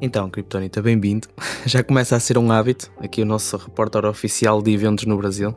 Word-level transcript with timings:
Então, 0.00 0.28
Kryptonita, 0.28 0.82
bem-vindo. 0.82 1.26
Já 1.64 1.82
começa 1.82 2.16
a 2.16 2.20
ser 2.20 2.36
um 2.36 2.52
hábito 2.52 2.90
aqui 2.98 3.22
o 3.22 3.26
nosso 3.26 3.56
repórter 3.56 4.04
oficial 4.04 4.60
de 4.60 4.72
eventos 4.72 5.06
no 5.06 5.16
Brasil. 5.16 5.54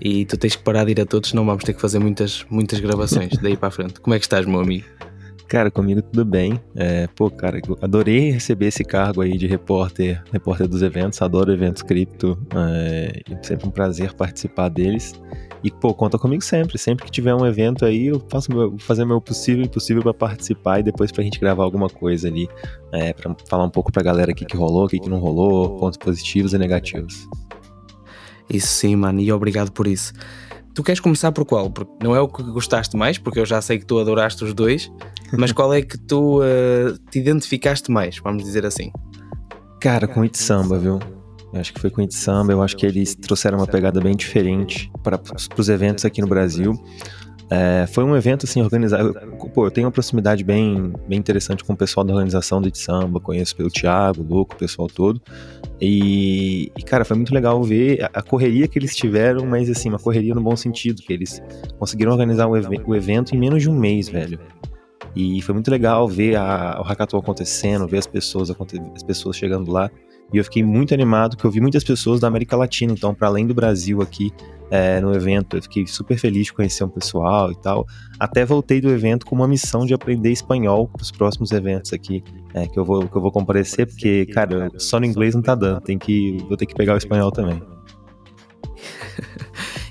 E 0.00 0.24
tu 0.24 0.36
tens 0.36 0.56
que 0.56 0.62
parar 0.62 0.84
de 0.84 0.92
ir 0.92 1.00
a 1.00 1.06
todos, 1.06 1.30
senão 1.30 1.44
vamos 1.44 1.64
ter 1.64 1.74
que 1.74 1.80
fazer 1.80 1.98
muitas, 1.98 2.44
muitas 2.48 2.80
gravações 2.80 3.36
daí 3.40 3.56
para 3.56 3.70
frente. 3.70 4.00
Como 4.00 4.14
é 4.14 4.18
que 4.18 4.24
estás, 4.24 4.46
meu 4.46 4.60
amigo? 4.60 4.86
Cara, 5.46 5.70
comigo 5.70 6.02
tudo 6.02 6.24
bem. 6.24 6.60
É, 6.74 7.06
pô, 7.06 7.30
cara, 7.30 7.60
adorei 7.80 8.30
receber 8.30 8.66
esse 8.66 8.82
cargo 8.82 9.20
aí 9.20 9.38
de 9.38 9.46
repórter, 9.46 10.22
repórter 10.32 10.66
dos 10.66 10.82
eventos. 10.82 11.22
Adoro 11.22 11.52
eventos 11.52 11.82
cripto. 11.82 12.36
É, 12.54 13.20
sempre 13.42 13.68
um 13.68 13.70
prazer 13.70 14.12
participar 14.14 14.68
deles. 14.68 15.14
E, 15.66 15.70
pô, 15.72 15.92
conta 15.92 16.16
comigo 16.16 16.44
sempre. 16.44 16.78
Sempre 16.78 17.04
que 17.04 17.10
tiver 17.10 17.34
um 17.34 17.44
evento 17.44 17.84
aí, 17.84 18.06
eu 18.06 18.24
faço 18.28 18.54
meu, 18.54 18.78
fazer 18.78 19.02
o 19.02 19.06
meu 19.08 19.20
possível 19.20 19.64
e 19.64 19.66
impossível 19.66 20.00
para 20.00 20.14
participar 20.14 20.78
e 20.78 20.84
depois 20.84 21.10
pra 21.10 21.24
gente 21.24 21.40
gravar 21.40 21.64
alguma 21.64 21.88
coisa 21.88 22.28
ali. 22.28 22.48
É, 22.92 23.12
pra 23.12 23.34
falar 23.48 23.64
um 23.64 23.70
pouco 23.70 23.90
pra 23.90 24.00
galera 24.00 24.30
o 24.30 24.34
que, 24.34 24.44
que 24.44 24.56
rolou, 24.56 24.84
o 24.84 24.88
que, 24.88 25.00
que 25.00 25.10
não 25.10 25.18
rolou, 25.18 25.76
pontos 25.76 25.98
positivos 25.98 26.52
e 26.52 26.58
negativos. 26.58 27.28
Isso 28.48 28.68
sim, 28.68 28.94
mano, 28.94 29.20
e 29.20 29.32
obrigado 29.32 29.72
por 29.72 29.88
isso. 29.88 30.12
Tu 30.72 30.84
queres 30.84 31.00
começar 31.00 31.32
por 31.32 31.44
qual? 31.44 31.68
Porque 31.68 31.92
não 32.00 32.14
é 32.14 32.20
o 32.20 32.28
que 32.28 32.44
gostaste 32.44 32.96
mais, 32.96 33.18
porque 33.18 33.40
eu 33.40 33.46
já 33.46 33.60
sei 33.60 33.80
que 33.80 33.84
tu 33.84 33.98
adoraste 33.98 34.44
os 34.44 34.54
dois, 34.54 34.88
mas 35.36 35.50
qual 35.50 35.74
é 35.74 35.82
que 35.82 35.98
tu 35.98 36.42
uh, 36.42 36.96
te 37.10 37.18
identificaste 37.18 37.90
mais, 37.90 38.18
vamos 38.18 38.44
dizer 38.44 38.64
assim? 38.64 38.92
Cara, 39.80 40.06
com 40.06 40.22
It 40.22 40.38
Samba, 40.38 40.78
viu? 40.78 41.00
Eu 41.56 41.60
acho 41.60 41.72
que 41.72 41.80
foi 41.80 41.90
com 41.90 42.02
It 42.02 42.14
Samba, 42.14 42.52
eu 42.52 42.62
acho 42.62 42.76
que 42.76 42.84
eles 42.84 43.14
trouxeram 43.14 43.58
uma 43.58 43.66
pegada 43.66 44.00
bem 44.00 44.14
diferente 44.14 44.90
para 45.02 45.20
os 45.56 45.68
eventos 45.68 46.04
aqui 46.04 46.20
no 46.20 46.26
Brasil. 46.26 46.74
É, 47.48 47.86
foi 47.86 48.04
um 48.04 48.14
evento 48.16 48.44
assim 48.44 48.60
organizado. 48.60 49.14
Pô, 49.54 49.66
eu 49.66 49.70
tenho 49.70 49.86
uma 49.86 49.92
proximidade 49.92 50.44
bem, 50.44 50.92
bem 51.08 51.18
interessante 51.18 51.64
com 51.64 51.72
o 51.72 51.76
pessoal 51.76 52.04
da 52.04 52.12
organização 52.12 52.60
do 52.60 52.76
Samba, 52.76 53.20
conheço 53.20 53.56
pelo 53.56 53.70
Thiago, 53.70 54.22
o 54.22 54.26
Louco, 54.26 54.54
o 54.54 54.58
pessoal 54.58 54.88
todo. 54.88 55.20
E, 55.80 56.72
e, 56.76 56.82
cara, 56.82 57.04
foi 57.04 57.16
muito 57.16 57.32
legal 57.32 57.62
ver 57.62 58.02
a, 58.02 58.18
a, 58.18 58.22
correria 58.22 58.66
que 58.66 58.78
eles 58.78 58.94
tiveram, 58.94 59.46
mas 59.46 59.70
assim, 59.70 59.88
uma 59.88 59.98
correria 59.98 60.34
no 60.34 60.42
bom 60.42 60.56
sentido, 60.56 61.00
que 61.02 61.12
eles 61.12 61.40
conseguiram 61.78 62.12
organizar 62.12 62.48
o, 62.48 62.56
ev 62.56 62.68
o 62.84 62.94
evento 62.94 63.34
em 63.34 63.38
menos 63.38 63.62
de 63.62 63.70
um 63.70 63.78
mês, 63.78 64.08
velho. 64.08 64.40
E 65.14 65.40
foi 65.40 65.54
muito 65.54 65.70
legal 65.70 66.06
ver 66.08 66.36
a, 66.36 66.78
o 66.80 66.82
hackathon 66.82 67.18
acontecendo, 67.18 67.86
ver 67.86 67.98
as 67.98 68.06
pessoas, 68.06 68.50
as 68.50 69.02
pessoas 69.02 69.36
chegando 69.36 69.70
lá. 69.70 69.90
E 70.32 70.38
eu 70.38 70.44
fiquei 70.44 70.62
muito 70.62 70.92
animado, 70.92 71.36
que 71.36 71.44
eu 71.44 71.50
vi 71.50 71.60
muitas 71.60 71.84
pessoas 71.84 72.20
da 72.20 72.26
América 72.26 72.56
Latina, 72.56 72.92
então, 72.92 73.14
para 73.14 73.28
além 73.28 73.46
do 73.46 73.54
Brasil 73.54 74.02
aqui, 74.02 74.32
é, 74.70 75.00
no 75.00 75.14
evento. 75.14 75.56
Eu 75.56 75.62
fiquei 75.62 75.86
super 75.86 76.18
feliz 76.18 76.46
de 76.46 76.52
conhecer 76.52 76.84
um 76.84 76.88
pessoal 76.88 77.52
e 77.52 77.56
tal. 77.56 77.86
Até 78.18 78.44
voltei 78.44 78.80
do 78.80 78.90
evento 78.90 79.24
com 79.24 79.36
uma 79.36 79.46
missão 79.46 79.86
de 79.86 79.94
aprender 79.94 80.32
espanhol 80.32 80.88
para 80.88 81.02
os 81.02 81.10
próximos 81.10 81.52
eventos 81.52 81.92
aqui 81.92 82.24
é, 82.54 82.66
que, 82.66 82.78
eu 82.78 82.84
vou, 82.84 83.08
que 83.08 83.16
eu 83.16 83.20
vou 83.20 83.30
comparecer, 83.30 83.86
porque, 83.86 84.26
cara, 84.26 84.70
só 84.78 84.98
no 84.98 85.06
inglês 85.06 85.34
não 85.34 85.42
tá 85.42 85.54
dando. 85.54 85.80
Tem 85.80 85.98
que, 85.98 86.38
vou 86.48 86.56
ter 86.56 86.66
que 86.66 86.74
pegar 86.74 86.94
o 86.94 86.98
espanhol 86.98 87.30
também. 87.30 87.62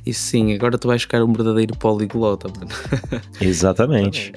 E 0.05 0.13
sim, 0.13 0.53
agora 0.53 0.77
tu 0.77 0.87
vais 0.87 1.01
ficar 1.01 1.23
um 1.23 1.33
verdadeiro 1.33 1.75
poliglota, 1.75 2.47
mano. 2.47 2.69
Exatamente. 3.41 4.31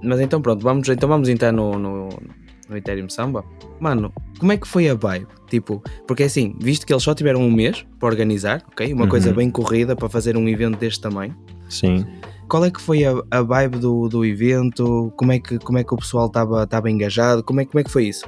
Mas 0.00 0.20
então 0.20 0.40
pronto, 0.40 0.62
vamos, 0.62 0.88
então 0.88 1.08
vamos 1.08 1.28
entrar 1.28 1.50
no, 1.50 1.76
no, 1.76 2.08
no 2.68 2.76
Ethereum 2.76 3.08
Samba. 3.08 3.44
Mano, 3.80 4.12
como 4.38 4.52
é 4.52 4.56
que 4.56 4.66
foi 4.66 4.88
a 4.88 4.94
vibe? 4.94 5.26
Tipo, 5.48 5.82
porque 6.06 6.24
assim, 6.24 6.54
visto 6.60 6.86
que 6.86 6.92
eles 6.92 7.02
só 7.02 7.14
tiveram 7.14 7.40
um 7.40 7.50
mês 7.50 7.86
para 7.98 8.08
organizar, 8.08 8.62
ok? 8.70 8.92
Uma 8.92 9.04
uhum. 9.04 9.08
coisa 9.08 9.32
bem 9.32 9.50
corrida 9.50 9.96
para 9.96 10.08
fazer 10.08 10.36
um 10.36 10.48
evento 10.48 10.78
deste 10.78 11.00
tamanho. 11.00 11.34
Sim. 11.68 12.06
Qual 12.48 12.64
é 12.64 12.70
que 12.70 12.80
foi 12.80 13.04
a, 13.04 13.14
a 13.30 13.42
vibe 13.42 13.78
do, 13.78 14.08
do 14.08 14.24
evento? 14.24 15.12
Como 15.16 15.32
é 15.32 15.38
que, 15.38 15.58
como 15.58 15.78
é 15.78 15.84
que 15.84 15.92
o 15.92 15.96
pessoal 15.96 16.26
estava 16.26 16.90
engajado? 16.90 17.42
Como 17.42 17.60
é, 17.60 17.64
como 17.64 17.80
é 17.80 17.84
que 17.84 17.90
foi 17.90 18.06
isso? 18.06 18.26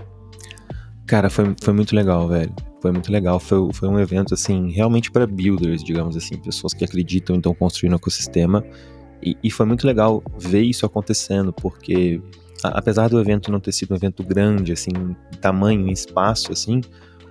Cara, 1.07 1.31
foi, 1.31 1.55
foi 1.61 1.73
muito 1.73 1.97
legal, 1.97 2.29
velho. 2.29 2.55
Foi 2.81 2.93
muito 2.93 3.11
legal. 3.11 3.41
Foi, 3.41 3.73
foi 3.73 3.89
um 3.89 3.99
evento, 3.99 4.35
assim, 4.35 4.71
realmente 4.71 5.11
para 5.11 5.27
builders, 5.27 5.83
digamos 5.83 6.17
assim, 6.17 6.37
pessoas 6.37 6.75
que 6.75 6.85
acreditam, 6.85 7.35
então, 7.35 7.55
construir 7.55 7.91
um 7.91 7.97
ecossistema. 7.97 8.65
E, 9.23 9.37
e 9.43 9.50
foi 9.50 9.67
muito 9.67 9.87
legal 9.87 10.23
ver 10.39 10.62
isso 10.62 10.87
acontecendo, 10.87 11.53
porque 11.53 12.21
apesar 12.65 13.09
do 13.09 13.21
evento 13.21 13.50
não 13.50 13.60
ter 13.60 13.72
sido 13.72 13.93
um 13.93 13.97
evento 13.97 14.22
grande, 14.22 14.72
assim, 14.72 14.91
em 14.91 15.37
tamanho, 15.38 15.88
em 15.88 15.93
espaço, 15.93 16.53
assim, 16.53 16.81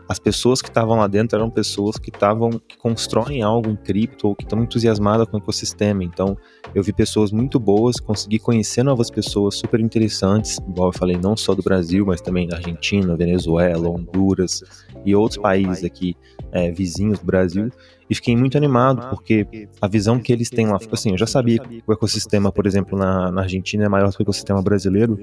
as 0.09 0.17
pessoas 0.17 0.59
que 0.59 0.69
estavam 0.69 0.97
lá 0.97 1.05
dentro 1.05 1.37
eram 1.37 1.51
pessoas 1.51 1.99
que 1.99 2.09
estavam 2.09 2.49
que 2.49 2.75
constroem 2.79 3.43
algo 3.43 3.69
em 3.69 3.75
cripto 3.75 4.27
ou 4.27 4.35
que 4.35 4.43
estão 4.43 4.63
entusiasmadas 4.63 5.27
com 5.27 5.37
o 5.37 5.39
ecossistema. 5.39 6.03
Então, 6.03 6.35
eu 6.73 6.81
vi 6.81 6.91
pessoas 6.91 7.31
muito 7.31 7.59
boas, 7.59 7.99
consegui 7.99 8.39
conhecer 8.39 8.81
novas 8.81 9.11
pessoas 9.11 9.53
super 9.55 9.79
interessantes, 9.79 10.57
igual 10.67 10.89
eu 10.89 10.97
falei, 10.97 11.15
não 11.15 11.37
só 11.37 11.53
do 11.53 11.61
Brasil, 11.61 12.07
mas 12.07 12.21
também 12.21 12.47
da 12.47 12.57
Argentina, 12.57 13.15
Venezuela, 13.15 13.87
Honduras 13.87 14.63
e 15.05 15.15
outros 15.15 15.39
países 15.39 15.83
aqui 15.83 16.17
é, 16.51 16.71
vizinhos 16.71 17.19
do 17.19 17.25
Brasil. 17.27 17.69
E 18.09 18.15
fiquei 18.15 18.35
muito 18.35 18.57
animado, 18.57 19.07
porque 19.09 19.69
a 19.79 19.87
visão 19.87 20.19
que 20.19 20.33
eles 20.33 20.49
têm 20.49 20.65
lá, 20.65 20.79
assim, 20.91 21.11
eu 21.11 21.17
já 21.17 21.27
sabia 21.27 21.59
que 21.59 21.83
o 21.85 21.93
ecossistema, 21.93 22.51
por 22.51 22.65
exemplo, 22.65 22.97
na, 22.97 23.31
na 23.31 23.41
Argentina 23.41 23.85
é 23.85 23.89
maior 23.89 24.11
que 24.11 24.21
o 24.21 24.23
ecossistema 24.23 24.61
brasileiro, 24.61 25.19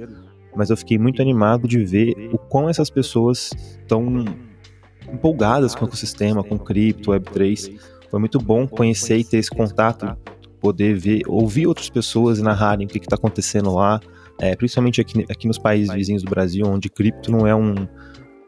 mas 0.55 0.71
eu 0.71 0.77
fiquei 0.77 0.97
muito 0.97 1.21
animado 1.21 1.67
de 1.67 1.85
ver 1.85 2.31
o 2.33 2.39
quão 2.39 2.69
essas 2.69 2.89
pessoas 2.89 3.51
estão 3.81 4.25
empolgadas 5.13 5.75
com 5.75 5.85
o 5.85 5.89
ecossistema, 5.89 6.45
com 6.45 6.57
cripto, 6.59 7.11
Web3. 7.11 7.77
Foi 8.11 8.21
muito 8.21 8.39
bom 8.39 8.69
conhecer 8.69 9.19
e 9.19 9.25
ter 9.25 9.39
esse 9.39 9.51
contato, 9.51 10.17
poder 10.61 10.95
ver, 10.95 11.23
ouvir 11.27 11.67
outras 11.67 11.91
pessoas 11.91 12.41
narrarem 12.41 12.87
o 12.87 12.89
que 12.89 12.99
está 12.99 13.17
acontecendo 13.17 13.75
lá, 13.75 14.01
é, 14.39 14.55
principalmente 14.55 15.01
aqui, 15.01 15.25
aqui 15.29 15.47
nos 15.49 15.59
países 15.59 15.93
vizinhos 15.93 16.23
do 16.23 16.31
Brasil, 16.31 16.67
onde 16.67 16.89
cripto 16.89 17.33
não 17.33 17.47
é 17.47 17.55
um 17.55 17.75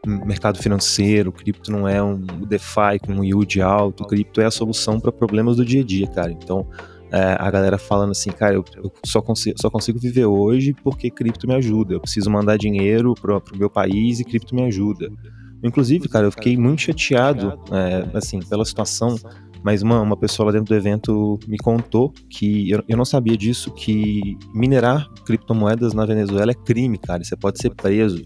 mercado 0.08 0.58
financeiro, 0.58 1.32
cripto 1.32 1.70
não 1.70 1.86
é 1.88 2.02
um 2.02 2.20
DeFi 2.46 2.98
com 3.04 3.12
um 3.12 3.24
yield 3.24 3.60
alto, 3.60 4.04
cripto 4.04 4.40
é 4.40 4.46
a 4.46 4.50
solução 4.50 4.98
para 4.98 5.12
problemas 5.12 5.56
do 5.56 5.64
dia 5.64 5.82
a 5.82 5.84
dia, 5.84 6.06
cara. 6.06 6.32
Então, 6.32 6.66
é, 7.10 7.36
a 7.38 7.50
galera 7.50 7.78
falando 7.78 8.10
assim, 8.10 8.30
cara, 8.30 8.54
eu, 8.54 8.64
eu, 8.76 8.92
só, 9.04 9.20
consigo, 9.20 9.56
só 9.60 9.70
consigo 9.70 9.98
viver 9.98 10.26
hoje 10.26 10.74
porque 10.82 11.10
cripto 11.10 11.46
me 11.46 11.54
ajuda. 11.54 11.94
Eu 11.94 12.00
preciso 12.00 12.30
mandar 12.30 12.56
dinheiro 12.56 13.14
pro, 13.14 13.40
pro 13.40 13.56
meu 13.56 13.70
país 13.70 14.20
e 14.20 14.24
cripto 14.24 14.54
me 14.54 14.64
ajuda. 14.64 15.10
Inclusive, 15.62 16.08
cara, 16.08 16.26
eu 16.26 16.32
fiquei 16.32 16.56
muito 16.56 16.82
chateado, 16.82 17.58
é, 17.72 18.16
assim, 18.16 18.40
pela 18.40 18.64
situação, 18.64 19.16
mas 19.62 19.82
uma, 19.82 20.00
uma 20.00 20.16
pessoa 20.16 20.46
lá 20.46 20.52
dentro 20.52 20.68
do 20.68 20.74
evento 20.74 21.38
me 21.48 21.58
contou 21.58 22.12
que 22.30 22.70
eu, 22.70 22.82
eu 22.88 22.96
não 22.96 23.04
sabia 23.04 23.36
disso, 23.36 23.72
que 23.72 24.36
minerar 24.54 25.08
criptomoedas 25.24 25.94
na 25.94 26.04
Venezuela 26.04 26.52
é 26.52 26.54
crime, 26.54 26.98
cara, 26.98 27.24
você 27.24 27.36
pode 27.36 27.58
ser 27.58 27.74
preso. 27.74 28.24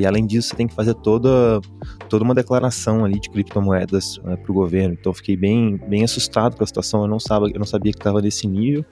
E 0.00 0.06
além 0.06 0.26
disso, 0.26 0.48
você 0.48 0.56
tem 0.56 0.66
que 0.66 0.74
fazer 0.74 0.94
toda, 0.94 1.60
toda 2.08 2.24
uma 2.24 2.34
declaração 2.34 3.04
ali 3.04 3.20
de 3.20 3.28
criptomoedas 3.28 4.18
né, 4.24 4.34
para 4.34 4.50
o 4.50 4.54
governo. 4.54 4.96
Então, 4.98 5.12
fiquei 5.12 5.36
bem, 5.36 5.76
bem 5.76 6.02
assustado 6.02 6.56
com 6.56 6.64
a 6.64 6.66
situação. 6.66 7.02
Eu 7.02 7.08
não 7.08 7.20
sabia, 7.20 7.52
eu 7.54 7.58
não 7.58 7.66
sabia 7.66 7.92
que 7.92 7.98
estava 7.98 8.22
nesse 8.22 8.46
nível. 8.46 8.84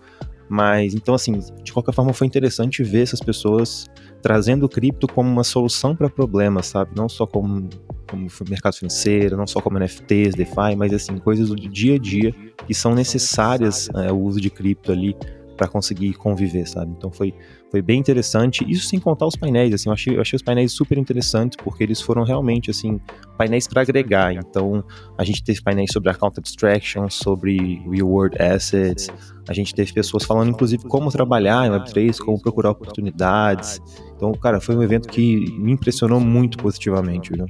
Mas, 0.50 0.94
então, 0.94 1.14
assim, 1.14 1.40
de 1.62 1.72
qualquer 1.72 1.92
forma, 1.94 2.12
foi 2.12 2.26
interessante 2.26 2.82
ver 2.82 3.02
essas 3.02 3.20
pessoas 3.20 3.86
trazendo 4.22 4.66
o 4.66 4.68
cripto 4.68 5.06
como 5.06 5.30
uma 5.30 5.44
solução 5.44 5.96
para 5.96 6.10
problemas, 6.10 6.66
sabe? 6.66 6.90
Não 6.94 7.08
só 7.08 7.26
como, 7.26 7.68
como 8.08 8.26
mercado 8.48 8.74
financeiro, 8.74 9.36
não 9.36 9.46
só 9.46 9.60
como 9.60 9.78
NFTs, 9.78 10.34
DeFi, 10.34 10.76
mas, 10.76 10.92
assim, 10.92 11.16
coisas 11.18 11.48
do 11.48 11.56
dia 11.56 11.94
a 11.94 11.98
dia 11.98 12.34
que 12.66 12.74
são 12.74 12.94
necessárias 12.94 13.88
é, 13.94 14.12
o 14.12 14.18
uso 14.18 14.40
de 14.40 14.50
cripto 14.50 14.92
ali 14.92 15.16
para 15.58 15.66
conseguir 15.66 16.14
conviver, 16.14 16.66
sabe? 16.66 16.92
Então 16.96 17.10
foi, 17.10 17.34
foi 17.70 17.82
bem 17.82 18.00
interessante. 18.00 18.64
Isso 18.68 18.86
sem 18.86 18.98
contar 18.98 19.26
os 19.26 19.36
painéis, 19.36 19.74
assim, 19.74 19.88
eu 19.88 19.92
achei, 19.92 20.16
eu 20.16 20.20
achei 20.20 20.36
os 20.36 20.42
painéis 20.42 20.72
super 20.72 20.96
interessantes 20.96 21.56
porque 21.62 21.82
eles 21.82 22.00
foram 22.00 22.24
realmente, 22.24 22.70
assim, 22.70 23.00
painéis 23.36 23.66
para 23.66 23.82
agregar. 23.82 24.32
Então 24.34 24.84
a 25.16 25.24
gente 25.24 25.42
teve 25.42 25.62
painéis 25.62 25.90
sobre 25.92 26.10
account 26.10 26.38
abstraction, 26.38 27.08
sobre 27.08 27.82
reward 27.90 28.40
assets, 28.40 29.08
a 29.48 29.54
gente 29.54 29.74
teve 29.74 29.92
pessoas 29.92 30.24
falando, 30.24 30.50
inclusive, 30.50 30.84
como 30.84 31.10
trabalhar 31.10 31.66
em 31.66 31.70
Web3, 31.70 32.18
como 32.18 32.40
procurar 32.40 32.70
oportunidades. 32.70 33.80
Então, 34.14 34.30
cara, 34.32 34.60
foi 34.60 34.76
um 34.76 34.82
evento 34.82 35.08
que 35.08 35.36
me 35.58 35.72
impressionou 35.72 36.20
muito 36.20 36.58
positivamente, 36.58 37.32
viu? 37.32 37.46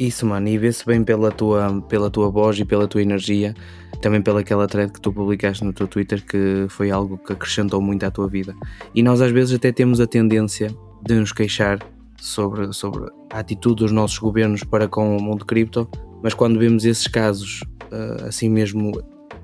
Isso, 0.00 0.24
mano, 0.24 0.48
e 0.48 0.56
vê-se 0.56 0.86
bem 0.86 1.04
pela 1.04 1.30
tua, 1.30 1.82
pela 1.82 2.10
tua 2.10 2.30
voz 2.30 2.58
e 2.58 2.64
pela 2.64 2.88
tua 2.88 3.02
energia 3.02 3.54
também 4.00 4.22
pelaquela 4.22 4.66
thread 4.66 4.90
que 4.90 5.00
tu 5.00 5.12
publicaste 5.12 5.62
no 5.62 5.74
teu 5.74 5.86
Twitter 5.86 6.24
que 6.24 6.64
foi 6.70 6.90
algo 6.90 7.18
que 7.18 7.34
acrescentou 7.34 7.82
muito 7.82 8.04
à 8.04 8.10
tua 8.10 8.26
vida. 8.26 8.56
E 8.94 9.02
nós 9.02 9.20
às 9.20 9.30
vezes 9.30 9.54
até 9.54 9.70
temos 9.70 10.00
a 10.00 10.06
tendência 10.06 10.74
de 11.06 11.14
nos 11.16 11.32
queixar 11.32 11.78
sobre, 12.16 12.72
sobre 12.72 13.10
a 13.30 13.40
atitude 13.40 13.82
dos 13.82 13.92
nossos 13.92 14.18
governos 14.18 14.64
para 14.64 14.88
com 14.88 15.14
o 15.18 15.22
mundo 15.22 15.44
cripto, 15.44 15.86
mas 16.22 16.32
quando 16.32 16.58
vemos 16.58 16.86
esses 16.86 17.06
casos 17.06 17.60
uh, 17.92 18.24
assim 18.26 18.48
mesmo 18.48 18.92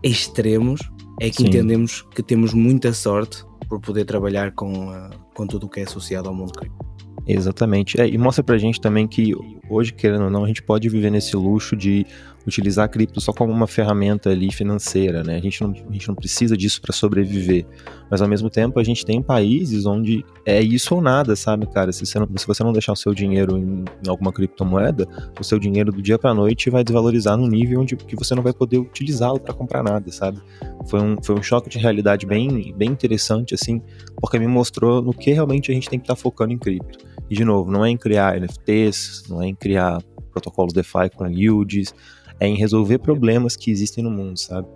extremos, 0.03 0.81
é 1.21 1.29
que 1.29 1.37
Sim. 1.37 1.49
entendemos 1.49 2.01
que 2.15 2.23
temos 2.23 2.55
muita 2.55 2.95
sorte 2.95 3.45
por 3.69 3.79
poder 3.79 4.07
trabalhar 4.07 4.53
com, 4.53 4.89
uh, 4.89 5.11
com 5.35 5.47
tudo 5.47 5.67
o 5.67 5.69
que 5.69 5.81
é 5.81 5.83
associado 5.83 6.31
ao 6.31 6.35
mundo 6.35 6.53
cripto. 6.53 6.96
Exatamente. 7.27 8.01
É, 8.01 8.09
e 8.09 8.17
mostra 8.17 8.45
pra 8.45 8.57
gente 8.57 8.81
também 8.81 9.07
que 9.07 9.35
hoje, 9.69 9.93
querendo 9.93 10.25
ou 10.25 10.31
não, 10.31 10.45
a 10.45 10.47
gente 10.47 10.63
pode 10.63 10.89
viver 10.89 11.11
nesse 11.11 11.35
luxo 11.37 11.75
de 11.77 12.07
utilizar 12.47 12.85
a 12.85 12.89
cripto 12.89 13.21
só 13.21 13.33
como 13.33 13.53
uma 13.53 13.67
ferramenta 13.67 14.31
ali 14.31 14.53
financeira, 14.53 15.23
né? 15.23 15.37
A 15.37 15.41
gente 15.41 15.61
não, 15.63 15.71
a 15.73 15.93
gente 15.93 16.09
não 16.09 16.15
precisa 16.15 16.57
disso 16.57 16.81
para 16.81 16.93
sobreviver. 16.93 17.67
Mas 18.09 18.23
ao 18.23 18.29
mesmo 18.29 18.49
tempo 18.49 18.79
a 18.79 18.85
gente 18.85 19.05
tem 19.05 19.21
países 19.21 19.85
onde 19.85 20.25
é 20.45 20.63
isso 20.63 20.95
ou 20.95 21.01
nada, 21.01 21.35
sabe, 21.35 21.67
cara? 21.67 21.91
Se 21.93 22.07
você 22.07 22.19
não, 22.19 22.29
se 22.37 22.47
você 22.47 22.63
não 22.63 22.73
deixar 22.73 22.93
o 22.93 22.97
seu 22.97 23.13
dinheiro 23.13 23.59
em, 23.59 23.85
em 24.05 24.09
alguma 24.09 24.33
criptomoeda, 24.33 25.09
o 25.41 25.45
seu 25.45 25.59
dinheiro 25.59 25.91
do 25.91 26.01
dia 26.01 26.19
para 26.19 26.33
noite 26.33 26.71
vai 26.71 26.85
desvalorizar 26.85 27.37
no 27.37 27.49
nível 27.49 27.81
onde 27.81 27.97
que 27.97 28.15
você 28.15 28.35
não 28.35 28.43
vai 28.43 28.53
poder 28.53 28.79
utilizá-lo 28.79 29.41
para 29.41 29.53
comprar 29.53 29.83
nada, 29.83 30.11
sabe? 30.13 30.41
Foi 30.89 31.03
um, 31.03 31.17
foi 31.23 31.35
um 31.35 31.43
choque 31.43 31.69
de 31.69 31.79
realidade 31.79 32.27
bem, 32.27 32.73
bem 32.77 32.91
interessante, 32.91 33.55
assim, 33.55 33.83
porque 34.21 34.39
me 34.39 34.47
mostrou 34.47 35.03
no 35.03 35.13
que 35.13 35.33
realmente 35.33 35.71
a 35.71 35.75
gente 35.75 35.89
tem 35.89 35.99
que 35.99 36.05
estar 36.05 36.15
tá 36.15 36.21
focando 36.21 36.53
em 36.53 36.59
cripto. 36.59 37.05
E 37.29 37.35
de 37.35 37.45
novo, 37.45 37.71
não 37.71 37.85
é 37.85 37.91
em 37.91 37.97
criar 37.97 38.41
NFTs, 38.41 39.25
não 39.29 39.43
é 39.43 39.49
em 39.49 39.55
criar 39.55 40.01
protocolos 40.31 40.73
DeFi 40.73 41.11
com 41.17 41.27
yields, 41.27 41.95
é 42.41 42.47
em 42.47 42.57
resolver 42.57 42.99
problemas 42.99 43.57
que 43.57 43.71
existem 43.71 44.03
no 44.03 44.11
mundo, 44.11 44.39
sabe? 44.39 44.67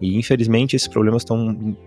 E 0.00 0.16
infelizmente 0.16 0.74
esses 0.74 0.88
problemas 0.88 1.22
estão 1.22 1.36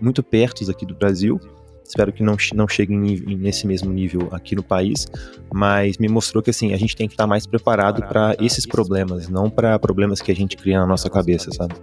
muito 0.00 0.22
perto 0.22 0.68
aqui 0.70 0.86
do 0.86 0.94
Brasil. 0.94 1.40
Espero 1.84 2.12
que 2.12 2.22
não, 2.22 2.36
não 2.54 2.66
cheguem 2.66 2.98
nesse 2.98 3.66
mesmo 3.66 3.92
nível 3.92 4.28
aqui 4.30 4.56
no 4.56 4.62
país, 4.62 5.06
mas 5.52 5.98
me 5.98 6.08
mostrou 6.08 6.42
que 6.42 6.48
assim 6.48 6.72
a 6.72 6.78
gente 6.78 6.96
tem 6.96 7.06
que 7.06 7.12
estar 7.14 7.26
mais 7.26 7.46
preparado 7.46 8.02
para 8.08 8.34
esses 8.40 8.64
problemas, 8.64 9.28
não 9.28 9.50
para 9.50 9.78
problemas 9.78 10.22
que 10.22 10.32
a 10.32 10.34
gente 10.34 10.56
cria 10.56 10.78
na 10.78 10.86
nossa 10.86 11.10
cabeça, 11.10 11.50
sabe? 11.52 11.74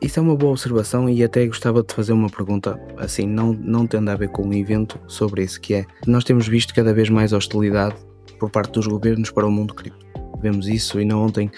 Isso 0.00 0.18
é 0.18 0.22
uma 0.22 0.34
boa 0.34 0.52
observação 0.52 1.10
e 1.10 1.22
até 1.22 1.46
gostava 1.46 1.82
de 1.82 1.92
fazer 1.92 2.14
uma 2.14 2.30
pergunta, 2.30 2.80
assim, 2.96 3.26
não, 3.26 3.52
não 3.52 3.86
tendo 3.86 4.08
a 4.08 4.16
ver 4.16 4.28
com 4.28 4.48
o 4.48 4.54
evento, 4.54 4.98
sobre 5.06 5.42
isso, 5.42 5.60
que 5.60 5.74
é, 5.74 5.84
nós 6.06 6.24
temos 6.24 6.48
visto 6.48 6.74
cada 6.74 6.94
vez 6.94 7.10
mais 7.10 7.34
hostilidade 7.34 7.94
por 8.38 8.48
parte 8.48 8.72
dos 8.72 8.86
governos 8.86 9.30
para 9.30 9.46
o 9.46 9.50
mundo 9.50 9.74
cripto 9.74 10.03
vemos 10.44 10.68
isso. 10.68 11.00
E 11.00 11.04
não 11.04 11.22
ontem 11.22 11.50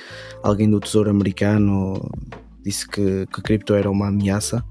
alguém 0.42 0.70
do 0.70 0.80
Tesouro 0.80 1.10
Americano 1.10 2.00
disse 2.64 2.88
que, 2.88 3.26
que 3.26 3.42
cripto 3.42 3.74
era 3.74 3.90
uma 3.90 4.08
ameaça. 4.08 4.64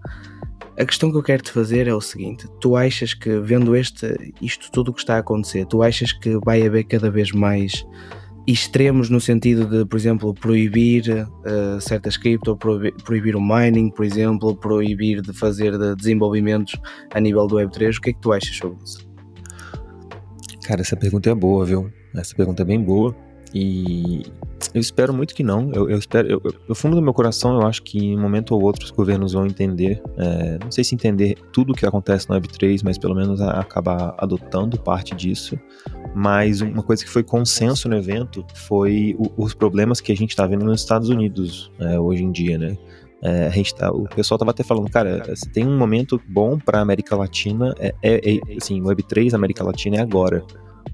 A 0.77 0.85
questão 0.85 1.11
que 1.11 1.17
eu 1.17 1.23
quero 1.23 1.43
te 1.43 1.51
fazer 1.51 1.87
é 1.87 1.93
o 1.93 2.01
seguinte: 2.01 2.47
tu 2.59 2.75
achas 2.75 3.13
que, 3.13 3.39
vendo 3.39 3.75
este, 3.75 4.33
isto 4.41 4.71
tudo 4.71 4.93
que 4.93 4.99
está 4.99 5.15
a 5.15 5.19
acontecer, 5.19 5.65
tu 5.65 5.83
achas 5.83 6.11
que 6.11 6.37
vai 6.43 6.65
haver 6.65 6.85
cada 6.85 7.09
vez 7.11 7.31
mais 7.31 7.85
extremos 8.47 9.09
no 9.09 9.19
sentido 9.19 9.65
de, 9.65 9.85
por 9.85 9.97
exemplo, 9.97 10.33
proibir 10.33 11.03
uh, 11.09 11.81
certas 11.81 12.15
cripto, 12.15 12.55
proibir, 12.55 12.93
proibir, 13.03 13.35
o 13.35 13.41
mining, 13.41 13.89
por 13.89 14.05
exemplo, 14.05 14.55
proibir 14.55 15.21
de 15.21 15.33
fazer 15.33 15.77
de 15.77 15.95
desenvolvimentos 15.95 16.79
a 17.13 17.19
nível 17.19 17.47
do 17.47 17.55
Web3? 17.55 17.97
O 17.97 18.01
que 18.01 18.11
é 18.11 18.13
que 18.13 18.21
tu 18.21 18.31
achas 18.31 18.55
sobre 18.55 18.77
isso? 18.83 19.09
Cara, 20.63 20.81
essa 20.81 20.95
pergunta 20.95 21.29
é 21.29 21.35
boa, 21.35 21.65
viu? 21.65 21.91
Essa 22.13 22.35
pergunta 22.35 22.61
é 22.61 22.65
bem 22.65 22.81
boa. 22.81 23.15
E 23.57 24.25
eu 24.73 24.81
espero 24.81 25.13
muito 25.13 25.33
que 25.33 25.41
não. 25.41 25.71
Eu, 25.71 25.89
eu 25.89 25.97
espero, 25.97 26.41
eu, 26.67 26.75
fundo 26.75 26.97
do 26.97 27.01
meu 27.01 27.13
coração, 27.13 27.61
eu 27.61 27.65
acho 27.65 27.81
que 27.81 27.97
em 27.97 28.17
um 28.17 28.21
momento 28.21 28.53
ou 28.53 28.61
outro 28.61 28.83
os 28.83 28.91
governos 28.91 29.31
vão 29.31 29.47
entender. 29.47 30.03
É, 30.17 30.57
não 30.61 30.69
sei 30.69 30.83
se 30.83 30.93
entender 30.93 31.37
tudo 31.53 31.71
o 31.71 31.73
que 31.73 31.85
acontece 31.85 32.29
no 32.29 32.35
Web3, 32.35 32.81
mas 32.83 32.97
pelo 32.97 33.15
menos 33.15 33.39
a, 33.39 33.61
acabar 33.61 34.13
adotando 34.17 34.77
parte 34.77 35.15
disso. 35.15 35.57
Mas 36.13 36.59
uma 36.59 36.83
coisa 36.83 37.05
que 37.05 37.09
foi 37.09 37.23
consenso 37.23 37.87
no 37.87 37.95
evento 37.95 38.45
foi 38.53 39.15
o, 39.17 39.31
os 39.41 39.53
problemas 39.53 40.01
que 40.01 40.11
a 40.11 40.15
gente 40.17 40.31
está 40.31 40.45
vendo 40.45 40.65
nos 40.65 40.81
Estados 40.81 41.07
Unidos 41.07 41.71
é, 41.79 41.97
hoje 41.97 42.25
em 42.25 42.33
dia, 42.33 42.57
né? 42.57 42.77
É, 43.21 43.47
a 43.47 43.51
gente 43.51 43.73
tá, 43.73 43.89
o 43.89 44.03
pessoal 44.03 44.37
tava 44.37 44.51
até 44.51 44.63
falando, 44.63 44.89
cara, 44.91 45.33
se 45.33 45.49
tem 45.49 45.65
um 45.65 45.77
momento 45.77 46.21
bom 46.27 46.59
para 46.59 46.81
América 46.81 47.15
Latina, 47.15 47.73
é, 47.79 47.95
é, 48.03 48.35
é 48.35 48.39
assim, 48.57 48.81
Web3 48.81 49.33
América 49.33 49.63
Latina 49.63 49.95
é 49.95 50.01
agora 50.01 50.43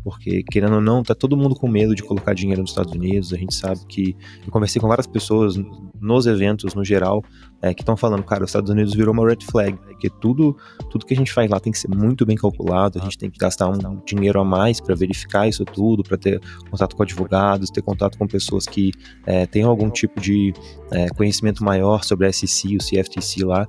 porque 0.03 0.43
querendo 0.43 0.75
ou 0.75 0.81
não, 0.81 1.03
tá 1.03 1.13
todo 1.13 1.37
mundo 1.37 1.55
com 1.55 1.67
medo 1.67 1.95
de 1.95 2.03
colocar 2.03 2.33
dinheiro 2.33 2.61
nos 2.61 2.71
Estados 2.71 2.93
Unidos. 2.93 3.33
A 3.33 3.37
gente 3.37 3.53
sabe 3.53 3.79
que 3.87 4.15
eu 4.45 4.51
conversei 4.51 4.81
com 4.81 4.87
várias 4.87 5.07
pessoas 5.07 5.55
nos 5.99 6.25
eventos 6.25 6.73
no 6.73 6.83
geral 6.83 7.23
é, 7.61 7.73
que 7.73 7.83
estão 7.83 7.95
falando, 7.95 8.23
cara, 8.23 8.43
os 8.43 8.49
Estados 8.49 8.71
Unidos 8.71 8.93
virou 8.95 9.13
uma 9.13 9.27
red 9.27 9.37
flag, 9.49 9.77
porque 9.77 10.09
tudo, 10.09 10.57
tudo 10.89 11.05
que 11.05 11.13
a 11.13 11.17
gente 11.17 11.31
faz 11.31 11.49
lá 11.49 11.59
tem 11.59 11.71
que 11.71 11.77
ser 11.77 11.89
muito 11.89 12.25
bem 12.25 12.35
calculado. 12.35 12.99
A 12.99 13.03
gente 13.03 13.17
tem 13.17 13.29
que 13.29 13.37
gastar 13.37 13.69
um 13.69 14.01
dinheiro 14.03 14.39
a 14.39 14.43
mais 14.43 14.81
para 14.81 14.95
verificar 14.95 15.47
isso 15.47 15.63
tudo, 15.63 16.03
para 16.03 16.17
ter 16.17 16.41
contato 16.69 16.95
com 16.95 17.03
advogados, 17.03 17.69
ter 17.69 17.83
contato 17.83 18.17
com 18.17 18.25
pessoas 18.25 18.65
que 18.65 18.91
é, 19.25 19.45
tenham 19.45 19.69
algum 19.69 19.89
tipo 19.89 20.19
de 20.19 20.53
é, 20.91 21.09
conhecimento 21.09 21.63
maior 21.63 22.03
sobre 22.03 22.25
a 22.25 22.33
SEC, 22.33 22.75
o 22.75 22.79
CFTC 22.79 23.45
lá. 23.45 23.67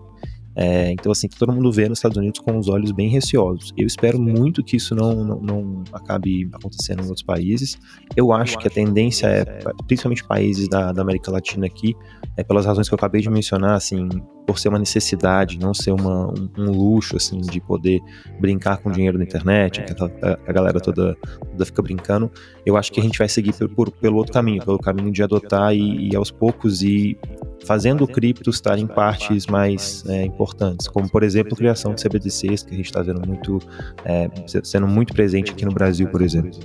É, 0.55 0.93
então, 0.93 1.11
assim, 1.11 1.29
todo 1.29 1.53
mundo 1.53 1.73
vê 1.73 1.89
nos 1.89 1.99
Estados 1.99 2.19
Unidos 2.19 2.41
com 2.41 2.59
os 2.59 2.69
olhos 2.69 2.93
bem 2.93 3.09
receosos. 3.09 3.73
Eu 3.77 3.87
espero 3.87 4.21
muito 4.21 4.63
que 4.63 4.77
isso 4.77 4.95
não, 4.95 5.25
não, 5.25 5.41
não 5.41 5.85
acabe 5.93 6.49
acontecendo 6.53 7.01
em 7.01 7.07
outros 7.07 7.23
países. 7.23 7.79
Eu 8.17 8.33
acho 8.33 8.59
que 8.59 8.69
a 8.69 8.71
tendência 8.71 9.27
é, 9.27 9.45
principalmente 9.87 10.25
países 10.25 10.69
da, 10.69 10.93
da 10.93 11.03
América 11.03 11.31
Latina 11.31 11.67
aqui, 11.67 11.95
é 12.37 12.43
pelas 12.43 12.67
razões 12.67 12.89
que 12.89 12.95
eu 12.95 12.97
acabei 12.97 13.21
de 13.21 13.31
mencionar, 13.31 13.75
assim, 13.75 14.09
por 14.47 14.59
ser 14.59 14.69
uma 14.69 14.79
necessidade, 14.79 15.59
não 15.59 15.73
ser 15.73 15.93
uma, 15.93 16.29
um, 16.29 16.49
um, 16.59 16.71
luxo, 16.71 17.17
assim, 17.17 17.41
de 17.41 17.61
poder 17.61 18.01
brincar 18.41 18.79
com 18.79 18.91
dinheiro 18.91 19.19
na 19.19 19.25
internet, 19.25 19.83
que 19.83 19.93
a, 19.93 20.39
a 20.47 20.53
galera 20.53 20.81
toda, 20.81 21.17
toda, 21.51 21.65
fica 21.65 21.83
brincando, 21.83 22.31
eu 22.65 22.77
acho 22.77 22.91
que 22.93 23.01
a 23.01 23.03
gente 23.03 23.19
vai 23.19 23.29
seguir 23.29 23.53
por, 23.53 23.69
por, 23.69 23.91
pelo 23.91 24.17
outro 24.17 24.33
caminho, 24.33 24.65
pelo 24.65 24.79
caminho 24.79 25.11
de 25.11 25.23
adotar 25.23 25.75
e, 25.75 26.11
e 26.11 26.17
aos 26.17 26.31
poucos 26.31 26.83
ir 26.83 27.19
fazendo 27.65 28.07
cripto 28.07 28.51
estar 28.51 28.79
em 28.79 28.87
partes 28.87 29.47
mais 29.47 30.05
é, 30.09 30.25
importantes, 30.25 30.89
como 30.89 31.09
por 31.09 31.23
exemplo 31.23 31.55
a 31.55 31.57
criação 31.57 31.95
de 31.95 32.03
CBDCs, 32.03 32.63
que 32.63 32.75
a 32.75 32.77
gente 32.77 32.87
está 32.87 33.03
vendo 33.03 33.27
muito, 33.27 33.59
é, 34.05 34.29
sendo 34.63 34.87
muito 34.87 35.13
presente 35.13 35.53
aqui 35.53 35.65
no 35.65 35.73
Brasil, 35.73 36.09
por 36.09 36.23
exemplo. 36.23 36.59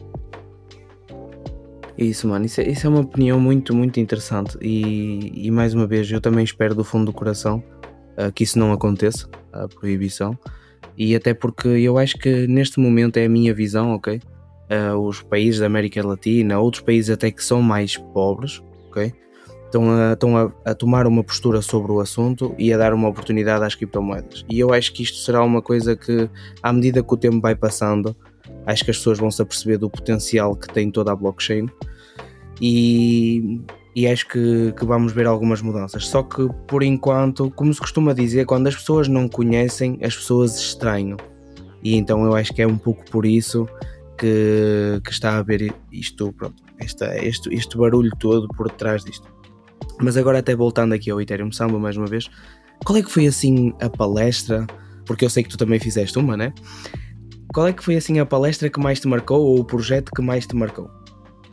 Isso, 1.97 2.27
mano, 2.27 2.45
isso 2.45 2.61
é, 2.61 2.69
isso 2.69 2.85
é 2.85 2.89
uma 2.89 3.01
opinião 3.01 3.39
muito, 3.39 3.73
muito 3.73 3.99
interessante 3.99 4.55
e, 4.61 5.47
e, 5.47 5.49
mais 5.49 5.73
uma 5.73 5.87
vez 5.87 6.11
eu 6.11 6.21
também 6.21 6.43
espero 6.43 6.75
do 6.75 6.83
fundo 6.83 7.05
do 7.05 7.13
coração 7.13 7.63
uh, 8.17 8.31
que 8.31 8.43
isso 8.43 8.59
não 8.59 8.71
aconteça, 8.71 9.27
a 9.51 9.67
proibição, 9.67 10.37
e 10.95 11.15
até 11.15 11.33
porque 11.33 11.67
eu 11.67 11.97
acho 11.97 12.17
que 12.17 12.45
neste 12.47 12.79
momento 12.79 13.17
é 13.17 13.25
a 13.25 13.29
minha 13.29 13.53
visão, 13.53 13.93
ok? 13.93 14.21
Uh, 14.69 14.97
os 14.97 15.23
países 15.23 15.59
da 15.59 15.65
América 15.65 16.05
Latina, 16.05 16.59
outros 16.59 16.83
países 16.83 17.09
até 17.09 17.31
que 17.31 17.43
são 17.43 17.63
mais 17.63 17.97
pobres, 17.97 18.61
ok? 18.89 19.11
Estão, 19.67 19.91
a, 19.91 20.13
estão 20.13 20.37
a, 20.37 20.51
a, 20.65 20.73
tomar 20.73 21.05
uma 21.05 21.21
postura 21.23 21.61
sobre 21.61 21.91
o 21.91 21.99
assunto 21.99 22.55
e 22.57 22.71
a 22.71 22.77
dar 22.77 22.93
uma 22.93 23.09
oportunidade 23.09 23.65
às 23.65 23.75
criptomoedas. 23.75 24.45
E 24.49 24.59
eu 24.59 24.73
acho 24.73 24.93
que 24.93 25.03
isto 25.03 25.17
será 25.17 25.43
uma 25.43 25.61
coisa 25.61 25.95
que, 25.95 26.29
à 26.63 26.71
medida 26.71 27.03
que 27.03 27.13
o 27.13 27.17
tempo 27.17 27.41
vai 27.41 27.53
passando, 27.53 28.15
acho 28.65 28.85
que 28.85 28.91
as 28.91 28.97
pessoas 28.97 29.19
vão 29.19 29.29
se 29.29 29.41
aperceber 29.41 29.77
do 29.77 29.89
potencial 29.89 30.55
que 30.55 30.69
tem 30.69 30.89
toda 30.89 31.11
a 31.11 31.15
blockchain 31.15 31.67
e, 32.61 33.61
e 33.95 34.07
acho 34.07 34.27
que, 34.27 34.73
que, 34.77 34.85
vamos 34.85 35.11
ver 35.11 35.27
algumas 35.27 35.61
mudanças. 35.61 36.07
Só 36.07 36.23
que 36.23 36.47
por 36.67 36.81
enquanto, 36.81 37.51
como 37.51 37.73
se 37.73 37.79
costuma 37.79 38.13
dizer, 38.13 38.45
quando 38.45 38.67
as 38.67 38.75
pessoas 38.75 39.07
não 39.07 39.27
conhecem, 39.27 39.99
as 40.01 40.15
pessoas 40.15 40.57
estranham. 40.57 41.17
E 41.83 41.95
então 41.95 42.23
eu 42.25 42.35
acho 42.35 42.53
que 42.53 42.61
é 42.61 42.67
um 42.67 42.77
pouco 42.77 43.03
por 43.11 43.25
isso 43.25 43.67
que, 44.17 44.99
que 45.03 45.11
está 45.11 45.31
a 45.31 45.37
haver 45.37 45.73
isto, 45.91 46.33
pronto, 46.33 46.63
esta, 46.79 47.17
este, 47.23 47.53
este 47.53 47.77
barulho 47.77 48.11
todo 48.19 48.47
por 48.49 48.69
trás 48.71 49.03
disto. 49.03 49.27
Mas 50.01 50.17
agora 50.17 50.39
até 50.39 50.55
voltando 50.55 50.93
aqui 50.93 51.09
ao 51.09 51.19
Ethereum 51.19 51.51
Samba 51.51 51.79
mais 51.79 51.97
uma 51.97 52.07
vez, 52.07 52.29
qual 52.85 52.97
é 52.97 53.01
que 53.01 53.11
foi 53.11 53.27
assim 53.27 53.73
a 53.81 53.89
palestra? 53.89 54.65
Porque 55.05 55.25
eu 55.25 55.29
sei 55.29 55.43
que 55.43 55.49
tu 55.49 55.57
também 55.57 55.79
fizeste 55.79 56.17
uma, 56.19 56.37
né? 56.37 56.53
Qual 57.53 57.67
é 57.67 57.73
que 57.73 57.83
foi 57.83 57.95
assim 57.95 58.19
a 58.19 58.25
palestra 58.25 58.69
que 58.69 58.79
mais 58.79 58.99
te 58.99 59.07
marcou 59.07 59.39
ou 59.39 59.59
o 59.59 59.65
projeto 59.65 60.11
que 60.13 60.21
mais 60.21 60.45
te 60.45 60.55
marcou? 60.55 60.89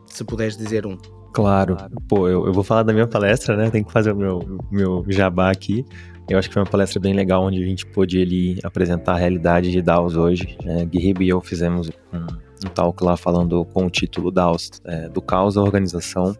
Se 0.06 0.24
puderes 0.24 0.56
dizer 0.56 0.86
um. 0.86 0.98
Claro. 1.32 1.76
Pô, 2.08 2.28
eu, 2.28 2.46
eu 2.46 2.52
vou 2.52 2.62
falar 2.62 2.82
da 2.82 2.92
minha 2.92 3.06
palestra, 3.06 3.56
né? 3.56 3.70
Tem 3.70 3.82
que 3.82 3.92
fazer 3.92 4.12
o 4.12 4.16
meu, 4.16 4.60
meu 4.70 5.04
jabá 5.08 5.50
aqui. 5.50 5.84
Eu 6.28 6.38
acho 6.38 6.48
que 6.48 6.54
foi 6.54 6.62
uma 6.62 6.70
palestra 6.70 7.00
bem 7.00 7.12
legal, 7.12 7.44
onde 7.44 7.62
a 7.62 7.66
gente 7.66 7.84
pôde 7.86 8.20
ali 8.20 8.58
apresentar 8.62 9.14
a 9.14 9.18
realidade 9.18 9.70
de 9.70 9.82
DAOs 9.82 10.16
hoje. 10.16 10.56
É, 10.64 10.84
Guilherme 10.84 11.26
e 11.26 11.28
eu 11.28 11.40
fizemos 11.40 11.90
um, 12.12 12.26
um 12.66 12.70
talk 12.70 13.02
lá 13.04 13.16
falando 13.16 13.64
com 13.66 13.86
o 13.86 13.90
título 13.90 14.30
DAOs, 14.30 14.70
é, 14.84 15.08
do 15.08 15.20
caos 15.20 15.56
à 15.56 15.62
organização. 15.62 16.34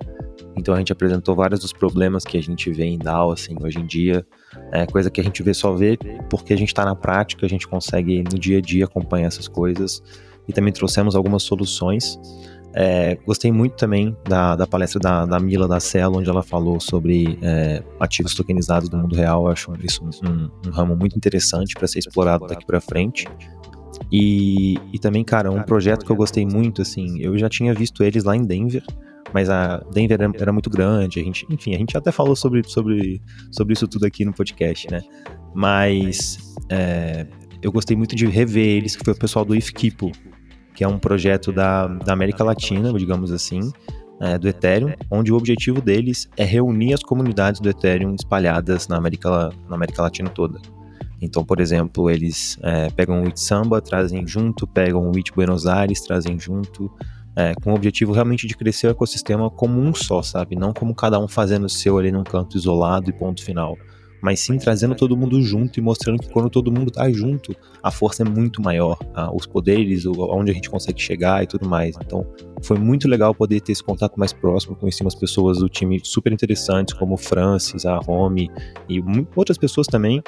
Então 0.57 0.75
a 0.75 0.79
gente 0.79 0.93
apresentou 0.93 1.35
vários 1.35 1.61
dos 1.61 1.73
problemas 1.73 2.25
que 2.25 2.39
a 2.39 2.43
gente 2.43 2.71
vê 2.71 2.85
em 2.85 2.99
DAO, 2.99 3.33
assim, 3.33 3.57
hoje 3.61 3.79
em 3.79 3.87
dia. 3.87 4.27
É 4.73 4.87
coisa 4.87 5.11
que 5.11 5.21
a 5.21 5.25
gente 5.25 5.43
vê 5.43 5.53
só 5.53 5.73
vê 5.73 5.99
porque 6.31 6.53
a 6.53 6.57
gente 6.57 6.69
está 6.69 6.85
na 6.85 6.95
prática, 6.95 7.45
a 7.45 7.49
gente 7.49 7.67
consegue 7.67 8.23
no 8.23 8.39
dia 8.39 8.59
a 8.59 8.61
dia 8.61 8.85
acompanhar 8.85 9.27
essas 9.27 9.49
coisas. 9.49 10.03
E 10.47 10.53
também 10.53 10.73
trouxemos 10.73 11.17
algumas 11.17 11.43
soluções. 11.43 12.19
É, 12.77 13.17
gostei 13.25 13.53
muito 13.53 13.77
também 13.77 14.17
da, 14.29 14.57
da 14.57 14.67
palestra 14.67 14.99
da, 14.99 15.25
da 15.25 15.39
Mila 15.39 15.69
da 15.69 15.79
Celo, 15.79 16.19
onde 16.19 16.29
ela 16.29 16.43
falou 16.43 16.81
sobre 16.81 17.39
é, 17.41 17.83
ativos 18.01 18.35
tokenizados 18.35 18.89
do 18.89 18.97
mundo 18.97 19.15
real. 19.15 19.47
Eu 19.47 19.53
acho 19.53 19.73
isso 19.83 20.03
um, 20.05 20.51
um 20.67 20.71
ramo 20.71 20.97
muito 20.97 21.17
interessante 21.17 21.75
para 21.75 21.87
ser 21.87 22.01
explorado 22.01 22.47
daqui 22.47 22.67
para 22.67 22.81
frente. 22.81 23.27
E, 24.11 24.75
e 24.93 24.99
também, 24.99 25.25
cara, 25.25 25.51
um 25.51 25.63
projeto 25.63 26.05
que 26.05 26.11
eu 26.11 26.17
gostei 26.17 26.45
muito, 26.45 26.83
assim, 26.83 27.21
eu 27.21 27.39
já 27.39 27.49
tinha 27.49 27.73
visto 27.73 28.03
eles 28.03 28.25
lá 28.25 28.37
em 28.37 28.45
Denver, 28.45 28.83
mas 29.35 29.51
a 29.51 29.79
Denver 29.93 30.23
era, 30.23 30.33
era, 30.39 30.53
muito 30.53 30.71
grande, 30.71 31.19
a 31.19 31.25
gente, 31.25 31.45
enfim, 31.51 31.75
a 31.75 31.79
gente 31.79 31.99
até 31.99 32.13
falou 32.13 32.37
sobre, 32.37 32.63
sobre, 32.65 33.21
sobre 33.51 33.73
isso 33.73 33.89
tudo 33.89 34.07
aqui 34.07 34.25
no 34.25 34.33
podcast, 34.33 34.89
né? 34.89 35.03
Mas 35.53 36.55
é, 36.71 37.27
eu 37.61 37.73
gostei 37.73 37.97
muito 37.97 38.15
de 38.15 38.27
rever 38.27 38.65
eles, 38.65 38.95
que 38.95 39.05
foi 39.05 39.13
o 39.13 39.19
pessoal 39.19 39.45
do 39.45 39.57
If 39.57 39.73
Kipo, 39.73 40.13
que 40.73 40.85
é 40.85 40.89
um 40.89 41.01
projeto 41.01 41.51
da, 41.51 41.89
da 41.89 42.13
América 42.13 42.45
Latina, 42.45 42.93
digamos 42.93 43.33
assim, 43.33 43.73
é, 44.21 44.39
do 44.39 44.47
Ethereum, 44.47 44.93
onde 45.11 45.33
o 45.33 45.37
objetivo 45.37 45.81
deles 45.81 46.29
é 46.37 46.45
reunir 46.45 46.95
as 46.95 47.03
comunidades 47.03 47.61
do 47.61 47.69
Ethereum 47.69 48.15
espalhadas 48.15 48.87
na 48.87 48.99
América, 48.99 49.51
na 49.69 49.75
América 49.75 50.01
Latina 50.01 50.31
toda. 50.31 50.61
Então, 51.21 51.45
por 51.45 51.59
exemplo, 51.59 52.09
eles 52.09 52.57
é, 52.63 52.89
pegam 52.91 53.23
o 53.23 53.27
It 53.27 53.41
Samba, 53.41 53.81
trazem 53.81 54.25
junto, 54.29 54.65
pegam 54.65 55.11
o 55.11 55.17
It 55.17 55.33
Buenos 55.33 55.67
Aires, 55.67 56.03
trazem 56.03 56.39
junto, 56.39 56.89
é, 57.37 57.55
com 57.55 57.73
o 57.73 57.75
objetivo 57.75 58.13
realmente 58.13 58.47
de 58.47 58.57
crescer 58.57 58.87
o 58.87 58.91
ecossistema 58.91 59.51
como 59.51 59.81
um 59.81 59.95
só, 59.95 60.23
sabe? 60.23 60.57
Não 60.57 60.73
como 60.73 60.95
cada 60.95 61.19
um 61.19 61.27
fazendo 61.27 61.65
o 61.65 61.69
seu 61.69 61.99
ali 61.99 62.13
num 62.13 62.25
canto 62.25 62.57
isolado 62.57 63.11
e 63.11 63.13
ponto 63.13 63.43
final. 63.43 63.77
Mas 64.23 64.41
sim 64.41 64.57
trazendo 64.57 64.95
todo 64.95 65.15
mundo 65.15 65.43
junto 65.43 65.79
e 65.79 65.83
mostrando 65.83 66.19
que 66.19 66.31
quando 66.31 66.49
todo 66.49 66.73
mundo 66.73 66.91
tá 66.91 67.11
junto, 67.11 67.55
a 67.83 67.91
força 67.91 68.23
é 68.23 68.25
muito 68.25 68.63
maior, 68.63 68.97
os 69.35 69.45
poderes, 69.45 70.07
onde 70.07 70.51
a 70.51 70.55
gente 70.55 70.71
consegue 70.71 70.99
chegar 70.99 71.43
e 71.43 71.47
tudo 71.47 71.69
mais. 71.69 71.95
Então, 72.03 72.27
foi 72.63 72.79
muito 72.79 73.07
legal 73.07 73.35
poder 73.35 73.61
ter 73.61 73.73
esse 73.73 73.85
contato 73.85 74.19
mais 74.19 74.33
próximo. 74.33 74.77
Conheci 74.77 75.03
umas 75.03 75.15
pessoas 75.15 75.59
do 75.59 75.69
time 75.69 76.01
super 76.03 76.33
interessantes, 76.33 76.95
como 76.95 77.15
o 77.15 77.19
Francis, 77.19 77.85
a 77.85 77.99
Romy 77.99 78.51
e 78.89 79.03
outras 79.37 79.59
pessoas 79.59 79.87
também. 79.87 80.23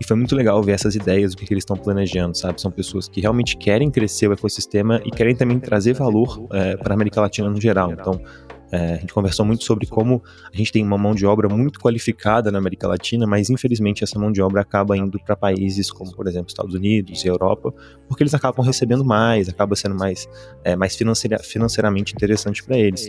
E 0.00 0.06
foi 0.06 0.16
muito 0.16 0.34
legal 0.36 0.62
ver 0.62 0.72
essas 0.72 0.94
ideias, 0.94 1.32
o 1.32 1.36
que, 1.36 1.44
que 1.44 1.52
eles 1.52 1.62
estão 1.62 1.76
planejando, 1.76 2.36
sabe? 2.36 2.60
São 2.60 2.70
pessoas 2.70 3.08
que 3.08 3.20
realmente 3.20 3.56
querem 3.56 3.90
crescer 3.90 4.28
o 4.28 4.32
ecossistema 4.32 5.00
e 5.04 5.10
querem 5.10 5.34
também 5.34 5.58
trazer 5.58 5.92
valor 5.94 6.46
é, 6.52 6.76
para 6.76 6.92
a 6.92 6.94
América 6.94 7.20
Latina 7.20 7.50
no 7.50 7.60
geral. 7.60 7.92
Então, 7.92 8.20
é, 8.70 8.94
a 8.94 8.96
gente 8.96 9.12
conversou 9.12 9.46
muito 9.46 9.64
sobre 9.64 9.86
como 9.86 10.22
a 10.52 10.56
gente 10.56 10.70
tem 10.70 10.84
uma 10.84 10.98
mão 10.98 11.14
de 11.14 11.24
obra 11.24 11.48
muito 11.48 11.80
qualificada 11.80 12.52
na 12.52 12.58
América 12.58 12.86
Latina, 12.86 13.26
mas 13.26 13.48
infelizmente 13.48 14.04
essa 14.04 14.18
mão 14.18 14.30
de 14.30 14.42
obra 14.42 14.60
acaba 14.60 14.96
indo 14.96 15.18
para 15.18 15.34
países 15.34 15.90
como, 15.90 16.14
por 16.14 16.26
exemplo, 16.26 16.48
Estados 16.48 16.74
Unidos 16.74 17.24
e 17.24 17.28
Europa, 17.28 17.72
porque 18.06 18.22
eles 18.22 18.34
acabam 18.34 18.64
recebendo 18.64 19.04
mais, 19.04 19.48
acaba 19.48 19.74
sendo 19.74 19.94
mais, 19.94 20.28
é, 20.64 20.76
mais 20.76 20.94
financeira, 20.94 21.38
financeiramente 21.38 22.14
interessante 22.14 22.62
para 22.62 22.76
eles. 22.76 23.08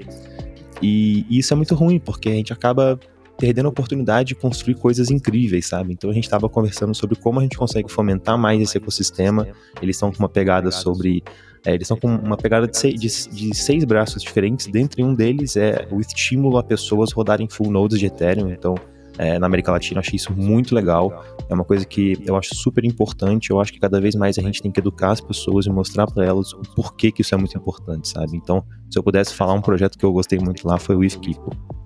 E, 0.82 1.26
e 1.30 1.40
isso 1.40 1.54
é 1.54 1.58
muito 1.58 1.76
ruim, 1.76 2.00
porque 2.00 2.30
a 2.30 2.34
gente 2.34 2.54
acaba 2.54 2.98
perdendo 3.40 3.68
a 3.68 3.70
oportunidade 3.70 4.30
de 4.30 4.36
construir 4.36 4.76
coisas 4.76 5.10
incríveis, 5.10 5.68
sabe? 5.68 5.94
Então 5.94 6.10
a 6.10 6.14
gente 6.14 6.26
estava 6.26 6.50
conversando 6.50 6.94
sobre 6.94 7.16
como 7.16 7.40
a 7.40 7.44
gente 7.44 7.58
consegue 7.58 7.90
fomentar 7.90 8.38
mais 8.38 8.62
esse 8.62 8.78
ecossistema. 8.78 9.48
Eles 9.82 9.96
estão 9.96 10.12
com 10.12 10.20
uma 10.20 10.30
pegada 10.30 10.70
sobre. 10.70 11.24
É, 11.66 11.74
eles 11.74 11.90
estão 11.90 11.98
com 11.98 12.08
uma 12.08 12.38
pegada 12.38 12.68
de 12.68 12.78
seis, 12.78 13.00
de, 13.00 13.08
de 13.30 13.56
seis, 13.56 13.84
braços 13.86 14.22
diferentes. 14.22 14.68
Dentre 14.68 15.04
um 15.04 15.14
deles 15.14 15.56
é 15.56 15.88
o 15.90 16.00
estímulo 16.00 16.58
a 16.58 16.64
pessoas 16.64 17.12
rodarem 17.12 17.48
full 17.50 17.72
nodes 17.72 17.98
de 17.98 18.06
Ethereum. 18.06 18.50
Então, 18.50 18.76
é, 19.18 19.40
na 19.40 19.48
América 19.48 19.72
Latina, 19.72 19.98
eu 19.98 20.02
achei 20.02 20.16
isso 20.16 20.34
muito 20.34 20.76
legal. 20.76 21.26
É 21.50 21.54
uma 21.54 21.66
coisa 21.66 21.86
que 21.86 22.18
eu 22.26 22.36
acho 22.36 22.56
super 22.56 22.84
importante. 22.86 23.52
Eu 23.52 23.60
acho 23.60 23.72
que 23.72 23.80
cada 23.80 24.00
vez 24.02 24.16
mais 24.16 24.38
a 24.38 24.42
gente 24.42 24.62
tem 24.62 24.72
que 24.72 24.80
educar 24.80 25.12
as 25.12 25.22
pessoas 25.22 25.66
e 25.66 25.70
mostrar 25.70 26.08
para 26.08 26.26
elas 26.26 26.54
o 26.54 26.62
porquê 26.76 27.12
que 27.12 27.22
isso 27.22 27.34
é 27.34 27.38
muito 27.38 27.58
importante, 27.58 28.10
sabe? 28.10 28.36
Então, 28.36 28.64
se 28.90 29.00
eu 29.00 29.04
pudesse 29.04 29.34
falar 29.34 29.54
um 29.54 29.62
projeto 29.62 29.98
que 29.98 30.06
eu 30.06 30.12
gostei 30.12 30.40
muito 30.40 30.68
lá 30.68 30.78
foi 30.78 30.96
o 30.96 31.04
If 31.04 31.18
Keepo. 31.18 31.79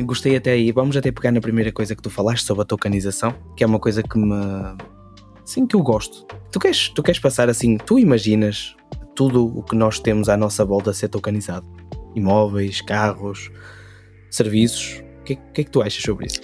Gostei 0.00 0.36
até 0.36 0.52
aí. 0.52 0.72
Vamos 0.72 0.96
até 0.96 1.12
pegar 1.12 1.30
na 1.30 1.40
primeira 1.40 1.70
coisa 1.70 1.94
que 1.94 2.02
tu 2.02 2.08
falaste 2.08 2.44
sobre 2.44 2.62
a 2.62 2.64
tokenização, 2.64 3.34
que 3.56 3.62
é 3.62 3.66
uma 3.66 3.78
coisa 3.78 4.02
que 4.02 4.18
me. 4.18 4.34
Sim, 5.44 5.66
que 5.66 5.76
eu 5.76 5.82
gosto. 5.82 6.26
Tu 6.50 6.58
queres, 6.58 6.88
tu 6.88 7.02
queres 7.02 7.20
passar 7.20 7.48
assim, 7.48 7.76
tu 7.76 7.98
imaginas 7.98 8.74
tudo 9.14 9.58
o 9.58 9.62
que 9.62 9.76
nós 9.76 9.98
temos 9.98 10.28
à 10.28 10.36
nossa 10.36 10.64
volta 10.64 10.92
ser 10.92 11.08
tokenizado? 11.08 11.66
Imóveis, 12.14 12.80
carros, 12.80 13.50
serviços. 14.30 15.02
O 15.20 15.24
que, 15.24 15.36
que 15.36 15.60
é 15.60 15.64
que 15.64 15.70
tu 15.70 15.82
achas 15.82 16.02
sobre 16.02 16.26
isso? 16.26 16.40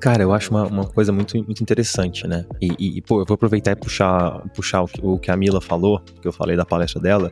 Cara, 0.00 0.24
eu 0.24 0.32
acho 0.32 0.50
uma, 0.50 0.64
uma 0.66 0.84
coisa 0.84 1.12
muito, 1.12 1.36
muito 1.36 1.62
interessante, 1.62 2.26
né? 2.26 2.44
E, 2.60 2.98
e, 2.98 3.00
pô, 3.00 3.20
eu 3.20 3.24
vou 3.24 3.36
aproveitar 3.36 3.70
e 3.70 3.76
puxar, 3.76 4.40
puxar 4.48 4.82
o, 4.82 4.88
o 5.02 5.18
que 5.18 5.30
a 5.30 5.36
Mila 5.36 5.60
falou, 5.60 6.00
que 6.20 6.26
eu 6.26 6.32
falei 6.32 6.56
da 6.56 6.64
palestra 6.64 7.00
dela. 7.00 7.30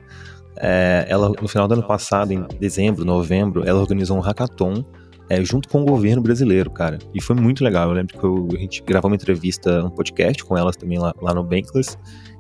É, 0.56 1.04
ela, 1.08 1.30
no 1.40 1.48
final 1.48 1.66
do 1.66 1.74
ano 1.74 1.82
passado, 1.82 2.32
em 2.32 2.46
dezembro, 2.60 3.04
novembro, 3.04 3.66
ela 3.66 3.80
organizou 3.80 4.16
um 4.16 4.20
hackathon 4.20 4.84
é, 5.30 5.44
junto 5.44 5.68
com 5.68 5.82
o 5.82 5.84
governo 5.84 6.20
brasileiro, 6.20 6.68
cara. 6.72 6.98
E 7.14 7.22
foi 7.22 7.36
muito 7.36 7.62
legal. 7.62 7.88
Eu 7.88 7.94
lembro 7.94 8.18
que 8.18 8.24
eu, 8.24 8.48
a 8.52 8.58
gente 8.58 8.82
gravou 8.82 9.08
uma 9.08 9.14
entrevista, 9.14 9.84
um 9.84 9.88
podcast 9.88 10.44
com 10.44 10.58
elas 10.58 10.76
também 10.76 10.98
lá, 10.98 11.14
lá 11.22 11.32
no 11.32 11.44
Bankless. 11.44 11.96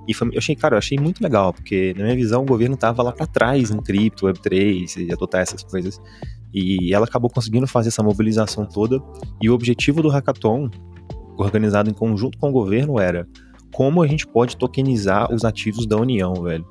E 0.08 0.12
foi, 0.12 0.26
eu 0.32 0.38
achei, 0.38 0.56
cara, 0.56 0.74
eu 0.74 0.78
achei 0.78 0.98
muito 0.98 1.22
legal, 1.22 1.52
porque 1.54 1.94
na 1.96 2.02
minha 2.02 2.16
visão 2.16 2.42
o 2.42 2.44
governo 2.44 2.76
tava 2.76 3.00
lá 3.00 3.12
para 3.12 3.26
trás 3.26 3.70
em 3.70 3.80
cripto, 3.80 4.26
Web3 4.26 5.06
e 5.06 5.12
adotar 5.12 5.40
essas 5.40 5.62
coisas. 5.62 6.00
E 6.52 6.92
ela 6.92 7.06
acabou 7.06 7.30
conseguindo 7.30 7.64
fazer 7.68 7.90
essa 7.90 8.02
mobilização 8.02 8.66
toda. 8.66 9.00
E 9.40 9.48
o 9.48 9.54
objetivo 9.54 10.02
do 10.02 10.08
hackathon, 10.08 10.68
organizado 11.38 11.88
em 11.88 11.94
conjunto 11.94 12.38
com 12.38 12.48
o 12.48 12.52
governo, 12.52 12.98
era 12.98 13.24
como 13.72 14.02
a 14.02 14.06
gente 14.08 14.26
pode 14.26 14.56
tokenizar 14.56 15.32
os 15.32 15.44
ativos 15.44 15.86
da 15.86 15.96
União, 15.96 16.34
velho. 16.42 16.66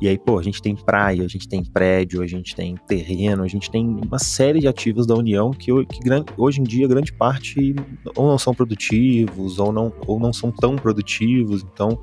E 0.00 0.08
aí, 0.08 0.18
pô, 0.18 0.38
a 0.38 0.42
gente 0.42 0.62
tem 0.62 0.74
praia, 0.74 1.22
a 1.22 1.28
gente 1.28 1.46
tem 1.46 1.62
prédio, 1.62 2.22
a 2.22 2.26
gente 2.26 2.56
tem 2.56 2.74
terreno, 2.88 3.42
a 3.42 3.48
gente 3.48 3.70
tem 3.70 3.86
uma 3.86 4.18
série 4.18 4.58
de 4.58 4.66
ativos 4.66 5.06
da 5.06 5.14
União 5.14 5.50
que, 5.50 5.70
que 5.86 6.00
hoje 6.38 6.60
em 6.60 6.64
dia 6.64 6.88
grande 6.88 7.12
parte 7.12 7.74
ou 8.16 8.26
não 8.26 8.38
são 8.38 8.54
produtivos 8.54 9.58
ou 9.58 9.70
não, 9.70 9.92
ou 10.06 10.18
não 10.18 10.32
são 10.32 10.50
tão 10.50 10.74
produtivos. 10.76 11.62
Então, 11.62 12.00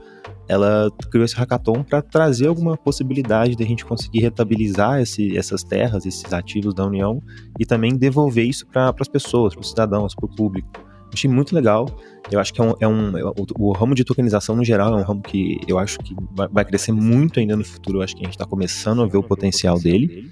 ela 0.48 0.92
criou 1.12 1.26
esse 1.26 1.36
hackathon 1.36 1.84
para 1.84 2.02
trazer 2.02 2.48
alguma 2.48 2.78
possibilidade 2.78 3.56
de 3.56 3.64
a 3.64 3.68
gente 3.68 3.84
conseguir 3.84 4.20
rentabilizar 4.20 5.02
esse, 5.02 5.36
essas 5.36 5.64
terras, 5.64 6.06
esses 6.06 6.32
ativos 6.32 6.74
da 6.74 6.86
União 6.86 7.22
e 7.60 7.66
também 7.66 7.98
devolver 7.98 8.46
isso 8.46 8.66
para 8.68 8.94
as 8.98 9.08
pessoas, 9.08 9.54
para 9.54 9.62
os 9.62 9.70
cidadãos, 9.70 10.14
para 10.14 10.26
o 10.26 10.30
público. 10.30 10.87
Achei 11.14 11.30
muito 11.30 11.56
legal. 11.56 11.88
Eu 12.32 12.40
acho 12.40 12.54
que 12.54 12.60
é 12.60 12.64
um, 12.64 12.74
é 12.82 12.88
um 12.88 13.14
o, 13.16 13.70
o, 13.70 13.72
ramo 13.72 13.96
de 13.96 14.04
tokenização 14.04 14.56
no 14.56 14.64
geral 14.64 14.98
é 14.98 15.02
um 15.02 15.04
ramo 15.04 15.22
que 15.22 15.58
eu 15.68 15.80
acho 15.80 15.98
que 16.00 16.14
vai, 16.36 16.48
vai 16.50 16.66
crescer 16.66 16.92
muito 16.92 17.40
ainda 17.40 17.56
no 17.56 17.64
futuro. 17.64 18.00
Eu 18.00 18.04
acho 18.04 18.16
que 18.16 18.22
a 18.22 18.26
gente 18.26 18.34
está 18.34 18.46
começando 18.46 19.02
a 19.02 19.06
ver 19.06 19.18
o 19.18 19.24
potencial 19.24 19.80
dele. 19.80 20.30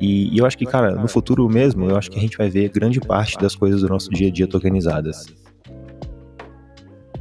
E, 0.00 0.34
e, 0.34 0.38
eu 0.38 0.46
acho 0.46 0.56
que, 0.56 0.66
cara, 0.66 0.94
no 0.94 1.08
futuro 1.08 1.48
mesmo, 1.48 1.88
eu 1.88 1.96
acho 1.96 2.10
que 2.10 2.18
a 2.18 2.20
gente 2.20 2.36
vai 2.36 2.48
ver 2.48 2.68
grande 2.68 3.00
parte 3.00 3.38
das 3.38 3.54
coisas 3.54 3.82
do 3.82 3.88
nosso 3.88 4.10
dia 4.10 4.28
a 4.28 4.30
dia 4.30 4.46
tokenizadas. 4.46 5.26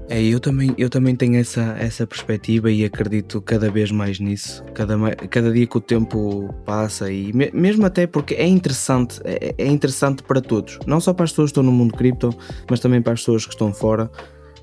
É, 0.09 0.21
eu 0.21 0.39
também, 0.39 0.73
eu 0.77 0.89
também 0.89 1.15
tenho 1.15 1.37
essa, 1.37 1.75
essa 1.79 2.05
perspectiva 2.05 2.69
e 2.69 2.83
acredito 2.83 3.41
cada 3.41 3.71
vez 3.71 3.91
mais 3.91 4.19
nisso. 4.19 4.63
Cada, 4.73 4.97
cada 5.15 5.51
dia 5.51 5.65
que 5.65 5.77
o 5.77 5.81
tempo 5.81 6.53
passa 6.65 7.09
e 7.11 7.31
me, 7.31 7.49
mesmo 7.53 7.85
até 7.85 8.05
porque 8.05 8.33
é 8.33 8.45
interessante, 8.45 9.21
é, 9.23 9.55
é, 9.57 9.67
interessante 9.67 10.21
para 10.23 10.41
todos. 10.41 10.79
Não 10.85 10.99
só 10.99 11.13
para 11.13 11.23
as 11.23 11.31
pessoas 11.31 11.47
que 11.47 11.51
estão 11.51 11.63
no 11.63 11.71
mundo 11.71 11.95
cripto, 11.95 12.29
mas 12.69 12.79
também 12.79 13.01
para 13.01 13.13
as 13.13 13.21
pessoas 13.21 13.45
que 13.45 13.53
estão 13.53 13.73
fora. 13.73 14.11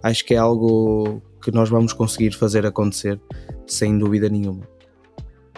Acho 0.03 0.25
que 0.25 0.35
é 0.35 0.37
algo 0.37 1.23
que 1.43 1.51
nós 1.51 1.69
vamos 1.69 1.93
conseguir 1.93 2.33
fazer 2.33 2.67
acontecer, 2.67 3.21
sem 3.67 3.99
dúvida 3.99 4.29
nenhuma. 4.29 4.69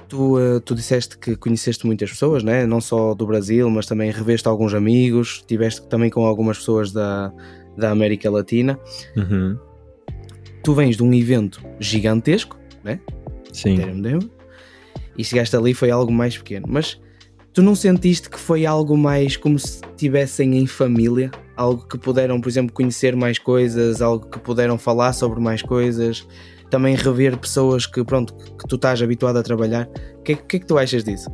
Tu, 0.08 0.38
uh, 0.38 0.60
tu 0.60 0.74
disseste 0.74 1.18
que 1.18 1.36
conheceste 1.36 1.86
muitas 1.86 2.10
pessoas, 2.10 2.42
né? 2.42 2.66
não 2.66 2.80
só 2.80 3.14
do 3.14 3.26
Brasil, 3.26 3.68
mas 3.70 3.86
também 3.86 4.10
reveste 4.10 4.48
alguns 4.48 4.72
amigos, 4.72 5.44
tiveste 5.46 5.86
também 5.88 6.10
com 6.10 6.24
algumas 6.26 6.58
pessoas 6.58 6.90
da, 6.90 7.32
da 7.76 7.90
América 7.90 8.30
Latina. 8.30 8.78
Uhum 9.16 9.69
tu 10.62 10.74
vens 10.74 10.96
de 10.96 11.02
um 11.02 11.12
evento 11.12 11.62
gigantesco, 11.78 12.58
né? 12.82 13.00
Sim. 13.52 13.78
E 15.16 15.24
chegaste 15.24 15.56
ali 15.56 15.74
foi 15.74 15.90
algo 15.90 16.12
mais 16.12 16.36
pequeno, 16.36 16.66
mas 16.68 17.00
tu 17.52 17.62
não 17.62 17.74
sentiste 17.74 18.30
que 18.30 18.38
foi 18.38 18.64
algo 18.64 18.96
mais 18.96 19.36
como 19.36 19.58
se 19.58 19.80
estivessem 19.84 20.56
em 20.56 20.66
família? 20.66 21.30
Algo 21.56 21.86
que 21.86 21.98
puderam, 21.98 22.40
por 22.40 22.48
exemplo, 22.48 22.72
conhecer 22.72 23.14
mais 23.14 23.38
coisas, 23.38 24.00
algo 24.00 24.26
que 24.28 24.38
puderam 24.38 24.78
falar 24.78 25.12
sobre 25.12 25.40
mais 25.40 25.60
coisas, 25.60 26.26
também 26.70 26.94
rever 26.94 27.36
pessoas 27.36 27.84
que, 27.86 28.02
pronto, 28.04 28.34
que 28.34 28.66
tu 28.66 28.76
estás 28.76 29.02
habituado 29.02 29.36
a 29.36 29.42
trabalhar. 29.42 29.88
O 30.18 30.22
que, 30.22 30.36
que 30.36 30.56
é 30.56 30.60
que 30.60 30.66
tu 30.66 30.78
achas 30.78 31.04
disso? 31.04 31.28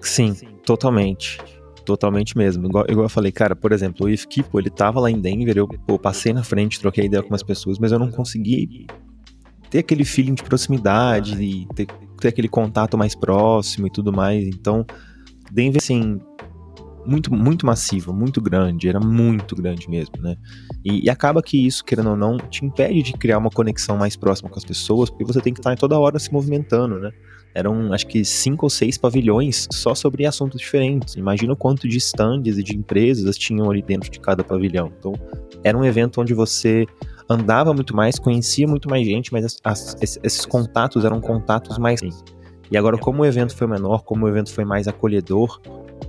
Sim, 0.00 0.34
totalmente. 0.64 1.38
Totalmente 1.86 2.36
mesmo. 2.36 2.66
Igual, 2.66 2.84
igual 2.88 3.04
eu 3.04 3.08
falei, 3.08 3.30
cara, 3.30 3.54
por 3.54 3.70
exemplo, 3.70 4.06
o 4.06 4.10
If 4.10 4.26
Kipo, 4.26 4.58
ele 4.58 4.68
tava 4.68 4.98
lá 4.98 5.08
em 5.08 5.20
Denver, 5.20 5.56
eu 5.56 5.68
pô, 5.68 5.96
passei 5.96 6.32
na 6.32 6.42
frente, 6.42 6.80
troquei 6.80 7.04
ideia 7.04 7.22
com 7.22 7.28
umas 7.28 7.44
pessoas, 7.44 7.78
mas 7.78 7.92
eu 7.92 7.98
não 7.98 8.10
consegui 8.10 8.86
ter 9.70 9.78
aquele 9.78 10.04
feeling 10.04 10.34
de 10.34 10.42
proximidade 10.42 11.40
e 11.40 11.64
ter, 11.76 11.86
ter 12.20 12.28
aquele 12.28 12.48
contato 12.48 12.98
mais 12.98 13.14
próximo 13.14 13.86
e 13.86 13.90
tudo 13.90 14.12
mais. 14.12 14.44
Então, 14.48 14.84
Denver, 15.52 15.80
assim, 15.80 16.20
muito, 17.06 17.32
muito 17.32 17.64
massivo, 17.64 18.12
muito 18.12 18.40
grande, 18.40 18.88
era 18.88 18.98
muito 18.98 19.54
grande 19.54 19.88
mesmo, 19.88 20.16
né? 20.20 20.34
E, 20.84 21.04
e, 21.04 21.10
acaba 21.10 21.40
que 21.40 21.66
isso, 21.66 21.84
querendo 21.84 22.10
ou 22.10 22.16
não, 22.16 22.36
te 22.36 22.64
impede 22.64 23.00
de 23.00 23.12
criar 23.12 23.38
uma 23.38 23.50
conexão 23.50 23.96
mais 23.96 24.16
próxima 24.16 24.50
com 24.50 24.58
as 24.58 24.64
pessoas, 24.64 25.08
porque 25.08 25.24
você 25.24 25.40
tem 25.40 25.54
que 25.54 25.60
estar 25.60 25.76
toda 25.76 25.96
hora 25.96 26.18
se 26.18 26.32
movimentando, 26.32 26.98
né? 26.98 27.12
Eram 27.56 27.90
acho 27.94 28.06
que 28.06 28.22
cinco 28.22 28.66
ou 28.66 28.70
seis 28.70 28.98
pavilhões 28.98 29.66
só 29.72 29.94
sobre 29.94 30.26
assuntos 30.26 30.60
diferentes. 30.60 31.14
Imagina 31.14 31.54
o 31.54 31.56
quanto 31.56 31.88
de 31.88 31.96
stands 31.96 32.58
e 32.58 32.62
de 32.62 32.76
empresas 32.76 33.38
tinham 33.38 33.70
ali 33.70 33.80
dentro 33.80 34.10
de 34.10 34.20
cada 34.20 34.44
pavilhão. 34.44 34.92
Então, 34.98 35.14
era 35.64 35.76
um 35.76 35.82
evento 35.82 36.20
onde 36.20 36.34
você 36.34 36.86
andava 37.26 37.72
muito 37.72 37.96
mais, 37.96 38.18
conhecia 38.18 38.68
muito 38.68 38.90
mais 38.90 39.06
gente, 39.06 39.32
mas 39.32 39.58
as, 39.64 39.96
as, 40.02 40.18
esses 40.22 40.44
contatos 40.44 41.02
eram 41.06 41.18
contatos 41.18 41.78
mais. 41.78 42.00
E 42.70 42.76
agora, 42.76 42.98
como 42.98 43.22
o 43.22 43.24
evento 43.24 43.56
foi 43.56 43.66
menor, 43.66 44.02
como 44.04 44.26
o 44.26 44.28
evento 44.28 44.52
foi 44.52 44.66
mais 44.66 44.86
acolhedor, 44.86 45.58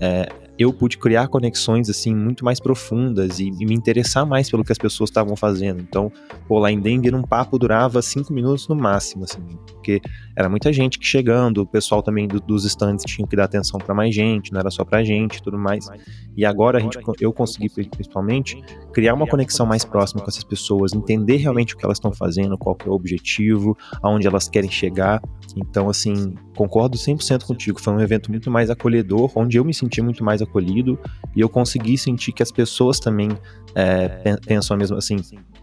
é, 0.02 0.28
eu 0.60 0.74
pude 0.74 0.98
criar 0.98 1.30
conexões 1.30 1.90
assim 1.90 2.14
muito 2.14 2.44
mais 2.44 2.60
profundas 2.60 3.40
e, 3.40 3.48
e 3.58 3.66
me 3.66 3.74
interessar 3.74 4.26
mais 4.26 4.50
pelo 4.50 4.66
que 4.66 4.72
as 4.74 4.78
pessoas 4.78 5.10
estavam 5.10 5.36
fazendo. 5.38 5.82
Então, 5.82 6.12
pô, 6.46 6.60
lá 6.60 6.70
em 6.70 6.80
Denver 6.80 7.16
um 7.16 7.22
papo 7.22 7.58
durava 7.58 8.02
cinco 8.02 8.34
minutos 8.34 8.68
no 8.68 8.76
máximo, 8.76 9.24
assim, 9.24 9.42
porque 9.88 10.02
era 10.36 10.50
muita 10.50 10.74
gente 10.74 11.00
que 11.00 11.06
chegando, 11.06 11.60
o 11.60 11.66
pessoal 11.66 12.04
também 12.04 12.28
do, 12.28 12.42
dos 12.42 12.66
stands 12.66 13.06
tinha 13.06 13.26
que 13.26 13.36
dar 13.36 13.46
atenção 13.46 13.80
para 13.80 13.96
mais 13.96 14.14
gente, 14.14 14.52
não 14.52 14.60
era 14.60 14.70
só 14.70 14.84
pra 14.84 15.04
gente, 15.04 15.42
tudo 15.42 15.58
mais. 15.58 15.88
E 16.36 16.46
agora 16.46 16.78
a 16.78 16.82
gente, 16.82 17.00
eu 17.22 17.32
consegui 17.32 17.70
principalmente 17.70 18.62
criar 18.92 19.14
uma 19.14 19.26
conexão 19.26 19.66
mais 19.66 19.86
próxima 19.86 20.22
com 20.22 20.30
essas 20.30 20.44
pessoas, 20.44 20.94
entender 20.94 21.38
realmente 21.38 21.74
o 21.74 21.78
que 21.78 21.86
elas 21.86 21.98
estão 21.98 22.12
fazendo, 22.12 22.58
qual 22.58 22.78
é 22.86 22.90
o 22.90 22.92
objetivo, 22.92 23.78
aonde 24.04 24.28
elas 24.28 24.50
querem 24.50 24.70
chegar. 24.70 25.22
Então, 25.56 25.90
assim, 25.90 26.36
concordo 26.56 26.98
100% 26.98 27.46
contigo. 27.46 27.80
Foi 27.80 27.94
um 27.94 28.02
evento 28.02 28.30
muito 28.30 28.52
mais 28.52 28.70
acolhedor, 28.70 29.32
onde 29.36 29.58
eu 29.58 29.64
me 29.64 29.74
senti 29.74 30.02
muito 30.02 30.24
mais 30.24 30.42
acolhido 30.42 31.00
e 31.36 31.40
eu 31.40 31.48
consegui 31.48 31.98
sentir 31.98 32.34
que 32.34 32.44
as 32.44 32.52
pessoas 32.52 33.00
também 33.00 33.30
é, 33.74 34.36
pensam 34.46 34.76
a 34.76 34.78
mesma, 34.78 34.98
assim, 34.98 35.18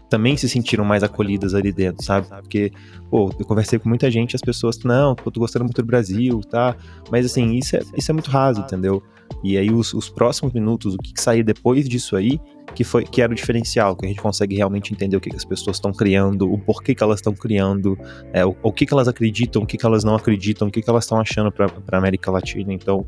também 0.09 0.37
se 0.37 0.47
sentiram 0.47 0.85
mais 0.85 1.03
acolhidas 1.03 1.53
ali 1.53 1.71
dentro, 1.71 2.03
sabe? 2.03 2.27
Porque, 2.27 2.71
pô, 3.09 3.31
eu 3.39 3.45
conversei 3.45 3.79
com 3.79 3.89
muita 3.89 4.09
gente, 4.09 4.35
as 4.35 4.41
pessoas, 4.41 4.79
não, 4.83 5.15
pô, 5.15 5.31
tô 5.31 5.39
gostando 5.39 5.65
muito 5.65 5.81
do 5.81 5.85
Brasil, 5.85 6.41
tá? 6.41 6.75
Mas, 7.11 7.25
assim, 7.25 7.55
isso 7.55 7.75
é, 7.75 7.81
isso 7.97 8.11
é 8.11 8.13
muito 8.13 8.29
raso, 8.29 8.61
entendeu? 8.61 9.01
E 9.43 9.57
aí, 9.57 9.71
os, 9.71 9.93
os 9.93 10.09
próximos 10.09 10.53
minutos, 10.53 10.93
o 10.93 10.97
que, 10.97 11.13
que 11.13 11.21
sair 11.21 11.43
depois 11.43 11.87
disso 11.89 12.15
aí, 12.15 12.39
que 12.73 12.83
foi 12.83 13.03
que 13.03 13.21
era 13.21 13.31
o 13.31 13.35
diferencial, 13.35 13.95
que 13.95 14.05
a 14.05 14.09
gente 14.09 14.21
consegue 14.21 14.55
realmente 14.55 14.93
entender 14.93 15.15
o 15.15 15.21
que, 15.21 15.29
que 15.29 15.35
as 15.35 15.45
pessoas 15.45 15.77
estão 15.77 15.91
criando, 15.91 16.51
o 16.51 16.57
porquê 16.57 16.93
que 16.93 17.03
elas 17.03 17.19
estão 17.19 17.33
criando, 17.33 17.97
é, 18.33 18.45
o, 18.45 18.55
o, 18.61 18.71
que, 18.71 18.85
que 18.85 18.93
elas 18.93 19.07
acreditam, 19.07 19.63
o 19.63 19.65
que, 19.65 19.77
que 19.77 19.85
elas 19.85 20.03
não 20.03 20.15
acreditam, 20.15 20.67
o 20.67 20.71
que, 20.71 20.81
que 20.81 20.89
elas 20.89 21.05
estão 21.05 21.19
achando 21.19 21.51
para 21.51 21.67
a 21.91 21.97
América 21.97 22.31
Latina. 22.31 22.73
Então, 22.73 23.05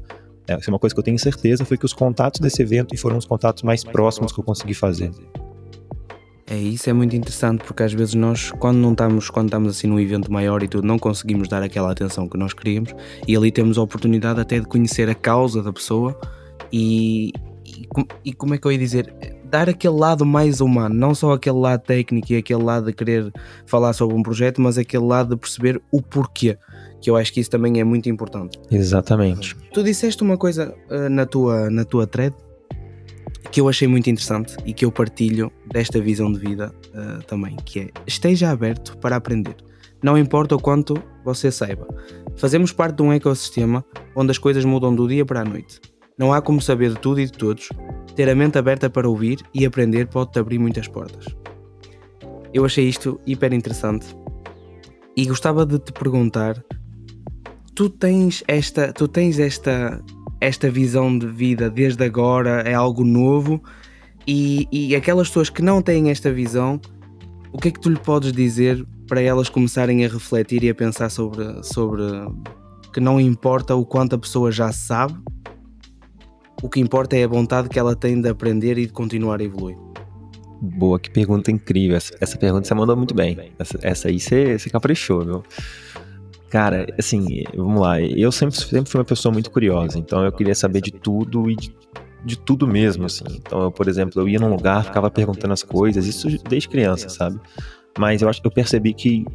é, 0.48 0.54
é 0.54 0.70
uma 0.70 0.80
coisa 0.80 0.96
que 0.96 1.00
eu 1.00 1.04
tenho 1.04 1.20
certeza 1.20 1.66
foi 1.66 1.78
que 1.78 1.86
os 1.86 1.94
contatos 1.94 2.40
desse 2.40 2.62
evento 2.62 2.98
foram 2.98 3.18
os 3.18 3.26
contatos 3.26 3.64
mais 3.64 3.84
próximos 3.84 4.32
que 4.32 4.40
eu 4.40 4.44
consegui 4.44 4.74
fazer. 4.74 5.12
É, 6.50 6.58
isso 6.58 6.90
é 6.90 6.94
muito 6.94 7.14
interessante 7.14 7.64
porque 7.66 7.84
às 7.84 7.92
vezes 7.92 8.14
nós, 8.14 8.52
quando 8.52 8.78
não 8.78 8.94
estamos, 8.94 9.30
quando 9.30 9.48
estamos 9.48 9.76
assim 9.76 9.88
num 9.88 10.00
evento 10.00 10.32
maior 10.32 10.64
e 10.64 10.68
tudo, 10.68 10.88
não 10.88 10.98
conseguimos 10.98 11.50
dar 11.50 11.62
aquela 11.62 11.92
atenção 11.92 12.28
que 12.28 12.38
nós 12.38 12.54
queríamos 12.54 12.96
e 13.28 13.36
ali 13.36 13.52
temos 13.52 13.78
a 13.78 13.82
oportunidade 13.82 14.40
até 14.40 14.58
de 14.58 14.66
conhecer 14.66 15.10
a 15.10 15.16
causa 15.16 15.62
da 15.62 15.74
pessoa 15.74 16.18
e, 16.72 17.34
e, 17.66 17.86
e 18.24 18.34
como 18.34 18.54
é 18.54 18.58
que 18.58 18.66
eu 18.66 18.72
ia 18.72 18.78
dizer? 18.78 19.14
Dar 19.44 19.68
aquele 19.68 19.96
lado 19.96 20.26
mais 20.26 20.62
humano, 20.62 20.96
não 20.96 21.14
só 21.14 21.34
aquele 21.34 21.58
lado 21.58 21.82
técnico 21.82 22.32
e 22.32 22.38
aquele 22.38 22.64
lado 22.64 22.86
de 22.86 22.94
querer 22.94 23.30
falar 23.66 23.92
sobre 23.92 24.16
um 24.16 24.24
projeto, 24.24 24.62
mas 24.62 24.78
aquele 24.78 25.04
lado 25.04 25.36
de 25.36 25.42
perceber 25.42 25.82
o 25.92 26.02
porquê 26.02 26.58
que 27.02 27.10
eu 27.10 27.16
acho 27.16 27.32
que 27.32 27.40
isso 27.40 27.50
também 27.50 27.80
é 27.80 27.84
muito 27.84 28.10
importante. 28.10 28.58
Exatamente. 28.72 29.56
Tu 29.74 29.84
disseste 29.84 30.24
uma 30.24 30.38
coisa 30.38 30.74
uh, 30.90 31.10
na, 31.10 31.26
tua, 31.26 31.70
na 31.70 31.86
tua 31.86 32.08
thread 32.08 32.34
que 33.52 33.62
eu 33.62 33.70
achei 33.70 33.88
muito 33.88 34.10
interessante 34.10 34.56
e 34.66 34.74
que 34.74 34.86
eu 34.86 34.92
partilho 34.92 35.52
desta 35.72 36.00
visão 36.02 36.32
de 36.32 36.40
vida 36.40 36.74
uh, 36.90 37.24
também, 37.26 37.56
que 37.66 37.80
é 37.80 37.90
esteja 38.06 38.50
aberto 38.50 38.98
para 38.98 39.16
aprender. 39.16 39.56
Não 40.04 40.18
importa 40.18 40.56
o 40.56 40.60
quanto 40.60 41.02
você 41.24 41.52
saiba. 41.52 41.88
Fazemos 42.36 42.72
parte 42.72 42.98
de 42.98 43.04
um 43.04 43.12
ecossistema 43.12 43.84
onde 44.16 44.32
as 44.32 44.38
coisas 44.38 44.64
mudam 44.64 44.94
do 44.94 45.08
dia 45.08 45.26
para 45.26 45.42
a 45.42 45.46
noite. 45.46 45.80
Não 46.18 46.34
há 46.34 46.42
como 46.42 46.62
saber 46.62 46.92
de 46.92 47.00
tudo 47.00 47.20
e 47.20 47.26
de 47.26 47.32
todos. 47.32 47.70
Ter 48.16 48.30
a 48.30 48.36
mente 48.36 48.58
aberta 48.58 48.90
para 48.90 49.10
ouvir 49.10 49.40
e 49.54 49.66
aprender 49.66 50.08
pode-te 50.08 50.40
abrir 50.40 50.60
muitas 50.60 50.88
portas. 50.88 51.26
Eu 52.54 52.66
achei 52.66 52.88
isto 52.88 53.20
hiper 53.26 53.54
interessante 53.54 54.08
e 55.16 55.26
gostava 55.26 55.66
de 55.66 55.80
te 55.80 55.92
perguntar: 55.92 56.64
tu 57.76 57.90
tens 57.90 58.44
esta, 58.48 58.94
tu 58.94 59.08
tens 59.08 59.40
esta 59.40 60.02
esta 60.40 60.70
visão 60.70 61.18
de 61.18 61.28
vida 61.28 61.70
desde 61.70 62.04
agora 62.04 62.62
é 62.62 62.74
algo 62.74 63.04
novo 63.04 63.62
e, 64.28 64.68
e 64.72 64.96
aquelas 64.96 65.30
pessoas 65.30 65.50
que 65.50 65.62
não 65.62 65.82
têm 65.82 66.10
esta 66.10 66.32
visão, 66.32 66.80
o 67.52 67.58
que 67.58 67.70
é 67.70 67.72
que 67.72 67.80
tu 67.80 67.90
lhe 67.90 68.00
podes 68.00 68.32
dizer 68.32 68.86
para 69.08 69.22
elas 69.22 69.50
começarem 69.50 70.04
a 70.04 70.10
refletir 70.10 70.64
e 70.64 70.70
a 70.70 70.76
pensar 70.76 71.10
sobre, 71.10 71.64
sobre 71.64 72.04
que 72.94 73.00
não 73.00 73.20
importa 73.22 73.74
o 73.74 73.86
quanto 73.86 74.16
a 74.16 74.20
pessoa 74.20 74.52
já 74.52 74.72
sabe, 74.72 75.18
o 76.62 76.68
que 76.68 76.80
importa 76.80 77.16
é 77.16 77.24
a 77.24 77.28
vontade 77.28 77.70
que 77.70 77.80
ela 77.80 77.96
tem 77.96 78.20
de 78.20 78.28
aprender 78.28 78.78
e 78.78 78.86
de 78.86 78.92
continuar 78.92 79.40
a 79.40 79.44
evoluir. 79.44 79.78
Boa, 80.60 81.00
que 81.00 81.10
pergunta 81.10 81.52
incrível. 81.52 81.96
Essa, 81.96 82.16
essa 82.20 82.38
pergunta 82.38 82.68
você 82.68 82.74
mandou 82.74 82.98
muito 82.98 83.14
bem. 83.14 83.54
Essa, 83.60 83.80
essa 83.84 84.08
aí 84.08 84.20
você, 84.20 84.58
você 84.58 84.70
caprichou, 84.70 85.24
viu? 85.24 85.44
Cara, 86.50 86.88
assim, 86.98 87.44
vamos 87.56 87.82
lá. 87.82 88.02
Eu 88.02 88.32
sempre, 88.32 88.56
sempre 88.56 88.90
fui 88.90 89.00
uma 89.00 89.06
pessoa 89.06 89.34
muito 89.34 89.52
curiosa, 89.52 90.00
então 90.00 90.24
eu 90.24 90.32
queria 90.32 90.56
saber 90.56 90.82
de 90.82 90.92
tudo 90.92 91.52
e 91.52 91.56
de, 91.56 91.76
de 92.24 92.38
tudo 92.38 92.66
mesmo, 92.68 93.06
assim. 93.06 93.26
Então, 93.32 93.64
eu, 93.64 93.72
por 93.72 93.88
exemplo, 93.88 94.22
eu 94.22 94.30
ia 94.30 94.40
num 94.40 94.50
lugar, 94.50 94.86
ficava 94.86 95.12
perguntando 95.12 95.54
as 95.54 95.64
coisas, 95.64 96.06
isso 96.06 96.28
desde 96.48 96.70
criança, 96.70 97.10
sabe? 97.10 97.40
Mas 98.00 98.22
eu 98.22 98.30
acho 98.30 98.40
que 98.42 98.48
eu 98.48 98.52
percebi 98.52 98.94
que, 98.94 99.26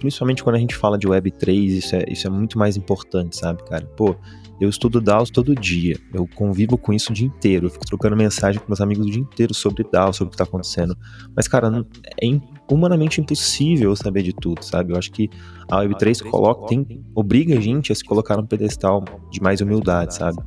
principalmente 0.00 0.42
quando 0.42 0.56
a 0.56 0.58
gente 0.58 0.74
fala 0.74 0.98
de 0.98 1.06
Web3, 1.06 1.48
isso 1.48 1.94
é, 1.94 2.04
isso 2.08 2.26
é 2.26 2.30
muito 2.30 2.58
mais 2.58 2.76
importante, 2.76 3.36
sabe, 3.36 3.62
cara? 3.64 3.86
Pô, 3.96 4.16
eu 4.60 4.68
estudo 4.68 5.00
DAOs 5.00 5.30
todo 5.30 5.54
dia, 5.54 5.98
eu 6.12 6.28
convivo 6.34 6.76
com 6.76 6.92
isso 6.92 7.12
o 7.12 7.14
dia 7.14 7.26
inteiro, 7.26 7.66
eu 7.66 7.70
fico 7.70 7.86
trocando 7.86 8.16
mensagem 8.16 8.60
com 8.60 8.66
meus 8.68 8.80
amigos 8.80 9.06
o 9.06 9.10
dia 9.10 9.20
inteiro 9.20 9.54
sobre 9.54 9.84
DAO, 9.90 10.12
sobre 10.12 10.28
o 10.28 10.30
que 10.32 10.36
tá 10.36 10.44
acontecendo. 10.44 10.96
Mas, 11.34 11.46
cara, 11.46 11.84
é 12.20 12.26
humanamente 12.70 13.20
impossível 13.20 13.94
saber 13.94 14.22
de 14.22 14.32
tudo, 14.32 14.62
sabe? 14.62 14.92
Eu 14.92 14.98
acho 14.98 15.10
que 15.12 15.30
a 15.70 15.78
Web3 15.78 16.28
coloca, 16.28 16.66
tem, 16.66 17.04
obriga 17.14 17.56
a 17.56 17.60
gente 17.60 17.92
a 17.92 17.94
se 17.94 18.04
colocar 18.04 18.36
num 18.36 18.46
pedestal 18.46 19.04
de 19.30 19.40
mais 19.40 19.60
humildade, 19.60 20.14
sabe? 20.14 20.38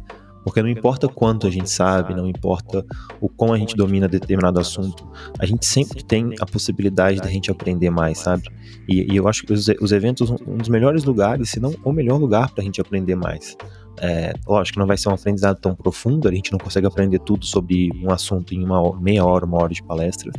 Porque 0.44 0.62
não 0.62 0.70
importa 0.70 1.08
quanto 1.08 1.46
a 1.46 1.52
gente 1.52 1.70
sabe, 1.70 2.16
não 2.16 2.28
importa 2.28 2.84
o 3.20 3.30
quão 3.30 3.54
a 3.54 3.58
gente 3.58 3.76
domina 3.76 4.08
determinado 4.08 4.60
assunto, 4.60 5.08
a 5.38 5.46
gente 5.46 5.66
sempre 5.66 6.04
tem 6.04 6.34
a 6.40 6.46
possibilidade 6.46 7.20
da 7.20 7.30
gente 7.30 7.52
aprender 7.52 7.90
mais, 7.90 8.18
sabe? 8.18 8.44
E, 8.88 9.14
e 9.14 9.16
eu 9.16 9.28
acho 9.28 9.44
que 9.44 9.54
os, 9.54 9.68
os 9.80 9.92
eventos 9.92 10.32
um 10.32 10.58
dos 10.58 10.70
melhores 10.70 11.04
lugares, 11.04 11.50
se 11.50 11.60
não 11.60 11.76
o 11.84 11.92
melhor 11.92 12.20
lugar 12.20 12.50
para 12.52 12.62
a 12.62 12.66
gente 12.66 12.82
aprender 12.82 13.16
mais. 13.16 13.56
É, 14.04 14.34
lógico 14.48 14.74
que 14.74 14.80
não 14.80 14.88
vai 14.88 14.98
ser 14.98 15.10
um 15.10 15.14
aprendizado 15.14 15.60
tão 15.60 15.76
profundo, 15.76 16.28
a 16.28 16.34
gente 16.34 16.52
não 16.52 16.58
consegue 16.58 16.88
aprender 16.88 17.20
tudo 17.20 17.46
sobre 17.46 17.92
um 18.04 18.12
assunto 18.12 18.54
em 18.54 18.64
uma 18.64 19.00
meia 19.00 19.24
hora, 19.24 19.46
uma 19.46 19.62
hora 19.62 19.72
de 19.72 19.84
palestra, 19.84 20.32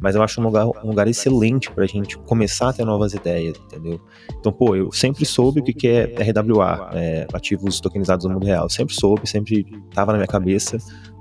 mas 0.00 0.14
eu 0.14 0.22
acho 0.22 0.40
um 0.40 0.44
lugar, 0.44 0.66
um 0.66 0.88
lugar 0.88 1.08
excelente 1.08 1.70
para 1.70 1.84
a 1.84 1.86
gente 1.86 2.18
começar 2.18 2.68
a 2.68 2.72
ter 2.72 2.84
novas 2.84 3.14
ideias, 3.14 3.56
entendeu? 3.58 3.98
Então, 4.38 4.52
pô, 4.52 4.76
eu 4.76 4.92
sempre 4.92 5.24
soube 5.24 5.60
o 5.60 5.64
que 5.64 5.88
é 5.88 6.04
RWA, 6.04 6.90
é, 6.92 7.26
ativos 7.32 7.80
tokenizados 7.80 8.26
no 8.26 8.34
mundo 8.34 8.44
real, 8.44 8.68
sempre 8.68 8.94
soube, 8.94 9.26
sempre 9.26 9.66
estava 9.88 10.12
na 10.12 10.18
minha 10.18 10.28
cabeça, 10.28 10.76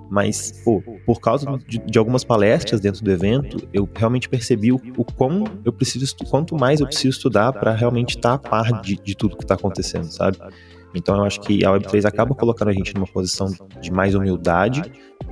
mas, 0.09 0.51
pô, 0.63 0.81
por 1.05 1.19
causa 1.19 1.57
de, 1.67 1.79
de, 1.79 1.97
algumas 1.97 2.23
palestras 2.23 2.79
dentro 2.79 3.03
do 3.03 3.11
evento, 3.11 3.67
eu 3.73 3.87
realmente 3.93 4.29
percebi 4.29 4.71
o, 4.71 4.79
o 4.97 5.03
quão 5.03 5.45
eu 5.65 5.73
preciso, 5.73 6.15
quanto 6.29 6.55
mais 6.55 6.79
eu 6.79 6.87
preciso 6.87 7.09
estudar 7.09 7.51
para 7.53 7.73
realmente 7.73 8.15
estar 8.15 8.37
tá 8.37 8.47
a 8.47 8.49
par 8.49 8.81
de, 8.81 8.95
de 8.95 9.15
tudo 9.15 9.35
que 9.35 9.43
está 9.43 9.55
acontecendo, 9.55 10.05
sabe? 10.05 10.37
Então 10.93 11.15
eu 11.17 11.23
acho 11.23 11.39
que 11.41 11.65
a 11.65 11.69
Web3 11.69 12.05
acaba 12.05 12.33
colocando 12.33 12.69
a 12.69 12.73
gente 12.73 12.93
numa 12.93 13.07
posição 13.07 13.47
de 13.81 13.91
mais 13.91 14.15
humildade. 14.15 14.81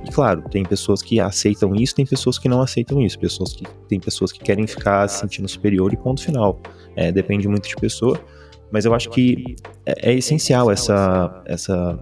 E 0.04 0.10
claro, 0.10 0.42
tem 0.50 0.64
pessoas 0.64 1.02
que 1.02 1.18
aceitam 1.18 1.74
isso, 1.74 1.94
tem 1.94 2.06
pessoas 2.06 2.38
que 2.38 2.48
não 2.48 2.60
aceitam 2.60 3.00
isso, 3.00 3.18
pessoas 3.18 3.52
que 3.52 3.64
tem 3.88 3.98
pessoas 3.98 4.32
que 4.32 4.40
querem 4.40 4.66
ficar 4.66 5.08
se 5.08 5.20
sentindo 5.20 5.48
superior 5.48 5.92
e 5.92 5.96
ponto 5.96 6.22
final. 6.22 6.60
É, 6.94 7.10
depende 7.10 7.48
muito 7.48 7.68
de 7.68 7.76
pessoa, 7.76 8.20
mas 8.70 8.84
eu 8.84 8.94
acho 8.94 9.10
que 9.10 9.56
é, 9.84 10.10
é 10.10 10.14
essencial 10.14 10.70
essa 10.70 11.42
essa 11.46 11.98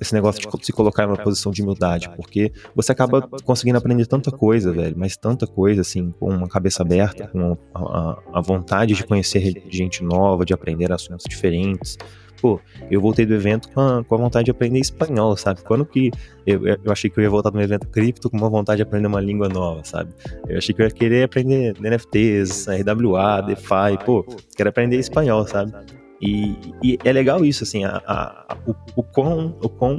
esse 0.00 0.14
negócio 0.14 0.40
de 0.40 0.66
se 0.66 0.72
colocar 0.72 1.06
numa 1.06 1.16
posição 1.16 1.50
de 1.50 1.62
humildade, 1.62 2.08
porque 2.16 2.52
você 2.74 2.92
acaba 2.92 3.28
conseguindo 3.44 3.78
aprender 3.78 4.06
tanta 4.06 4.30
coisa, 4.30 4.72
velho, 4.72 4.94
mas 4.96 5.16
tanta 5.16 5.46
coisa, 5.46 5.80
assim, 5.80 6.12
com 6.18 6.30
uma 6.30 6.48
cabeça 6.48 6.82
aberta, 6.82 7.26
com 7.28 7.56
a, 7.74 8.18
a 8.34 8.40
vontade 8.40 8.94
de 8.94 9.04
conhecer 9.04 9.62
gente 9.68 10.02
nova, 10.02 10.44
de 10.44 10.54
aprender 10.54 10.92
assuntos 10.92 11.26
diferentes 11.28 11.96
pô, 12.40 12.60
eu 12.90 13.00
voltei 13.00 13.26
do 13.26 13.34
evento 13.34 13.68
com 13.70 13.80
a, 13.80 14.04
com 14.04 14.14
a 14.14 14.18
vontade 14.18 14.46
de 14.46 14.50
aprender 14.50 14.78
espanhol, 14.78 15.36
sabe? 15.36 15.62
Quando 15.62 15.84
que 15.84 16.10
eu, 16.46 16.66
eu 16.66 16.92
achei 16.92 17.10
que 17.10 17.18
eu 17.18 17.22
ia 17.22 17.30
voltar 17.30 17.50
de 17.50 17.56
um 17.56 17.60
evento 17.60 17.86
cripto 17.88 18.30
com 18.30 18.36
uma 18.36 18.50
vontade 18.50 18.76
de 18.76 18.82
aprender 18.82 19.06
uma 19.06 19.20
língua 19.20 19.48
nova, 19.48 19.82
sabe? 19.84 20.12
Eu 20.48 20.58
achei 20.58 20.74
que 20.74 20.82
eu 20.82 20.86
ia 20.86 20.90
querer 20.90 21.24
aprender 21.24 21.74
NFTs, 21.80 22.66
RWA, 22.66 23.42
DeFi, 23.42 24.04
pô, 24.04 24.24
quero 24.56 24.68
aprender 24.68 24.98
espanhol, 24.98 25.46
sabe? 25.46 25.72
E, 26.20 26.56
e 26.82 26.98
é 27.04 27.12
legal 27.12 27.44
isso, 27.44 27.64
assim, 27.64 27.84
a, 27.84 28.02
a, 28.06 28.56
o, 28.66 28.74
o, 28.96 29.02
quão, 29.02 29.56
o 29.62 29.68
quão 29.68 29.98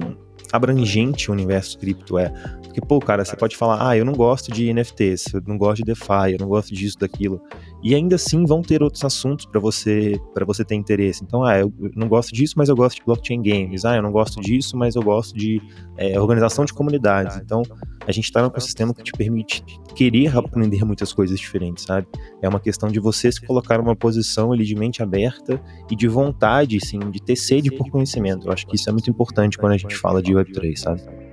abrangente 0.51 1.29
o 1.29 1.33
universo 1.33 1.77
cripto 1.77 2.17
é. 2.17 2.29
Porque, 2.63 2.81
pô, 2.81 2.99
cara, 2.99 3.23
você 3.23 3.35
pode 3.35 3.55
falar, 3.55 3.89
ah, 3.89 3.97
eu 3.97 4.05
não 4.05 4.13
gosto 4.13 4.51
de 4.51 4.71
NFTs, 4.73 5.33
eu 5.33 5.41
não 5.45 5.57
gosto 5.57 5.77
de 5.77 5.83
DeFi, 5.83 6.33
eu 6.33 6.37
não 6.39 6.47
gosto 6.47 6.73
disso, 6.73 6.97
daquilo. 6.99 7.41
E 7.83 7.93
ainda 7.93 8.15
assim 8.15 8.45
vão 8.45 8.61
ter 8.61 8.81
outros 8.81 9.03
assuntos 9.03 9.45
para 9.45 9.59
você 9.59 10.19
para 10.33 10.45
você 10.45 10.63
ter 10.65 10.75
interesse. 10.75 11.23
Então, 11.23 11.43
ah, 11.43 11.59
eu 11.59 11.71
não 11.95 12.07
gosto 12.07 12.33
disso, 12.33 12.55
mas 12.57 12.69
eu 12.69 12.75
gosto 12.75 12.97
de 12.97 13.05
blockchain 13.05 13.41
games. 13.41 13.85
Ah, 13.85 13.95
eu 13.95 14.01
não 14.01 14.11
gosto 14.11 14.41
disso, 14.41 14.75
mas 14.75 14.95
eu 14.95 15.01
gosto 15.01 15.35
de 15.35 15.61
é, 15.97 16.19
organização 16.19 16.65
de 16.65 16.73
comunidades. 16.73 17.37
Então, 17.37 17.61
a 18.05 18.11
gente 18.11 18.25
está 18.25 18.41
num 18.41 18.47
ecossistema 18.47 18.93
que 18.93 19.03
te 19.03 19.11
permite 19.11 19.63
querer 19.95 20.35
aprender 20.37 20.83
muitas 20.85 21.11
coisas 21.13 21.39
diferentes, 21.39 21.83
sabe? 21.83 22.07
É 22.41 22.47
uma 22.47 22.59
questão 22.59 22.89
de 22.89 22.99
você 22.99 23.31
se 23.31 23.45
colocar 23.45 23.77
numa 23.77 23.95
posição 23.95 24.51
ali 24.51 24.63
de 24.63 24.75
mente 24.75 25.03
aberta 25.03 25.61
e 25.91 25.95
de 25.95 26.07
vontade, 26.07 26.79
sim, 26.85 26.99
de 27.11 27.21
ter 27.21 27.35
sede 27.35 27.69
por 27.71 27.89
conhecimento. 27.89 28.47
Eu 28.47 28.53
acho 28.53 28.65
que 28.65 28.75
isso 28.75 28.89
é 28.89 28.91
muito 28.91 29.09
importante 29.09 29.57
quando 29.57 29.73
a 29.73 29.77
gente 29.77 29.95
fala 29.95 30.21
de 30.21 30.33
Web3, 30.33 30.77
sabe? 30.77 31.26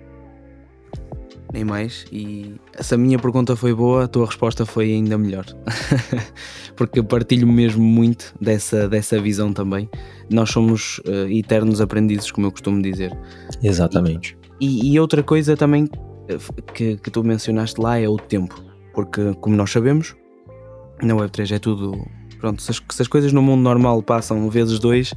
Nem 1.54 1.64
mais. 1.64 2.04
E 2.12 2.56
essa 2.76 2.98
minha 2.98 3.18
pergunta 3.18 3.54
foi 3.54 3.72
boa, 3.72 4.04
a 4.04 4.08
tua 4.08 4.26
resposta 4.26 4.66
foi 4.66 4.92
ainda 4.92 5.16
melhor. 5.16 5.46
Porque 6.76 6.98
eu 6.98 7.04
partilho 7.04 7.46
mesmo 7.46 7.82
muito 7.82 8.34
dessa, 8.40 8.88
dessa 8.88 9.20
visão 9.20 9.52
também. 9.52 9.88
Nós 10.28 10.50
somos 10.50 10.98
uh, 11.06 11.30
eternos 11.30 11.80
aprendizes, 11.80 12.30
como 12.32 12.48
eu 12.48 12.50
costumo 12.50 12.82
dizer. 12.82 13.16
Exatamente. 13.62 14.36
E, 14.60 14.92
e 14.92 14.98
outra 14.98 15.22
coisa 15.22 15.56
também 15.56 15.88
eh, 16.28 16.38
que, 16.74 16.96
que 16.96 17.10
tu 17.10 17.22
mencionaste 17.22 17.80
lá 17.80 17.98
é 17.98 18.08
o 18.08 18.16
tempo. 18.16 18.60
Porque, 18.92 19.34
como 19.40 19.54
nós 19.54 19.70
sabemos, 19.70 20.16
na 21.02 21.14
Web3 21.14 21.54
é 21.54 21.58
tudo 21.58 22.04
pronto, 22.40 22.60
se 22.60 22.70
as, 22.72 22.82
se 22.90 23.02
as, 23.02 23.08
coisas 23.08 23.32
no 23.32 23.40
mundo 23.40 23.62
normal 23.62 24.02
passam 24.02 24.50
vezes 24.50 24.78
dois, 24.78 25.14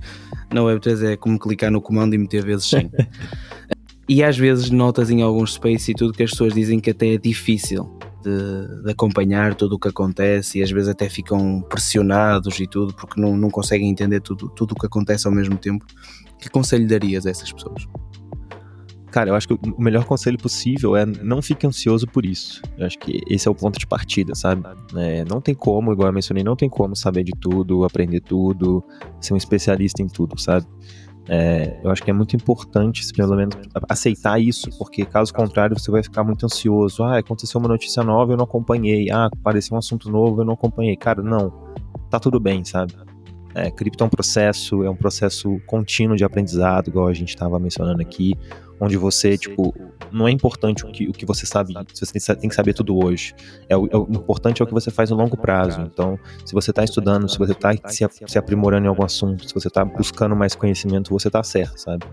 na 0.54 0.62
Web3 0.62 1.14
é 1.14 1.18
como 1.18 1.38
clicar 1.38 1.70
no 1.70 1.82
comando 1.82 2.14
e 2.14 2.18
meter 2.18 2.46
vezes 2.46 2.70
100. 2.70 2.90
E 4.08 4.24
às 4.24 4.38
vezes 4.38 4.70
notas 4.70 5.10
em 5.10 5.22
alguns 5.22 5.54
space 5.54 5.92
e 5.92 5.94
tudo 5.94 6.14
que 6.14 6.24
as 6.24 6.32
pessoas 6.32 6.54
dizem 6.54 6.80
que 6.80 6.92
até 6.92 7.14
é 7.14 7.18
difícil 7.18 7.98
de, 8.24 8.84
de, 8.84 8.92
acompanhar 8.92 9.54
tudo 9.54 9.76
o 9.76 9.80
que 9.80 9.90
acontece 9.90 10.60
e 10.60 10.64
às 10.64 10.72
vezes 10.72 10.88
até 10.88 11.10
ficam 11.10 11.62
pressionados 11.70 12.60
e 12.60 12.68
tudo 12.68 12.94
porque 12.94 13.20
não, 13.20 13.36
não 13.36 13.50
conseguem 13.50 13.90
entender 13.90 14.22
tudo, 14.22 14.50
tudo 14.50 14.72
o 14.72 14.76
que 14.76 14.86
acontece 14.86 15.28
ao 15.28 15.34
mesmo 15.34 15.58
tempo. 15.58 15.86
Que 16.40 16.50
conselho 16.50 16.88
darias 16.88 17.26
a 17.26 17.30
essas 17.30 17.52
pessoas? 17.52 17.86
Cara, 19.12 19.30
eu 19.30 19.36
acho 19.36 19.48
que 19.48 19.54
o 19.54 19.82
melhor 19.82 20.06
conselho 20.06 20.38
possível 20.38 20.96
é 20.96 21.06
não 21.06 21.42
fique 21.42 21.66
ansioso 21.66 22.06
por 22.06 22.26
isso. 22.26 22.62
Eu 22.78 22.86
acho 22.86 23.00
que 23.00 23.22
esse 23.28 23.48
é 23.48 23.52
o 23.52 23.56
ponto 23.56 23.80
de 23.80 23.88
partida, 23.88 24.36
sabe? 24.36 24.64
É, 24.96 25.24
não 25.26 25.42
tem 25.42 25.56
como, 25.56 25.92
igual 25.92 26.10
eu 26.10 26.14
mencionei, 26.14 26.44
não 26.44 26.56
tem 26.56 26.70
como 26.70 26.96
saber 26.96 27.24
de 27.24 27.32
tudo, 27.32 27.84
aprender 27.84 28.20
tudo, 28.20 28.84
ser 29.20 29.34
um 29.34 29.38
especialista 29.38 30.02
em 30.02 30.08
tudo, 30.08 30.40
sabe? 30.40 30.68
É, 31.30 31.80
eu 31.84 31.92
acho 31.92 32.02
que 32.02 32.10
é 32.10 32.14
muito 32.14 32.36
importante, 32.36 33.06
pelo 33.14 33.36
menos, 33.36 33.56
aceitar 33.90 34.40
isso, 34.40 34.70
porque 34.78 35.06
caso 35.06 35.34
contrário 35.34 35.78
você 35.78 35.92
vai 35.92 36.02
ficar 36.02 36.24
muito 36.24 36.46
ansioso. 36.46 37.04
Ah, 37.04 37.18
aconteceu 37.18 37.60
uma 37.60 37.68
notícia 37.68 38.04
nova, 38.04 38.32
eu 38.34 38.38
não 38.38 38.46
acompanhei. 38.46 39.12
Ah, 39.12 39.26
apareceu 39.26 39.76
um 39.76 39.80
assunto 39.80 40.10
novo, 40.10 40.42
eu 40.42 40.46
não 40.46 40.54
acompanhei. 40.54 40.96
Cara, 40.96 41.22
não. 41.22 41.52
Tá 42.10 42.20
tudo 42.20 42.40
bem, 42.40 42.64
sabe? 42.64 42.94
É, 43.54 43.72
cripto 43.72 44.04
é 44.04 44.08
um 44.08 44.10
processo, 44.10 44.84
é 44.84 44.90
um 44.90 44.96
processo 44.96 45.60
contínuo 45.66 46.16
de 46.16 46.24
aprendizado, 46.24 46.90
igual 46.90 47.08
a 47.08 47.14
gente 47.14 47.30
estava 47.30 47.60
mencionando 47.60 48.02
aqui 48.02 48.36
onde 48.80 48.98
você, 48.98 49.38
tipo, 49.38 49.74
não 50.12 50.28
é 50.28 50.32
importante 50.32 50.86
o 50.86 50.92
que, 50.92 51.08
o 51.08 51.12
que 51.12 51.26
você 51.26 51.46
sabe, 51.46 51.74
você 51.94 52.36
tem 52.36 52.50
que 52.50 52.56
saber 52.56 52.74
tudo 52.74 52.98
hoje. 53.04 53.34
É 53.68 53.76
o, 53.76 53.88
é 53.88 53.98
o 53.98 54.08
importante 54.10 54.62
é 54.62 54.64
o 54.64 54.68
que 54.68 54.74
você 54.74 54.92
faz 54.92 55.10
no 55.10 55.18
longo 55.18 55.38
prazo. 55.38 55.82
Então, 55.82 56.20
se 56.46 56.54
você 56.54 56.72
está 56.72 56.84
estudando, 56.84 57.28
se 57.30 57.38
você 57.38 57.54
está 57.54 57.72
se, 57.88 58.08
se 58.26 58.38
aprimorando 58.38 58.86
em 58.86 58.90
algum 58.90 59.04
assunto, 59.04 59.48
se 59.48 59.54
você 59.54 59.68
está 59.68 59.84
buscando 59.84 60.36
mais 60.36 60.56
conhecimento, 60.56 61.12
você 61.12 61.28
está 61.28 61.44
certo, 61.44 61.78
sabe? 61.80 62.06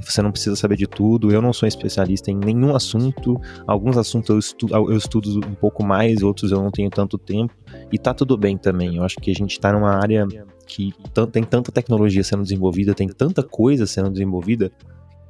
Você 0.00 0.22
não 0.22 0.30
precisa 0.30 0.54
saber 0.54 0.76
de 0.76 0.86
tudo. 0.86 1.32
Eu 1.32 1.42
não 1.42 1.52
sou 1.52 1.66
especialista 1.66 2.30
em 2.30 2.36
nenhum 2.36 2.74
assunto. 2.74 3.40
Alguns 3.66 3.96
assuntos 3.96 4.30
eu 4.30 4.38
estudo, 4.38 4.74
eu 4.74 4.96
estudo 4.96 5.40
um 5.46 5.54
pouco 5.54 5.84
mais, 5.84 6.22
outros 6.22 6.52
eu 6.52 6.62
não 6.62 6.70
tenho 6.70 6.90
tanto 6.90 7.18
tempo. 7.18 7.52
E 7.90 7.98
tá 7.98 8.14
tudo 8.14 8.36
bem 8.36 8.56
também. 8.56 8.96
Eu 8.96 9.04
acho 9.04 9.16
que 9.16 9.30
a 9.30 9.34
gente 9.34 9.52
está 9.52 9.72
numa 9.72 9.90
área 9.90 10.26
que 10.66 10.92
tem 11.32 11.42
tanta 11.42 11.72
tecnologia 11.72 12.22
sendo 12.22 12.42
desenvolvida, 12.42 12.94
tem 12.94 13.08
tanta 13.08 13.42
coisa 13.42 13.86
sendo 13.86 14.10
desenvolvida, 14.10 14.70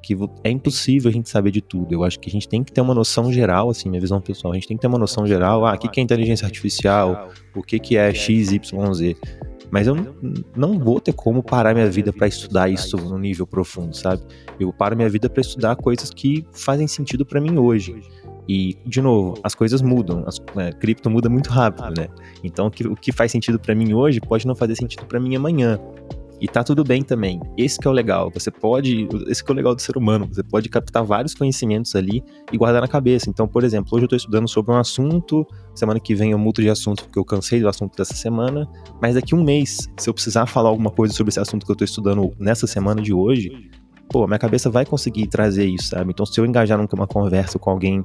que 0.03 0.17
é 0.45 0.51
impossível 0.51 1.09
a 1.09 1.13
gente 1.13 1.29
saber 1.29 1.51
de 1.51 1.61
tudo. 1.61 1.93
Eu 1.93 2.05
acho 2.05 2.19
que 2.19 2.29
a 2.29 2.33
gente 2.33 2.49
tem 2.49 2.63
que 2.63 2.73
ter 2.73 2.81
uma 2.81 2.95
noção 2.95 3.33
geral, 3.33 3.71
assim, 3.71 3.89
minha 3.89 4.01
visão 4.01 4.21
pessoal, 4.21 4.53
a 4.53 4.57
gente 4.57 4.69
tem 4.69 4.77
que 4.77 4.81
ter 4.81 4.87
uma 4.87 4.99
noção 4.99 5.27
geral, 5.27 5.67
ah, 5.67 5.75
o 5.75 5.79
que, 5.79 6.01
é 6.01 6.03
inteligência 6.03 6.47
artificial, 6.47 7.31
o 7.55 7.63
que, 7.63 7.79
que 7.79 7.97
é 7.97 8.13
X, 8.13 8.53
Y, 8.53 8.95
Z. 8.95 9.17
Mas 9.71 9.87
eu 9.87 9.95
não 10.57 10.79
vou 10.79 10.99
ter 10.99 11.13
como 11.13 11.43
parar 11.43 11.75
minha 11.75 11.91
vida 11.91 12.13
para 12.13 12.27
estudar 12.27 12.71
isso 12.71 12.97
no 12.97 13.19
nível 13.19 13.47
profundo, 13.47 13.95
sabe? 13.95 14.23
Eu 14.59 14.73
paro 14.73 14.97
minha 14.97 15.09
vida 15.09 15.29
para 15.29 15.41
estudar 15.41 15.77
coisas 15.77 16.11
que 16.11 16.47
fazem 16.53 16.89
sentido 16.89 17.27
para 17.27 17.41
mim 17.41 17.59
hoje. 17.59 18.01
E, 18.49 18.79
de 18.87 19.03
novo, 19.03 19.39
as 19.45 19.55
coisas 19.55 19.83
mudam. 19.83 20.25
A 20.27 20.57
né, 20.57 20.73
cripto 20.73 21.11
muda 21.11 21.29
muito 21.29 21.51
rápido, 21.51 22.01
né? 22.01 22.09
Então, 22.43 22.69
o 22.69 22.97
que 22.97 23.13
faz 23.13 23.31
sentido 23.31 23.59
para 23.61 23.75
mim 23.75 23.93
hoje 23.93 24.21
pode 24.21 24.47
não 24.47 24.55
fazer 24.55 24.75
sentido 24.75 25.05
para 25.05 25.21
mim 25.21 25.37
amanhã. 25.37 25.79
E 26.41 26.47
tá 26.47 26.63
tudo 26.63 26.85
bem 26.85 27.03
também. 27.03 27.41
Esse 27.57 27.79
é 27.85 27.89
o 27.89 27.93
legal. 27.93 28.31
Você 28.33 28.51
pode. 28.51 29.09
Esse 29.27 29.43
é 29.47 29.51
o 29.51 29.55
legal 29.55 29.75
do 29.75 29.83
ser 29.83 29.97
humano. 29.97 30.27
Você 30.27 30.43
pode 30.43 30.69
captar 30.69 31.03
vários 31.05 31.35
conhecimentos 31.35 31.95
ali 31.97 32.23
e 32.53 32.57
guardar 32.57 32.81
na 32.81 32.89
cabeça. 32.89 33.29
Então, 33.29 33.49
por 33.49 33.65
exemplo, 33.65 33.91
hoje 33.93 34.05
eu 34.05 34.09
tô 34.09 34.17
estudando 34.17 34.49
sobre 34.49 34.73
um 34.73 34.77
assunto. 34.77 35.47
Semana 35.75 35.99
que 35.99 36.15
vem 36.15 36.31
eu 36.31 36.39
mudo 36.39 36.63
de 36.63 36.69
assunto 36.69 37.05
porque 37.05 37.19
eu 37.19 37.25
cansei 37.25 37.61
do 37.61 37.69
assunto 37.69 37.97
dessa 37.97 38.15
semana. 38.15 38.69
Mas 39.01 39.15
daqui 39.15 39.35
um 39.35 39.43
mês, 39.43 39.89
se 39.97 40.09
eu 40.09 40.15
precisar 40.15 40.47
falar 40.47 40.69
alguma 40.69 40.91
coisa 40.91 41.13
sobre 41.13 41.31
esse 41.31 41.41
assunto 41.41 41.67
que 41.67 41.73
eu 41.73 41.77
tô 41.77 41.85
estudando 41.85 42.33
nessa 42.39 42.67
semana 42.67 43.03
de 43.03 43.13
hoje, 43.13 43.71
pô, 44.11 44.27
minha 44.27 44.39
cabeça 44.39 44.71
vai 44.71 44.87
conseguir 44.87 45.27
trazer 45.27 45.67
isso, 45.67 45.89
sabe? 45.89 46.11
Então, 46.11 46.25
se 46.25 46.41
eu 46.41 46.47
engajar 46.47 46.79
numa 46.79 47.07
conversa 47.07 47.59
com 47.59 47.71
alguém 47.71 48.05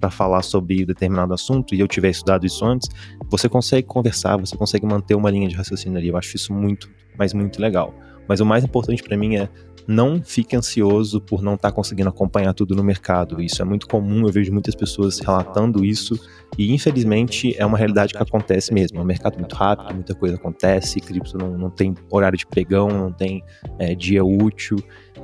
para 0.00 0.10
falar 0.10 0.42
sobre 0.42 0.84
determinado 0.84 1.34
assunto 1.34 1.74
e 1.74 1.80
eu 1.80 1.88
tiver 1.88 2.10
estudado 2.10 2.46
isso 2.46 2.64
antes, 2.64 2.88
você 3.28 3.48
consegue 3.48 3.86
conversar, 3.86 4.36
você 4.36 4.56
consegue 4.56 4.86
manter 4.86 5.14
uma 5.14 5.30
linha 5.30 5.48
de 5.48 5.54
raciocínio 5.54 5.98
ali. 5.98 6.08
Eu 6.08 6.16
acho 6.16 6.36
isso 6.36 6.52
muito, 6.52 6.88
mas 7.18 7.34
muito 7.34 7.60
legal. 7.60 7.92
Mas 8.28 8.38
o 8.38 8.46
mais 8.46 8.62
importante 8.62 9.02
para 9.02 9.16
mim 9.16 9.36
é 9.36 9.48
não 9.90 10.22
fique 10.22 10.54
ansioso 10.54 11.20
por 11.20 11.42
não 11.42 11.54
estar 11.54 11.70
tá 11.70 11.74
conseguindo 11.74 12.08
acompanhar 12.08 12.54
tudo 12.54 12.76
no 12.76 12.84
mercado. 12.84 13.42
Isso 13.42 13.60
é 13.60 13.64
muito 13.64 13.88
comum, 13.88 14.24
eu 14.24 14.32
vejo 14.32 14.52
muitas 14.52 14.74
pessoas 14.74 15.18
relatando 15.18 15.84
isso 15.84 16.18
e 16.56 16.72
infelizmente 16.72 17.56
é 17.58 17.66
uma 17.66 17.76
realidade 17.76 18.14
que 18.14 18.22
acontece 18.22 18.72
mesmo. 18.72 18.98
É 18.98 19.02
um 19.02 19.04
mercado 19.04 19.36
muito 19.36 19.54
rápido, 19.56 19.92
muita 19.92 20.14
coisa 20.14 20.36
acontece, 20.36 21.00
cripto 21.00 21.36
não, 21.36 21.58
não 21.58 21.70
tem 21.70 21.92
horário 22.08 22.38
de 22.38 22.46
pregão, 22.46 22.88
não 22.88 23.12
tem 23.12 23.42
é, 23.80 23.92
dia 23.92 24.24
útil. 24.24 24.78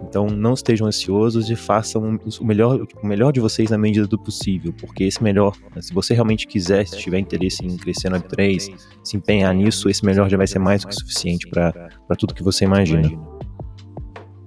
Então 0.08 0.26
não 0.26 0.54
estejam 0.54 0.88
ansiosos 0.88 1.48
e 1.48 1.54
façam 1.54 2.18
o 2.40 2.44
melhor, 2.44 2.84
o 3.02 3.06
melhor 3.06 3.32
de 3.32 3.38
vocês 3.38 3.70
na 3.70 3.78
medida 3.78 4.06
do 4.06 4.18
possível, 4.18 4.72
porque 4.72 5.04
esse 5.04 5.22
melhor, 5.22 5.56
se 5.80 5.94
você 5.94 6.12
realmente 6.12 6.46
quiser, 6.46 6.86
se 6.86 6.98
tiver 6.98 7.20
interesse 7.20 7.64
em 7.64 7.76
crescer 7.76 8.10
no 8.10 8.20
Web3, 8.20 8.74
se 9.02 9.16
empenhar 9.16 9.54
nisso, 9.54 9.88
esse 9.88 10.04
melhor 10.04 10.28
já 10.28 10.36
vai 10.36 10.46
ser 10.46 10.58
mais 10.58 10.82
do 10.82 10.88
que 10.88 10.94
suficiente 10.94 11.46
para 11.48 11.88
tudo 12.18 12.34
que 12.34 12.42
você 12.42 12.64
imagina. 12.64 13.35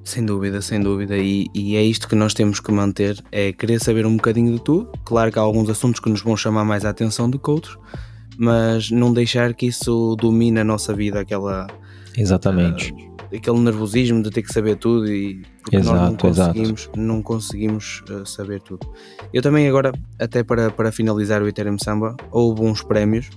Sem 0.10 0.26
dúvida, 0.26 0.60
sem 0.60 0.82
dúvida. 0.82 1.15
E, 1.19 1.45
e, 1.54 1.76
é 1.76 1.84
isto 1.84 2.10
que 2.10 2.15
nós 2.15 2.34
temos 2.34 2.60
que 2.60 2.72
manter: 2.72 3.24
é 3.32 3.54
querer 3.54 3.80
saber 3.80 4.08
um 4.08 4.15
bocadinho 4.15 4.54
de 4.54 4.60
tudo. 4.60 4.91
Claro 5.06 5.32
que 5.32 5.38
há 5.38 5.41
alguns 5.43 5.69
assuntos 5.69 6.00
que 6.00 6.10
nos 6.10 6.24
vão 6.24 6.36
chamar 6.36 6.65
mais 6.65 6.84
a 6.84 6.89
atenção 6.89 7.30
do 7.30 7.38
que 7.38 7.48
outros, 7.48 7.78
mas 8.36 8.89
não 8.89 9.13
deixar 9.13 9.54
que 9.54 9.67
isso 9.67 10.15
domine 10.19 10.62
a 10.62 10.63
nossa 10.63 10.95
vida, 10.95 11.19
aquela. 11.19 11.67
Exatamente. 12.17 12.91
Uh, 12.91 13.36
aquele 13.36 13.60
nervosismo 13.60 14.24
de 14.24 14.32
ter 14.32 14.41
que 14.41 14.52
saber 14.52 14.78
tudo 14.78 15.08
e 15.08 15.43
porque 15.62 15.76
exato, 15.76 15.95
nós 15.95 16.10
não 16.10 16.17
conseguimos, 16.17 16.82
exato. 16.82 17.00
não 17.00 17.22
conseguimos 17.22 18.04
uh, 18.10 18.26
saber 18.26 18.62
tudo. 18.62 18.91
Eu 19.32 19.43
também 19.43 19.67
agora, 19.67 19.91
até 20.17 20.41
para, 20.41 20.72
para 20.72 20.91
finalizar 20.91 21.43
o 21.43 21.48
Ethereum 21.48 21.78
Samba, 21.78 22.17
houve 22.32 22.63
uns 22.63 22.82
prémios. 22.82 23.30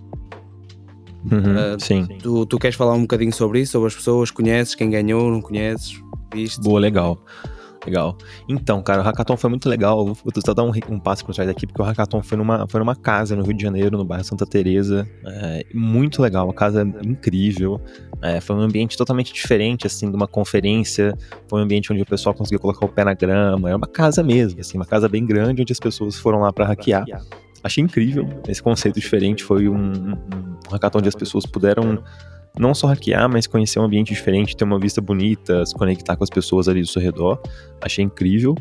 Uhum, 1.30 1.74
uh, 1.74 1.78
sim. 1.78 2.08
Tu, 2.22 2.46
tu 2.46 2.58
queres 2.58 2.76
falar 2.76 2.94
um 2.94 3.02
bocadinho 3.02 3.30
sobre 3.30 3.60
isso, 3.60 3.72
sobre 3.72 3.88
as 3.88 3.94
pessoas, 3.94 4.30
conheces, 4.30 4.74
quem 4.74 4.88
ganhou, 4.88 5.30
não 5.30 5.42
conheces? 5.42 6.00
Visto. 6.32 6.62
Boa, 6.62 6.80
legal. 6.80 7.18
Legal. 7.84 8.16
Então, 8.48 8.80
cara, 8.80 9.00
o 9.00 9.04
hackathon 9.04 9.36
foi 9.36 9.50
muito 9.50 9.68
legal. 9.68 10.04
Vou 10.06 10.32
só 10.44 10.54
dar 10.54 10.62
um, 10.62 10.70
um 10.88 11.00
passo 11.00 11.24
para 11.24 11.34
trás 11.34 11.50
aqui, 11.50 11.66
porque 11.66 11.82
o 11.82 11.84
hackathon 11.84 12.22
foi 12.22 12.38
numa, 12.38 12.66
foi 12.68 12.78
numa 12.78 12.94
casa 12.94 13.34
no 13.34 13.42
Rio 13.42 13.54
de 13.54 13.62
Janeiro, 13.62 13.98
no 13.98 14.04
bairro 14.04 14.24
Santa 14.24 14.46
Teresa. 14.46 15.08
É, 15.26 15.66
muito 15.74 16.22
legal, 16.22 16.48
a 16.48 16.54
casa 16.54 16.82
incrível. 17.04 17.80
É, 18.20 18.40
foi 18.40 18.54
um 18.54 18.60
ambiente 18.60 18.96
totalmente 18.96 19.32
diferente, 19.32 19.86
assim, 19.86 20.08
de 20.08 20.14
uma 20.14 20.28
conferência. 20.28 21.16
Foi 21.48 21.60
um 21.60 21.62
ambiente 21.64 21.92
onde 21.92 22.02
o 22.02 22.06
pessoal 22.06 22.34
conseguiu 22.34 22.60
colocar 22.60 22.86
o 22.86 22.88
pé 22.88 23.04
na 23.04 23.14
grama. 23.14 23.68
É 23.68 23.74
uma 23.74 23.88
casa 23.88 24.22
mesmo, 24.22 24.60
assim, 24.60 24.78
uma 24.78 24.86
casa 24.86 25.08
bem 25.08 25.26
grande, 25.26 25.62
onde 25.62 25.72
as 25.72 25.80
pessoas 25.80 26.16
foram 26.16 26.40
lá 26.40 26.52
para 26.52 26.66
hackear. 26.66 27.04
Achei 27.64 27.82
incrível 27.82 28.28
esse 28.48 28.62
conceito 28.62 29.00
diferente. 29.00 29.42
Foi 29.42 29.68
um, 29.68 29.74
um, 29.74 30.12
um 30.12 30.70
hackathon 30.70 30.98
onde 30.98 31.08
as 31.08 31.16
pessoas 31.16 31.44
puderam 31.46 32.02
não 32.58 32.74
só 32.74 32.86
hackear, 32.88 33.28
mas 33.30 33.46
conhecer 33.46 33.78
um 33.78 33.84
ambiente 33.84 34.12
diferente, 34.12 34.56
ter 34.56 34.64
uma 34.64 34.78
vista 34.78 35.00
bonita, 35.00 35.64
se 35.64 35.74
conectar 35.74 36.16
com 36.16 36.24
as 36.24 36.30
pessoas 36.30 36.68
ali 36.68 36.82
do 36.82 36.86
seu 36.88 37.00
redor. 37.00 37.40
Achei 37.80 38.04
incrível. 38.04 38.54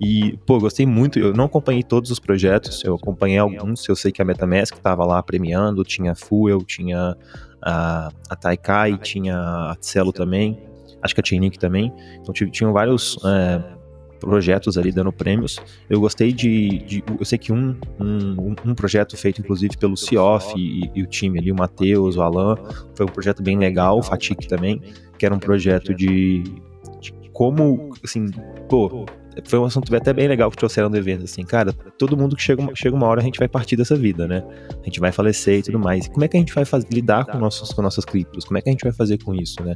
E, 0.00 0.36
pô, 0.46 0.58
gostei 0.58 0.84
muito. 0.86 1.18
Eu 1.18 1.32
não 1.32 1.44
acompanhei 1.44 1.82
todos 1.82 2.10
os 2.10 2.18
projetos, 2.18 2.82
eu 2.84 2.94
acompanhei 2.94 3.38
alguns. 3.38 3.88
Eu 3.88 3.94
sei 3.94 4.10
que 4.10 4.20
a 4.20 4.24
Metamask 4.24 4.74
estava 4.74 5.04
lá 5.04 5.22
premiando, 5.22 5.84
tinha 5.84 6.14
Fuel, 6.14 6.62
tinha 6.64 7.16
a, 7.62 8.10
a 8.28 8.36
Taikai, 8.36 8.98
tinha 8.98 9.36
a 9.36 9.76
Celo 9.80 10.12
também, 10.12 10.60
acho 11.00 11.14
que 11.14 11.20
a 11.20 11.24
Chainlink 11.24 11.58
também. 11.58 11.92
Então, 12.20 12.32
tinham 12.32 12.72
vários. 12.72 13.16
É, 13.24 13.81
projetos 14.22 14.78
ali 14.78 14.92
dando 14.92 15.12
prêmios. 15.12 15.58
Eu 15.90 16.00
gostei 16.00 16.32
de. 16.32 16.78
de 16.78 17.04
eu 17.18 17.24
sei 17.24 17.38
que 17.38 17.52
um, 17.52 17.76
um, 18.00 18.54
um, 18.64 18.74
projeto 18.74 19.16
feito 19.16 19.40
inclusive 19.40 19.76
pelo 19.76 19.96
Cioff 19.96 20.54
e, 20.56 20.90
e, 20.94 21.02
o 21.02 21.06
time 21.06 21.38
ali, 21.38 21.50
o 21.50 21.54
Matheus, 21.54 22.16
o 22.16 22.22
Alan, 22.22 22.56
foi 22.94 23.06
um 23.06 23.08
projeto 23.08 23.42
bem 23.42 23.58
legal, 23.58 23.98
o 23.98 24.02
Fatik 24.02 24.46
também, 24.46 24.80
que 25.18 25.26
era 25.26 25.34
um 25.34 25.38
projeto 25.38 25.94
de, 25.94 26.42
de 27.00 27.12
como, 27.32 27.90
assim, 28.04 28.26
pô, 28.68 29.06
foi 29.44 29.58
um 29.58 29.64
assunto 29.64 29.94
até 29.94 30.12
bem 30.12 30.28
legal 30.28 30.50
que 30.50 30.56
trouxeram 30.56 30.90
do 30.90 30.96
evento, 30.96 31.24
assim, 31.24 31.42
cara, 31.42 31.72
todo 31.72 32.16
mundo 32.16 32.36
que 32.36 32.42
chega, 32.42 32.60
uma, 32.60 32.74
chega 32.74 32.94
uma 32.94 33.06
hora 33.06 33.20
a 33.20 33.24
gente 33.24 33.38
vai 33.38 33.48
partir 33.48 33.76
dessa 33.76 33.96
vida, 33.96 34.28
né? 34.28 34.44
A 34.80 34.84
gente 34.84 35.00
vai 35.00 35.10
falecer 35.10 35.58
e 35.58 35.62
tudo 35.62 35.78
mais. 35.78 36.06
Como 36.08 36.24
é 36.24 36.28
que 36.28 36.36
a 36.36 36.40
gente 36.40 36.54
vai 36.54 36.64
fazer, 36.64 36.86
lidar 36.92 37.24
com, 37.24 37.38
nossos, 37.38 37.70
com 37.72 37.82
nossas 37.82 38.04
criptos? 38.04 38.44
Como 38.44 38.58
é 38.58 38.60
que 38.60 38.68
a 38.68 38.72
gente 38.72 38.82
vai 38.82 38.92
fazer 38.92 39.22
com 39.22 39.34
isso, 39.34 39.62
né? 39.62 39.74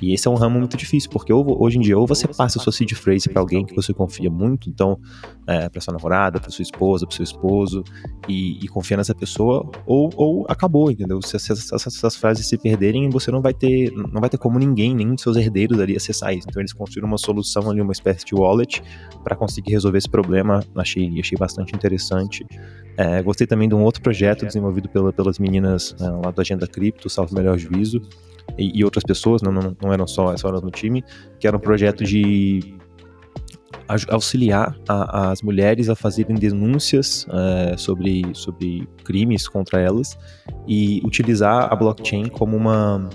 E 0.00 0.14
esse 0.14 0.28
é 0.28 0.30
um 0.30 0.34
ramo 0.34 0.58
muito 0.58 0.76
difícil, 0.76 1.10
porque 1.10 1.32
hoje 1.32 1.78
em 1.78 1.80
dia, 1.80 1.98
ou 1.98 2.06
você 2.06 2.28
passa 2.28 2.58
a 2.58 2.62
sua 2.62 2.72
seed 2.72 2.92
phrase 2.92 3.28
para 3.28 3.40
alguém 3.40 3.64
que 3.64 3.74
você 3.74 3.92
confia 3.92 4.30
muito, 4.30 4.68
então, 4.68 4.98
é, 5.46 5.68
para 5.68 5.80
sua 5.80 5.92
namorada, 5.92 6.38
para 6.38 6.50
sua 6.50 6.62
esposa, 6.62 7.06
para 7.06 7.16
seu 7.16 7.24
esposo, 7.24 7.82
e, 8.28 8.64
e, 8.64 8.68
confia 8.68 8.96
nessa 8.96 9.14
pessoa, 9.14 9.68
ou, 9.86 10.10
ou 10.16 10.46
acabou, 10.48 10.90
entendeu? 10.90 11.20
Se 11.20 11.36
essas, 11.36 12.16
frases 12.16 12.46
se 12.46 12.56
perderem, 12.56 13.10
você 13.10 13.30
não 13.30 13.40
vai 13.40 13.52
ter, 13.52 13.90
não 13.92 14.20
vai 14.20 14.30
ter 14.30 14.38
como 14.38 14.58
ninguém, 14.58 14.94
nenhum 14.94 15.14
de 15.14 15.22
seus 15.22 15.36
herdeiros 15.36 15.80
ali 15.80 15.96
acessar 15.96 16.32
isso. 16.32 16.46
Então, 16.48 16.62
eles 16.62 16.72
construíram 16.72 17.08
uma 17.08 17.18
solução 17.18 17.68
ali, 17.70 17.80
uma 17.80 17.92
espécie 17.92 18.24
de 18.24 18.34
wallet, 18.34 18.82
para 19.24 19.34
conseguir 19.34 19.72
resolver 19.72 19.98
esse 19.98 20.08
problema. 20.08 20.62
Achei, 20.76 21.18
achei 21.18 21.36
bastante 21.36 21.74
interessante. 21.74 22.46
É, 22.96 23.22
gostei 23.22 23.46
também 23.46 23.68
de 23.68 23.74
um 23.74 23.82
outro 23.82 24.02
projeto 24.02 24.44
desenvolvido 24.44 24.88
pela, 24.88 25.12
pelas 25.12 25.38
meninas 25.38 25.94
é, 26.00 26.04
lá 26.04 26.30
do 26.30 26.40
Agenda 26.40 26.66
Cripto, 26.66 27.08
Salvo 27.08 27.34
Melhor 27.34 27.56
Juízo, 27.56 28.02
e, 28.56 28.78
e 28.78 28.84
outras 28.84 29.04
pessoas, 29.04 29.42
não, 29.42 29.52
não, 29.52 29.76
não, 29.82 29.92
eram 29.92 30.06
só 30.06 30.32
essa 30.32 30.46
hora 30.46 30.60
no 30.60 30.70
time, 30.70 31.04
que 31.38 31.46
era 31.46 31.56
um 31.56 31.60
projeto 31.60 32.04
de 32.04 32.76
auxiliar 34.10 34.76
a, 34.88 35.30
as 35.30 35.40
mulheres 35.40 35.88
a 35.88 35.94
fazerem 35.94 36.36
denúncias 36.36 37.26
é, 37.30 37.76
sobre, 37.76 38.22
sobre 38.34 38.86
crimes 39.02 39.48
contra 39.48 39.80
elas 39.80 40.18
e 40.66 41.00
utilizar 41.04 41.72
a 41.72 41.74
blockchain 41.74 42.28
como 42.28 42.56
uma, 42.56 43.08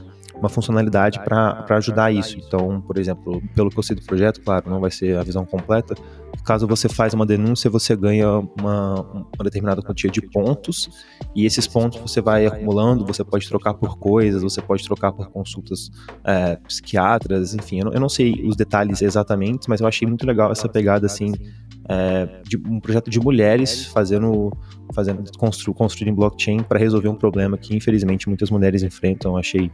uma 0.43 0.49
funcionalidade 0.49 1.19
para 1.23 1.65
ajudar 1.69 2.11
isso. 2.11 2.37
Então, 2.37 2.81
por 2.81 2.97
exemplo, 2.97 3.41
pelo 3.55 3.69
que 3.69 3.79
eu 3.79 3.83
sei 3.83 3.95
do 3.95 4.01
projeto, 4.01 4.41
claro, 4.41 4.69
não 4.69 4.79
vai 4.79 4.91
ser 4.91 5.17
a 5.17 5.23
visão 5.23 5.45
completa, 5.45 5.95
Caso 6.43 6.67
você 6.67 6.89
faz 6.89 7.13
uma 7.13 7.25
denúncia, 7.25 7.69
você 7.69 7.95
ganha 7.95 8.27
uma, 8.59 9.01
uma, 9.01 9.43
determinada 9.43 9.81
quantia 9.81 10.09
de 10.09 10.21
pontos, 10.21 10.89
e 11.33 11.45
esses 11.45 11.67
pontos 11.67 12.01
você 12.01 12.19
vai 12.19 12.45
acumulando, 12.45 13.05
você 13.05 13.23
pode 13.23 13.47
trocar 13.47 13.73
por 13.75 13.97
coisas, 13.97 14.41
você 14.41 14.61
pode 14.61 14.83
trocar 14.83 15.13
por 15.13 15.29
consultas 15.29 15.89
é, 16.23 16.57
psiquiatras, 16.57 17.53
enfim, 17.53 17.79
eu 17.79 17.85
não, 17.85 17.93
eu 17.93 17.99
não, 17.99 18.09
sei 18.09 18.45
os 18.45 18.57
detalhes 18.57 19.01
exatamente, 19.01 19.69
mas 19.69 19.79
eu 19.79 19.87
achei 19.87 20.05
muito 20.05 20.25
legal 20.25 20.51
essa 20.51 20.67
pegada 20.67 21.05
assim. 21.05 21.33
É, 21.89 22.41
de 22.47 22.55
um 22.57 22.79
projeto 22.79 23.09
de 23.09 23.19
mulheres 23.19 23.87
fazendo, 23.87 24.51
fazendo 24.93 25.29
constru, 25.37 25.73
construindo 25.73 26.15
blockchain 26.15 26.63
para 26.63 26.79
resolver 26.79 27.09
um 27.09 27.15
problema 27.15 27.57
que 27.57 27.75
infelizmente 27.75 28.27
muitas 28.27 28.49
mulheres 28.49 28.83
enfrentam. 28.83 29.35
Achei, 29.35 29.67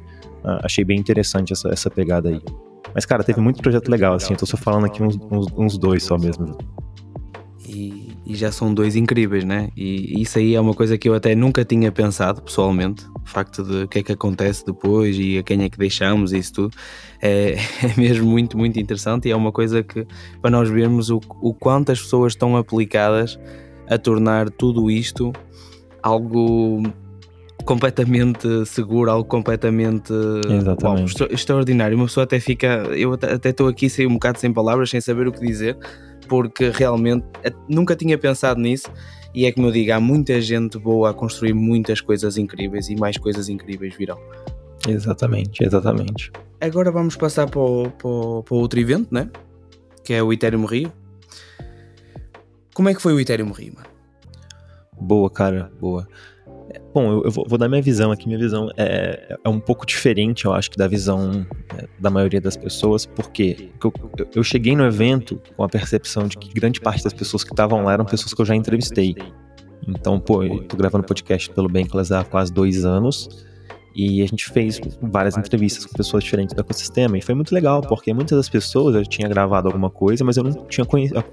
uh, 0.44 0.60
achei 0.64 0.84
bem 0.84 1.00
interessante 1.00 1.54
essa, 1.54 1.70
essa 1.70 1.90
pegada 1.90 2.30
aí. 2.30 2.42
Mas, 2.94 3.06
cara, 3.06 3.24
teve 3.24 3.40
muito 3.40 3.62
projeto 3.62 3.90
legal, 3.90 4.16
assim. 4.16 4.34
Eu 4.34 4.40
tô 4.40 4.46
só 4.46 4.58
falando 4.58 4.86
aqui 4.86 5.04
uns, 5.04 5.18
uns, 5.32 5.48
uns 5.56 5.78
dois 5.78 6.04
só 6.04 6.18
mesmo. 6.18 6.58
E, 8.30 8.36
já 8.36 8.52
são 8.52 8.74
dois 8.74 8.96
incríveis, 8.96 9.44
né? 9.44 9.70
E 9.76 10.22
isso 10.22 10.38
aí 10.38 10.56
é 10.56 10.62
uma 10.62 10.74
coisa 10.74 10.98
que 10.98 11.10
eu 11.10 11.14
até 11.14 11.36
nunca 11.36 11.66
tinha 11.66 11.92
pensado, 11.92 12.42
pessoalmente. 12.42 13.06
O 13.24 13.28
facto 13.28 13.64
de 13.64 13.84
o 13.84 13.88
que 13.88 14.00
é 14.00 14.04
que 14.04 14.12
acontece 14.12 14.66
depois 14.66 15.18
e 15.18 15.38
a 15.38 15.44
quem 15.44 15.64
é 15.64 15.70
que 15.70 15.78
deixamos 15.78 16.32
e 16.32 16.38
isso 16.38 16.54
tudo. 16.54 16.78
É, 17.22 17.56
é 17.84 17.94
mesmo 17.98 18.30
muito, 18.30 18.58
muito 18.58 18.80
interessante 18.80 19.28
e 19.28 19.32
é 19.32 19.36
uma 19.36 19.52
coisa 19.52 19.84
que, 19.84 20.06
para 20.42 20.52
nós 20.52 20.70
vermos 20.70 21.10
o, 21.10 21.20
o 21.42 21.54
quanto 21.54 21.92
as 21.92 22.02
pessoas 22.02 22.34
estão 22.34 22.56
aplicadas 22.56 23.40
a 23.90 23.98
tornar 23.98 24.50
tudo 24.50 24.90
isto 24.92 25.34
algo 26.02 26.84
completamente 27.66 28.66
seguro, 28.66 29.12
algo 29.12 29.28
completamente 29.28 30.14
Exatamente. 30.50 31.24
Extraordinário. 31.32 31.96
Uma 31.96 32.06
pessoa 32.06 32.24
até 32.24 32.40
fica. 32.40 32.68
Eu 32.96 33.14
até 33.14 33.50
estou 33.50 33.68
aqui 33.68 33.90
sem 33.90 34.08
um 34.08 34.14
bocado 34.14 34.40
sem 34.40 34.52
palavras, 34.52 34.90
sem 34.90 35.02
saber 35.02 35.28
o 35.28 35.32
que 35.32 35.40
dizer, 35.40 35.78
porque 36.30 36.70
realmente 36.70 37.26
nunca 37.68 37.96
tinha 37.96 38.18
pensado 38.18 38.62
nisso. 38.62 38.90
E 39.34 39.46
é 39.46 39.52
como 39.52 39.68
eu 39.68 39.72
digo, 39.72 39.92
há 39.92 40.00
muita 40.00 40.40
gente 40.40 40.78
boa 40.78 41.10
a 41.10 41.14
construir 41.14 41.54
muitas 41.54 42.00
coisas 42.00 42.38
incríveis 42.38 42.90
e 42.90 42.96
mais 42.96 43.18
coisas 43.18 43.50
incríveis 43.50 43.96
virão. 43.96 44.20
Exatamente, 44.88 45.64
exatamente. 45.64 46.32
Agora 46.62 46.92
vamos 46.92 47.16
passar 47.16 47.50
para 47.50 47.60
o, 47.60 47.92
para 47.92 48.08
o, 48.08 48.44
para 48.44 48.56
o 48.56 48.58
outro 48.58 48.80
evento, 48.80 49.14
né? 49.14 49.30
Que 50.04 50.14
é 50.14 50.24
o 50.24 50.32
Ethereum 50.32 50.66
Rio. 50.66 50.92
Como 52.74 52.90
é 52.90 52.94
que 52.94 53.02
foi 53.02 53.14
o 53.14 53.20
Ethereum 53.20 53.52
Rio, 53.52 53.74
mano? 53.76 53.90
Boa, 55.00 55.30
cara, 55.30 55.72
boa. 55.80 56.08
Bom, 56.94 57.12
eu, 57.12 57.24
eu 57.26 57.32
vou, 57.32 57.46
vou, 57.48 57.58
dar 57.58 57.68
minha 57.68 57.82
visão 57.82 58.12
aqui. 58.12 58.28
Minha 58.28 58.40
visão 58.40 58.70
é, 58.78 59.38
é 59.44 59.50
um 59.50 59.60
pouco 59.60 59.86
diferente, 59.86 60.46
eu 60.46 60.54
acho, 60.54 60.70
que 60.70 60.78
da 60.78 60.88
visão 60.88 61.46
é, 61.78 61.88
da 62.00 62.10
maioria 62.10 62.40
das 62.42 62.56
pessoas, 62.56 63.06
porque 63.06 63.70
eu, 63.84 63.94
eu, 64.36 64.44
cheguei 64.44 64.76
no 64.76 64.86
evento 64.86 65.42
com 65.56 65.64
a 65.64 65.70
percepção 65.70 66.28
de 66.28 66.38
que 66.38 66.54
grande 66.54 66.80
parte 66.80 67.04
das 67.04 67.14
pessoas 67.14 67.44
que 67.44 67.52
estavam 67.52 67.84
lá 67.84 67.94
eram 67.94 68.06
pessoas 68.06 68.34
que 68.34 68.42
eu 68.42 68.46
já 68.46 68.56
entrevistei. 68.56 69.16
Então, 69.88 70.20
pô, 70.20 70.44
eu 70.44 70.64
tô 70.64 70.78
gravando 70.78 71.04
podcast 71.04 71.50
pelo 71.52 71.70
Bankless 71.70 72.14
há 72.14 72.24
quase 72.24 72.54
dois 72.54 72.86
anos. 72.86 73.48
E 73.96 74.22
a 74.22 74.28
gente 74.28 74.48
fez 74.50 74.80
várias 75.02 75.36
entrevistas 75.36 75.86
com 75.86 75.94
pessoas 75.94 76.24
diferentes 76.24 76.56
do 76.56 76.62
ecossistema. 76.62 77.18
E 77.18 77.22
foi 77.22 77.34
muito 77.34 77.54
legal, 77.54 77.82
porque 77.82 78.14
muitas 78.14 78.38
das 78.38 78.48
pessoas 78.48 78.96
eu 78.96 79.06
tinha 79.06 79.28
gravado 79.28 79.68
alguma 79.68 79.90
coisa, 79.90 80.24
mas 80.24 80.38
eu 80.38 80.44
não 80.44 80.52
tinha, 80.68 80.86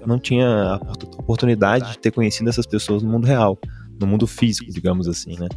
não 0.05 0.19
tinha 0.19 0.47
a 0.47 0.75
oportunidade 1.19 1.91
de 1.91 1.99
ter 1.99 2.11
conhecido 2.11 2.49
essas 2.49 2.65
pessoas 2.65 3.03
no 3.03 3.11
mundo 3.11 3.25
real 3.25 3.57
no 3.99 4.07
mundo 4.07 4.27
físico, 4.27 4.71
digamos 4.71 5.07
assim, 5.07 5.37
né? 5.39 5.47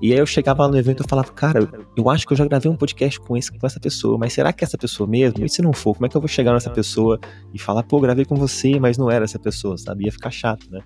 E 0.00 0.12
aí 0.12 0.18
eu 0.18 0.26
chegava 0.26 0.64
lá 0.64 0.68
no 0.68 0.76
evento 0.76 1.04
e 1.04 1.08
falava, 1.08 1.30
cara, 1.30 1.68
eu 1.96 2.10
acho 2.10 2.26
que 2.26 2.32
eu 2.32 2.36
já 2.36 2.44
gravei 2.44 2.70
um 2.70 2.76
podcast 2.76 3.20
com, 3.20 3.36
esse, 3.36 3.56
com 3.56 3.64
essa 3.64 3.78
pessoa, 3.78 4.18
mas 4.18 4.32
será 4.32 4.52
que 4.52 4.64
é 4.64 4.66
essa 4.66 4.76
pessoa 4.76 5.08
mesmo? 5.08 5.44
E 5.44 5.48
se 5.48 5.62
não 5.62 5.72
for, 5.72 5.94
como 5.94 6.06
é 6.06 6.08
que 6.08 6.16
eu 6.16 6.20
vou 6.20 6.26
chegar 6.26 6.52
nessa 6.52 6.70
pessoa 6.70 7.20
e 7.54 7.58
falar, 7.58 7.84
pô, 7.84 8.00
gravei 8.00 8.24
com 8.24 8.34
você, 8.34 8.80
mas 8.80 8.98
não 8.98 9.08
era 9.08 9.24
essa 9.24 9.38
pessoa, 9.38 9.78
sabe? 9.78 10.04
Ia 10.04 10.12
ficar 10.12 10.32
chato, 10.32 10.68
né? 10.70 10.80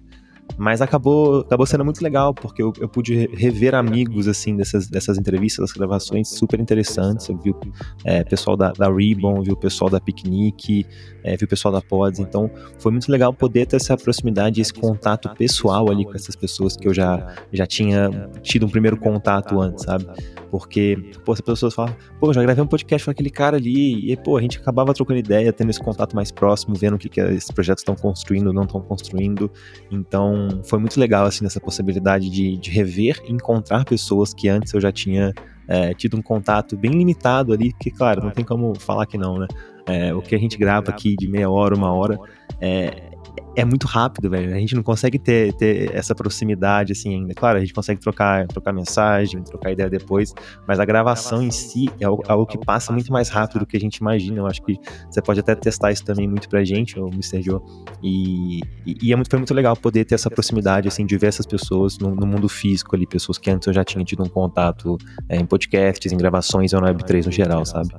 Mas 0.59 0.81
acabou, 0.81 1.41
acabou 1.41 1.67
sendo 1.67 1.85
muito 1.85 2.03
legal, 2.03 2.33
porque 2.33 2.63
eu, 2.63 2.73
eu 2.81 2.89
pude 2.89 3.27
rever 3.35 3.75
amigos, 3.75 4.27
assim, 4.27 4.57
dessas, 4.57 4.89
dessas 4.89 5.19
entrevistas, 5.19 5.69
das 5.69 5.73
gravações 5.77 6.29
super 6.29 6.59
interessantes. 6.59 7.29
Eu 7.29 7.37
vi 7.37 7.51
o 7.51 7.61
é, 8.05 8.25
pessoal 8.25 8.57
da, 8.57 8.73
da 8.73 8.91
Ribbon, 8.91 9.43
vi 9.43 9.53
o 9.53 9.57
pessoal 9.57 9.91
da 9.91 10.01
Picnic, 10.01 10.87
é, 11.23 11.37
vi 11.37 11.45
o 11.45 11.49
pessoal 11.49 11.73
da 11.73 11.83
Pods. 11.83 12.21
Então, 12.21 12.51
foi 12.79 12.91
muito 12.91 13.11
legal 13.11 13.33
poder 13.33 13.67
ter 13.67 13.77
essa 13.77 13.97
proximidade, 13.97 14.61
esse 14.61 14.73
contato 14.73 15.29
pessoal 15.37 15.91
ali 15.91 16.05
com 16.05 16.15
essas 16.15 16.35
pessoas 16.35 16.77
que 16.77 16.89
eu 16.89 16.95
já, 16.95 17.35
já 17.53 17.67
tinha 17.67 18.31
tido 18.43 18.67
um 18.67 18.69
primeiro 18.69 18.97
contato 18.97 19.61
antes, 19.61 19.85
sabe? 19.85 20.07
Porque, 20.51 21.11
pô, 21.25 21.33
as 21.33 21.41
pessoas 21.41 21.75
falam, 21.75 21.95
pô, 22.19 22.33
já 22.33 22.43
gravei 22.43 22.65
um 22.65 22.67
podcast 22.67 23.05
com 23.05 23.11
aquele 23.11 23.31
cara 23.31 23.57
ali, 23.57 24.11
e, 24.11 24.17
pô, 24.17 24.37
a 24.37 24.41
gente 24.41 24.59
acabava 24.59 24.95
trocando 24.95 25.19
ideia, 25.19 25.53
tendo 25.53 25.71
esse 25.71 25.81
contato 25.81 26.17
mais 26.17 26.31
próximo, 26.31 26.75
vendo 26.75 26.95
o 26.95 26.99
que, 26.99 27.09
que 27.09 27.21
esses 27.21 27.51
projetos 27.51 27.83
estão 27.83 27.95
construindo 27.95 28.53
não 28.53 28.63
estão 28.63 28.81
construindo. 28.81 29.51
Então, 29.91 30.46
foi 30.65 30.79
muito 30.79 30.99
legal, 30.99 31.27
assim, 31.27 31.45
essa 31.47 31.61
possibilidade 31.61 32.31
de, 32.31 32.57
de 32.57 32.71
rever 32.71 33.23
e 33.27 33.33
encontrar 33.33 33.85
pessoas 33.85 34.33
que 34.35 34.49
antes 34.49 34.73
eu 34.73 34.81
já 34.81 34.93
tinha 34.93 35.33
é, 35.69 35.95
tido 35.95 36.17
um 36.17 36.23
contato 36.23 36.77
bem 36.77 36.93
limitado 36.93 37.53
ali, 37.53 37.73
que, 37.73 37.91
claro, 37.91 38.23
não 38.23 38.31
tem 38.31 38.45
como 38.45 38.75
falar 38.79 39.07
que 39.07 39.19
não, 39.19 39.39
né? 39.39 39.47
É, 39.87 40.15
o 40.15 40.21
que 40.21 40.35
a 40.35 40.39
gente 40.39 40.57
grava 40.57 40.91
aqui 40.91 41.15
de 41.17 41.29
meia 41.29 41.49
hora, 41.49 41.75
uma 41.75 41.93
hora, 41.93 42.19
é, 42.61 43.11
é 43.57 43.65
muito 43.65 43.87
rápido, 43.87 44.29
velho. 44.29 44.55
A 44.55 44.59
gente 44.59 44.75
não 44.75 44.83
consegue 44.83 45.19
ter, 45.19 45.53
ter 45.55 45.95
essa 45.95 46.15
proximidade, 46.15 46.93
assim, 46.93 47.15
ainda. 47.15 47.35
Claro, 47.35 47.57
a 47.57 47.61
gente 47.61 47.73
consegue 47.73 48.01
trocar, 48.01 48.47
trocar 48.47 48.73
mensagem, 48.73 49.43
trocar 49.43 49.73
ideia 49.73 49.89
depois, 49.89 50.35
mas 50.69 50.79
a 50.79 50.85
gravação 50.85 51.43
em 51.43 51.51
si 51.51 51.87
é 51.99 52.05
algo, 52.05 52.23
algo 52.29 52.47
que 52.47 52.59
passa 52.59 52.93
muito 52.93 53.11
mais 53.11 53.29
rápido 53.29 53.61
do 53.61 53.67
que 53.67 53.77
a 53.77 53.81
gente 53.81 53.97
imagina. 53.97 54.39
Eu 54.39 54.47
acho 54.47 54.63
que 54.63 54.79
você 55.11 55.23
pode 55.23 55.41
até 55.41 55.55
testar 55.55 55.91
isso 55.91 56.05
também 56.05 56.29
muito 56.29 56.49
pra 56.49 56.63
gente, 56.65 56.99
o 57.01 57.09
Mr. 57.09 57.43
Joe. 57.43 57.61
E, 58.03 58.61
e, 58.85 58.97
e 59.03 59.13
é 59.13 59.17
muito, 59.17 59.31
foi 59.31 59.39
muito 59.39 59.55
legal 59.55 59.75
poder 59.75 60.05
ter 60.05 60.15
essa 60.15 60.31
proximidade, 60.31 60.89
assim, 60.89 61.07
de 61.07 61.17
ver 61.17 61.29
essas 61.29 61.47
pessoas 61.47 61.99
no, 61.99 62.15
no 62.15 62.27
mundo 62.27 62.49
físico 62.49 62.95
ali, 62.95 63.07
pessoas 63.07 63.39
que 63.39 63.51
antes 63.51 63.67
eu 63.67 63.73
já 63.73 63.85
tinha 63.85 64.05
tido 64.05 64.23
um 64.23 64.29
contato 64.29 64.99
é, 65.29 65.37
em 65.37 65.47
podcasts, 65.47 66.13
em 66.13 66.17
gravações 66.17 66.73
ou 66.75 66.81
na 66.81 66.93
Web3 66.93 67.27
no 67.27 67.33
geral, 67.33 67.65
sabe? 67.65 67.95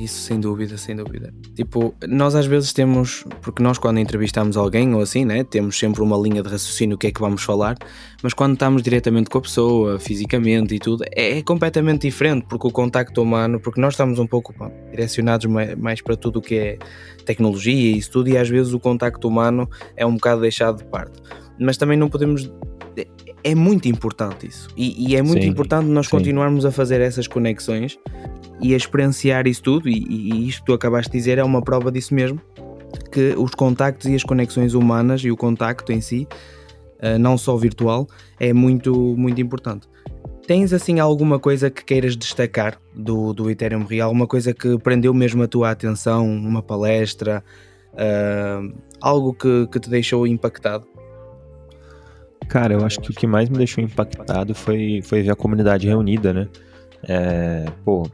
Isso 0.00 0.22
sem 0.22 0.40
dúvida, 0.40 0.78
sem 0.78 0.96
dúvida. 0.96 1.30
Tipo, 1.54 1.94
nós 2.08 2.34
às 2.34 2.46
vezes 2.46 2.72
temos, 2.72 3.22
porque 3.42 3.62
nós 3.62 3.76
quando 3.76 4.00
entrevistamos 4.00 4.56
alguém 4.56 4.94
ou 4.94 5.02
assim, 5.02 5.26
né, 5.26 5.44
temos 5.44 5.78
sempre 5.78 6.00
uma 6.00 6.16
linha 6.16 6.42
de 6.42 6.48
raciocínio 6.48 6.96
o 6.96 6.98
que 6.98 7.08
é 7.08 7.12
que 7.12 7.20
vamos 7.20 7.42
falar, 7.42 7.76
mas 8.22 8.32
quando 8.32 8.54
estamos 8.54 8.82
diretamente 8.82 9.28
com 9.28 9.36
a 9.36 9.42
pessoa, 9.42 9.98
fisicamente 9.98 10.74
e 10.74 10.78
tudo, 10.78 11.04
é, 11.14 11.36
é 11.36 11.42
completamente 11.42 12.08
diferente, 12.08 12.46
porque 12.48 12.66
o 12.66 12.70
contacto 12.70 13.20
humano, 13.20 13.60
porque 13.60 13.78
nós 13.78 13.92
estamos 13.92 14.18
um 14.18 14.26
pouco 14.26 14.54
pá, 14.54 14.70
direcionados 14.90 15.44
mais 15.76 16.00
para 16.00 16.16
tudo 16.16 16.38
o 16.38 16.42
que 16.42 16.54
é 16.54 16.78
tecnologia 17.26 17.92
e 17.92 17.98
isso 17.98 18.10
tudo, 18.10 18.30
e 18.30 18.38
às 18.38 18.48
vezes 18.48 18.72
o 18.72 18.80
contacto 18.80 19.28
humano 19.28 19.68
é 19.94 20.06
um 20.06 20.14
bocado 20.14 20.40
deixado 20.40 20.78
de 20.78 20.84
parte. 20.84 21.20
Mas 21.58 21.76
também 21.76 21.98
não 21.98 22.08
podemos 22.08 22.50
é 23.42 23.54
muito 23.54 23.88
importante 23.88 24.46
isso. 24.46 24.68
E, 24.76 25.10
e 25.10 25.16
é 25.16 25.22
muito 25.22 25.42
sim, 25.42 25.48
importante 25.48 25.86
nós 25.86 26.06
sim. 26.06 26.10
continuarmos 26.10 26.64
a 26.64 26.70
fazer 26.70 27.00
essas 27.00 27.26
conexões 27.26 27.98
e 28.60 28.74
a 28.74 28.76
experienciar 28.76 29.46
isso 29.46 29.62
tudo. 29.62 29.88
E, 29.88 30.04
e 30.08 30.48
isto 30.48 30.60
que 30.60 30.66
tu 30.66 30.72
acabaste 30.72 31.10
de 31.10 31.18
dizer 31.18 31.38
é 31.38 31.44
uma 31.44 31.62
prova 31.62 31.90
disso 31.90 32.14
mesmo. 32.14 32.40
que 33.12 33.34
os 33.36 33.52
contactos 33.52 34.06
e 34.08 34.14
as 34.14 34.22
conexões 34.22 34.74
humanas 34.74 35.22
e 35.22 35.30
o 35.30 35.36
contacto 35.36 35.92
em 35.92 36.00
si, 36.00 36.26
uh, 37.02 37.18
não 37.18 37.38
só 37.38 37.56
virtual, 37.56 38.06
é 38.38 38.52
muito, 38.52 38.94
muito 39.16 39.40
importante. 39.40 39.88
Tens 40.46 40.72
assim 40.72 40.98
alguma 40.98 41.38
coisa 41.38 41.70
que 41.70 41.84
queiras 41.84 42.16
destacar 42.16 42.80
do, 42.94 43.32
do 43.32 43.48
Ethereum 43.48 43.84
Real? 43.84 44.08
Alguma 44.08 44.26
coisa 44.26 44.52
que 44.52 44.76
prendeu 44.78 45.14
mesmo 45.14 45.42
a 45.42 45.46
tua 45.46 45.70
atenção? 45.70 46.26
Uma 46.26 46.62
palestra? 46.62 47.44
Uh, 47.92 48.74
algo 49.00 49.32
que, 49.32 49.68
que 49.68 49.78
te 49.78 49.88
deixou 49.88 50.26
impactado? 50.26 50.86
Cara, 52.48 52.74
eu 52.74 52.84
acho 52.84 53.00
que 53.00 53.12
o 53.12 53.14
que 53.14 53.28
mais 53.28 53.48
me 53.48 53.56
deixou 53.56 53.82
impactado 53.82 54.54
foi, 54.54 55.00
foi 55.04 55.22
ver 55.22 55.30
a 55.30 55.36
comunidade 55.36 55.86
reunida, 55.86 56.32
né? 56.32 56.48
É, 57.02 57.66
pô, 57.84 58.06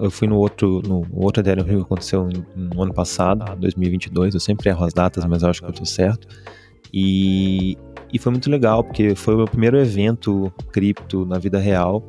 eu 0.00 0.10
fui 0.10 0.28
no 0.28 0.36
outro, 0.36 0.80
no 0.86 1.06
outro 1.12 1.42
Ethereum 1.42 1.64
Rio 1.64 1.78
que 1.78 1.84
aconteceu 1.84 2.28
no 2.54 2.82
ano 2.82 2.94
passado, 2.94 3.56
2022. 3.56 4.34
Eu 4.34 4.40
sempre 4.40 4.70
erro 4.70 4.84
as 4.84 4.92
datas, 4.92 5.24
mas 5.24 5.42
acho 5.42 5.60
que 5.60 5.68
eu 5.68 5.72
tô 5.72 5.84
certo. 5.84 6.28
E, 6.92 7.76
e 8.12 8.18
foi 8.18 8.32
muito 8.32 8.50
legal, 8.50 8.84
porque 8.84 9.14
foi 9.14 9.34
o 9.34 9.38
meu 9.38 9.46
primeiro 9.46 9.78
evento 9.78 10.52
cripto 10.72 11.24
na 11.24 11.38
vida 11.38 11.58
real 11.58 12.04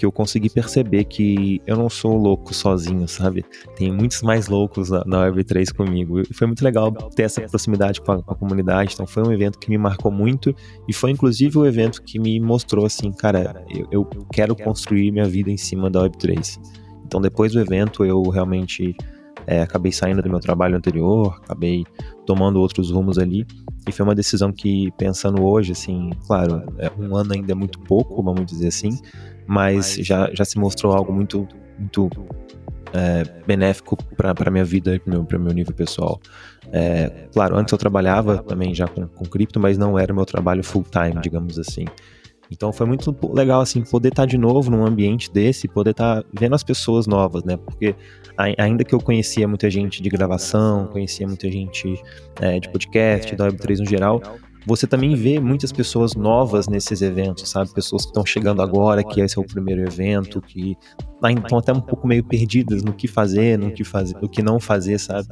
que 0.00 0.06
eu 0.06 0.10
consegui 0.10 0.48
perceber 0.48 1.04
que 1.04 1.60
eu 1.66 1.76
não 1.76 1.90
sou 1.90 2.16
louco 2.16 2.54
sozinho, 2.54 3.06
sabe? 3.06 3.44
Tem 3.76 3.92
muitos 3.92 4.22
mais 4.22 4.48
loucos 4.48 4.88
na, 4.88 5.04
na 5.04 5.30
Web3 5.30 5.74
comigo. 5.74 6.20
E 6.20 6.32
foi 6.32 6.46
muito 6.46 6.64
legal 6.64 6.90
ter 6.90 7.24
essa 7.24 7.42
proximidade 7.42 8.00
com 8.00 8.12
a, 8.12 8.22
com 8.22 8.32
a, 8.32 8.34
comunidade. 8.34 8.94
Então 8.94 9.06
foi 9.06 9.22
um 9.22 9.30
evento 9.30 9.58
que 9.58 9.68
me 9.68 9.76
marcou 9.76 10.10
muito 10.10 10.56
e 10.88 10.92
foi 10.94 11.10
inclusive 11.10 11.58
o 11.58 11.66
evento 11.66 12.02
que 12.02 12.18
me 12.18 12.40
mostrou 12.40 12.86
assim, 12.86 13.12
cara, 13.12 13.62
eu, 13.68 13.86
eu 13.92 14.26
quero 14.32 14.56
construir 14.56 15.12
minha 15.12 15.26
vida 15.26 15.50
em 15.50 15.58
cima 15.58 15.90
da 15.90 16.00
Web3. 16.00 16.58
Então 17.04 17.20
depois 17.20 17.52
do 17.52 17.60
evento 17.60 18.02
eu 18.02 18.22
realmente 18.22 18.96
é, 19.50 19.62
acabei 19.62 19.90
saindo 19.90 20.22
do 20.22 20.30
meu 20.30 20.38
trabalho 20.38 20.76
anterior, 20.76 21.40
acabei 21.42 21.84
tomando 22.24 22.60
outros 22.60 22.92
rumos 22.92 23.18
ali. 23.18 23.44
E 23.88 23.90
foi 23.90 24.04
uma 24.04 24.14
decisão 24.14 24.52
que, 24.52 24.92
pensando 24.96 25.42
hoje, 25.42 25.72
assim, 25.72 26.10
claro, 26.24 26.62
é, 26.78 26.88
um 26.96 27.16
ano 27.16 27.32
ainda 27.34 27.50
é 27.50 27.54
muito 27.54 27.80
pouco, 27.80 28.22
vamos 28.22 28.46
dizer 28.46 28.68
assim, 28.68 28.96
mas 29.48 29.96
já, 29.96 30.30
já 30.32 30.44
se 30.44 30.56
mostrou 30.56 30.92
algo 30.92 31.12
muito, 31.12 31.48
muito 31.76 32.08
é, 32.92 33.24
benéfico 33.44 33.96
para 34.14 34.32
a 34.38 34.50
minha 34.52 34.64
vida 34.64 34.94
e 34.94 35.00
para 35.00 35.18
o 35.18 35.26
meu, 35.28 35.40
meu 35.40 35.52
nível 35.52 35.74
pessoal. 35.74 36.20
É, 36.70 37.26
claro, 37.32 37.56
antes 37.56 37.72
eu 37.72 37.78
trabalhava 37.78 38.44
também 38.44 38.72
já 38.72 38.86
com, 38.86 39.08
com 39.08 39.24
cripto, 39.24 39.58
mas 39.58 39.76
não 39.76 39.98
era 39.98 40.12
o 40.12 40.14
meu 40.14 40.24
trabalho 40.24 40.62
full 40.62 40.84
time, 40.84 41.20
digamos 41.20 41.58
assim. 41.58 41.86
Então 42.50 42.72
foi 42.72 42.86
muito 42.86 43.14
legal 43.32 43.60
assim 43.60 43.82
poder 43.82 44.08
estar 44.08 44.22
tá 44.22 44.26
de 44.26 44.36
novo 44.36 44.70
num 44.70 44.84
ambiente 44.84 45.30
desse, 45.30 45.68
poder 45.68 45.90
estar 45.90 46.22
tá 46.22 46.28
vendo 46.32 46.54
as 46.54 46.62
pessoas 46.62 47.06
novas, 47.06 47.44
né? 47.44 47.56
Porque 47.56 47.94
ainda 48.36 48.84
que 48.84 48.94
eu 48.94 49.00
conhecia 49.00 49.46
muita 49.46 49.70
gente 49.70 50.02
de 50.02 50.08
gravação, 50.08 50.86
conhecia 50.88 51.26
muita 51.26 51.50
gente 51.50 51.94
é, 52.40 52.58
de 52.58 52.68
podcast, 52.68 53.36
da 53.36 53.48
Web3 53.48 53.78
no 53.78 53.86
geral, 53.86 54.20
você 54.66 54.86
também 54.86 55.14
vê 55.14 55.40
muitas 55.40 55.72
pessoas 55.72 56.14
novas 56.14 56.68
nesses 56.68 57.00
eventos, 57.00 57.48
sabe? 57.48 57.72
Pessoas 57.72 58.02
que 58.02 58.08
estão 58.08 58.26
chegando 58.26 58.60
agora, 58.60 59.02
que 59.02 59.20
esse 59.20 59.38
é 59.38 59.40
o 59.40 59.44
primeiro 59.44 59.82
evento, 59.82 60.40
que 60.40 60.76
estão 61.22 61.58
até 61.58 61.72
um 61.72 61.80
pouco 61.80 62.06
meio 62.06 62.24
perdidas 62.24 62.82
no 62.82 62.92
que 62.92 63.08
fazer, 63.08 63.58
no 63.58 63.72
que 63.72 63.84
fazer, 63.84 64.16
no 64.20 64.28
que 64.28 64.42
não 64.42 64.60
fazer, 64.60 64.98
sabe? 64.98 65.28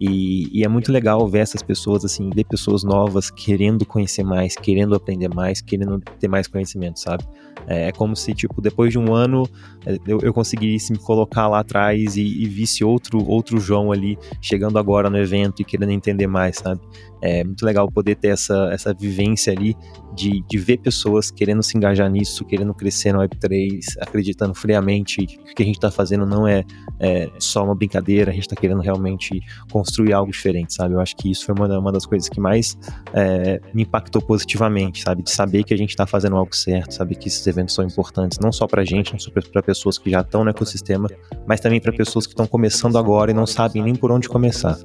E, 0.00 0.48
e, 0.58 0.64
é 0.64 0.68
muito 0.68 0.90
legal 0.90 1.28
ver 1.28 1.40
essas 1.40 1.62
pessoas, 1.62 2.06
assim, 2.06 2.30
ver 2.30 2.44
pessoas 2.44 2.82
novas 2.82 3.30
querendo 3.30 3.84
conhecer 3.84 4.24
mais, 4.24 4.54
querendo 4.54 4.94
aprender 4.94 5.28
mais, 5.28 5.60
querendo 5.60 6.00
ter 6.18 6.26
mais 6.26 6.48
conhecimento, 6.48 6.98
sabe? 6.98 7.22
É, 7.66 7.88
é 7.88 7.92
como 7.92 8.16
se, 8.16 8.32
tipo, 8.32 8.62
depois 8.62 8.90
de 8.90 8.98
um 8.98 9.12
ano 9.14 9.46
é, 9.84 9.98
eu, 10.06 10.18
eu 10.22 10.32
conseguisse 10.32 10.90
me 10.90 10.98
colocar 10.98 11.48
lá 11.48 11.60
atrás 11.60 12.16
e, 12.16 12.22
e 12.22 12.46
visse 12.46 12.82
outro, 12.82 13.22
outro 13.28 13.60
João 13.60 13.92
ali 13.92 14.18
chegando 14.40 14.78
agora 14.78 15.10
no 15.10 15.18
evento 15.18 15.60
e 15.60 15.64
querendo 15.66 15.92
entender 15.92 16.26
mais, 16.26 16.56
sabe? 16.56 16.80
É 17.22 17.44
muito 17.44 17.64
legal 17.64 17.90
poder 17.90 18.16
ter 18.16 18.28
essa, 18.28 18.70
essa 18.72 18.94
vivência 18.94 19.52
ali 19.52 19.76
de, 20.14 20.42
de 20.48 20.58
ver 20.58 20.78
pessoas 20.78 21.30
querendo 21.30 21.62
se 21.62 21.76
engajar 21.76 22.10
nisso, 22.10 22.44
querendo 22.44 22.74
crescer 22.74 23.12
no 23.12 23.20
Web3, 23.20 23.80
acreditando 24.00 24.54
friamente 24.54 25.26
que 25.26 25.52
o 25.52 25.54
que 25.54 25.62
a 25.62 25.66
gente 25.66 25.76
está 25.76 25.90
fazendo 25.90 26.26
não 26.26 26.46
é, 26.46 26.64
é, 26.98 27.30
só 27.38 27.64
uma 27.64 27.74
brincadeira, 27.74 28.30
a 28.30 28.34
gente 28.34 28.44
está 28.44 28.56
querendo 28.56 28.80
realmente 28.80 29.40
construir 29.70 30.12
algo 30.12 30.30
diferente, 30.32 30.74
sabe? 30.74 30.94
Eu 30.94 31.00
acho 31.00 31.16
que 31.16 31.30
isso 31.30 31.46
foi 31.46 31.54
uma, 31.54 31.78
uma 31.78 31.92
das 31.92 32.06
coisas 32.06 32.28
que 32.28 32.40
mais 32.40 32.76
é, 33.12 33.60
me 33.72 33.82
impactou 33.82 34.20
positivamente, 34.22 35.02
sabe? 35.02 35.22
De 35.22 35.30
saber 35.30 35.64
que 35.64 35.74
a 35.74 35.78
gente 35.78 35.90
está 35.90 36.06
fazendo 36.06 36.36
algo 36.36 36.54
certo, 36.54 36.92
saber 36.92 37.14
que 37.16 37.28
esses 37.28 37.46
eventos 37.46 37.74
são 37.74 37.84
importantes, 37.84 38.38
não 38.42 38.52
só 38.52 38.66
para 38.66 38.82
a 38.82 38.84
gente, 38.84 39.12
não 39.12 39.18
só 39.18 39.30
para 39.30 39.62
pessoas 39.62 39.98
que 39.98 40.10
já 40.10 40.20
estão 40.20 40.44
no 40.44 40.50
ecossistema, 40.50 41.08
mas 41.46 41.60
também 41.60 41.80
para 41.80 41.92
pessoas 41.92 42.26
que 42.26 42.32
estão 42.32 42.46
começando 42.46 42.98
agora 42.98 43.30
e 43.30 43.34
não 43.34 43.46
sabem 43.46 43.82
nem 43.82 43.94
por 43.94 44.10
onde 44.10 44.28
começar. 44.28 44.76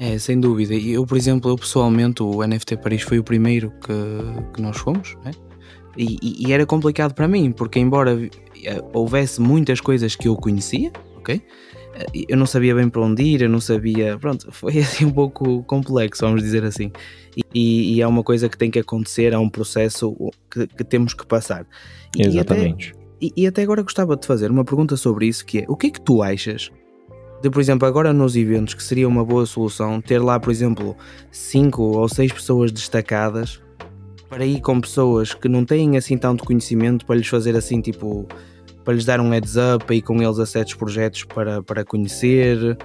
É, 0.00 0.16
sem 0.18 0.38
dúvida. 0.38 0.74
Eu, 0.74 1.04
por 1.04 1.16
exemplo, 1.16 1.50
eu 1.50 1.56
pessoalmente, 1.56 2.22
o 2.22 2.46
NFT 2.46 2.76
Paris 2.76 3.02
foi 3.02 3.18
o 3.18 3.24
primeiro 3.24 3.72
que, 3.80 4.52
que 4.54 4.62
nós 4.62 4.76
fomos, 4.76 5.16
né? 5.24 5.32
E, 5.96 6.16
e, 6.22 6.46
e, 6.46 6.52
era 6.52 6.64
complicado 6.64 7.12
para 7.12 7.26
mim, 7.26 7.50
porque 7.50 7.80
embora 7.80 8.16
eh, 8.62 8.82
houvesse 8.92 9.40
muitas 9.40 9.80
coisas 9.80 10.14
que 10.14 10.28
eu 10.28 10.36
conhecia, 10.36 10.92
ok? 11.16 11.42
Eh, 11.94 12.24
eu 12.28 12.36
não 12.36 12.46
sabia 12.46 12.72
bem 12.72 12.88
para 12.88 13.02
onde 13.02 13.20
ir, 13.24 13.42
eu 13.42 13.48
não 13.48 13.60
sabia. 13.60 14.16
Pronto, 14.16 14.46
foi 14.52 14.78
assim 14.78 15.06
um 15.06 15.10
pouco 15.10 15.64
complexo, 15.64 16.24
vamos 16.24 16.40
dizer 16.40 16.64
assim. 16.64 16.92
E, 17.52 17.94
e 17.94 18.00
é 18.00 18.06
uma 18.06 18.22
coisa 18.22 18.48
que 18.48 18.56
tem 18.56 18.70
que 18.70 18.78
acontecer, 18.78 19.32
é 19.32 19.38
um 19.38 19.48
processo 19.48 20.14
que, 20.48 20.68
que 20.68 20.84
temos 20.84 21.12
que 21.12 21.26
passar. 21.26 21.66
Exatamente. 22.16 22.94
E 23.20 23.26
até, 23.26 23.40
e 23.40 23.46
até 23.48 23.62
agora 23.62 23.82
gostava 23.82 24.16
de 24.16 24.24
fazer 24.24 24.52
uma 24.52 24.64
pergunta 24.64 24.96
sobre 24.96 25.26
isso, 25.26 25.44
que 25.44 25.58
é 25.58 25.64
o 25.66 25.76
que 25.76 25.88
é 25.88 25.90
que 25.90 26.00
tu 26.00 26.22
achas 26.22 26.70
de, 27.40 27.50
por 27.50 27.60
exemplo, 27.60 27.86
agora 27.86 28.12
nos 28.12 28.36
eventos, 28.36 28.74
que 28.74 28.82
seria 28.82 29.06
uma 29.06 29.24
boa 29.24 29.46
solução 29.46 30.00
ter 30.00 30.18
lá, 30.18 30.40
por 30.40 30.50
exemplo, 30.50 30.96
5 31.30 31.82
ou 31.82 32.08
6 32.08 32.32
pessoas 32.32 32.72
destacadas 32.72 33.60
para 34.28 34.44
ir 34.44 34.60
com 34.60 34.80
pessoas 34.80 35.32
que 35.32 35.48
não 35.48 35.64
têm 35.64 35.96
assim 35.96 36.18
tanto 36.18 36.44
conhecimento 36.44 37.06
para 37.06 37.16
lhes 37.16 37.28
fazer 37.28 37.56
assim, 37.56 37.80
tipo, 37.80 38.26
para 38.84 38.94
lhes 38.94 39.04
dar 39.04 39.20
um 39.20 39.30
heads 39.30 39.54
up 39.56 39.92
e 39.94 40.02
com 40.02 40.22
eles 40.22 40.38
a 40.38 40.46
certos 40.46 40.74
projetos 40.74 41.24
para, 41.24 41.62
para 41.62 41.84
conhecer, 41.84 42.76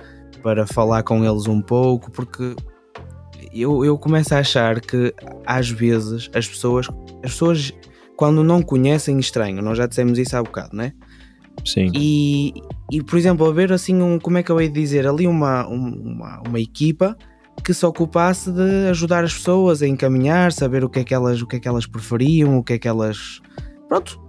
para 0.41 0.65
falar 0.65 1.03
com 1.03 1.25
eles 1.25 1.47
um 1.47 1.61
pouco, 1.61 2.11
porque 2.11 2.55
eu, 3.53 3.83
eu 3.83 3.97
começo 3.97 4.33
a 4.33 4.39
achar 4.39 4.79
que 4.79 5.13
às 5.45 5.69
vezes 5.69 6.29
as 6.33 6.47
pessoas, 6.47 6.87
as 7.23 7.31
pessoas 7.31 7.73
quando 8.15 8.43
não 8.43 8.61
conhecem 8.61 9.19
estranho, 9.19 9.61
nós 9.61 9.77
já 9.77 9.87
dissemos 9.87 10.17
isso 10.17 10.37
há 10.37 10.43
bocado, 10.43 10.75
né? 10.75 10.93
Sim. 11.65 11.91
E, 11.95 12.53
e 12.91 13.01
por 13.01 13.17
exemplo, 13.17 13.47
haver 13.47 13.71
assim 13.71 14.01
um, 14.01 14.19
como 14.19 14.37
é 14.37 14.43
que 14.43 14.51
eu 14.51 14.61
ia 14.61 14.69
dizer, 14.69 15.07
ali 15.07 15.27
uma, 15.27 15.65
uma, 15.67 16.41
uma 16.47 16.59
equipa 16.59 17.17
que 17.63 17.73
se 17.73 17.85
ocupasse 17.85 18.51
de 18.51 18.89
ajudar 18.89 19.23
as 19.23 19.33
pessoas 19.33 19.81
a 19.81 19.87
encaminhar, 19.87 20.51
saber 20.51 20.83
o 20.83 20.89
que 20.89 20.99
é 20.99 21.03
que 21.03 21.13
elas, 21.13 21.41
o 21.41 21.47
que 21.47 21.57
é 21.57 21.59
que 21.59 21.67
elas 21.67 21.85
preferiam, 21.85 22.57
o 22.57 22.63
que 22.63 22.73
é 22.73 22.79
que 22.79 22.87
elas. 22.87 23.41
Pronto, 23.87 24.19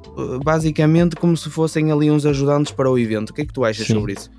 basicamente 0.44 1.16
como 1.16 1.36
se 1.36 1.50
fossem 1.50 1.90
ali 1.90 2.10
uns 2.10 2.26
ajudantes 2.26 2.72
para 2.72 2.90
o 2.90 2.98
evento. 2.98 3.30
O 3.30 3.34
que 3.34 3.42
é 3.42 3.46
que 3.46 3.52
tu 3.52 3.64
achas 3.64 3.86
Sim. 3.86 3.94
sobre 3.94 4.12
isso? 4.12 4.30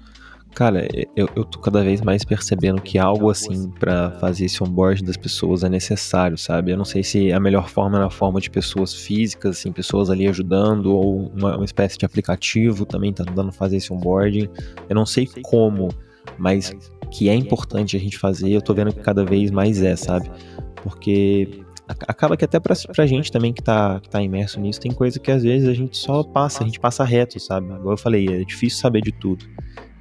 Cara, 0.56 0.88
eu, 1.18 1.28
eu 1.36 1.44
tô 1.44 1.60
cada 1.60 1.84
vez 1.84 2.00
mais 2.00 2.24
percebendo 2.24 2.82
que 2.82 2.98
algo 2.98 3.30
assim 3.30 3.70
para 3.72 4.12
fazer 4.12 4.46
esse 4.46 4.64
onboard 4.64 5.04
das 5.04 5.18
pessoas 5.18 5.66
é 5.66 5.70
necessário, 5.70 6.38
sabe? 6.38 6.72
Eu 6.72 6.78
não 6.78 6.86
sei 6.86 7.04
se 7.04 7.30
a 7.34 7.42
melhor 7.42 7.68
forma 7.68 7.98
é 7.98 8.00
na 8.00 8.10
forma 8.10 8.40
de 8.40 8.50
pessoas 8.50 8.94
físicas, 8.94 9.58
assim, 9.58 9.74
pessoas 9.74 10.10
ali 10.10 10.26
ajudando, 10.30 10.96
ou 10.96 11.28
uma, 11.36 11.58
uma 11.58 11.66
espécie 11.66 11.98
de 11.98 12.06
aplicativo 12.06 12.86
também 12.86 13.12
tá 13.12 13.26
dando 13.26 13.52
fazer 13.52 13.76
esse 13.76 13.92
onboarding. 13.92 14.48
Eu 14.88 14.96
não 14.96 15.06
sei 15.06 15.28
como, 15.42 15.90
mas 16.38 16.74
que 17.12 17.28
é 17.28 17.36
importante 17.36 17.98
a 17.98 18.00
gente 18.00 18.18
fazer, 18.18 18.50
eu 18.50 18.62
tô 18.62 18.74
vendo 18.74 18.94
que 18.94 19.02
cada 19.02 19.26
vez 19.26 19.52
mais 19.52 19.82
é, 19.82 19.98
sabe? 19.98 20.32
Porque 20.82 21.66
acaba 22.08 22.38
que 22.38 22.46
até 22.46 22.62
pra, 22.62 22.74
pra 22.94 23.06
gente 23.06 23.30
também 23.30 23.52
que 23.52 23.62
tá, 23.62 24.00
que 24.00 24.10
tá 24.10 24.22
imerso 24.22 24.62
nisso, 24.62 24.80
tem 24.80 24.92
coisa 24.94 25.20
que 25.20 25.32
às 25.32 25.44
vezes 25.44 25.68
a 25.68 25.74
gente 25.74 25.98
só 25.98 26.24
passa, 26.24 26.64
a 26.64 26.66
gente 26.66 26.80
passa 26.80 27.04
reto, 27.04 27.38
sabe? 27.42 27.74
Agora 27.74 27.96
eu 27.96 27.98
falei, 27.98 28.26
é 28.30 28.46
difícil 28.46 28.80
saber 28.80 29.02
de 29.02 29.12
tudo 29.12 29.46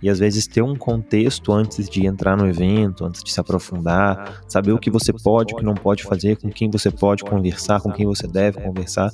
e 0.05 0.11
às 0.11 0.19
vezes 0.19 0.47
ter 0.47 0.61
um 0.61 0.77
contexto 0.77 1.51
antes 1.51 1.89
de 1.89 2.07
entrar 2.07 2.37
no 2.37 2.47
evento, 2.47 3.07
antes 3.07 3.25
de 3.25 3.33
se 3.33 3.41
aprofundar, 3.41 4.45
saber 4.47 4.71
o 4.73 4.79
que 4.79 4.91
você 4.91 5.15
pode, 5.15 5.55
o 5.55 5.57
que 5.57 5.65
não 5.65 5.73
pode 5.73 6.03
fazer, 6.03 6.37
com 6.37 6.51
quem 6.51 6.71
você 6.71 6.91
pode 6.91 7.25
conversar, 7.25 7.81
com 7.81 7.91
quem 7.91 8.05
você 8.05 8.27
deve 8.27 8.61
conversar, 8.61 9.11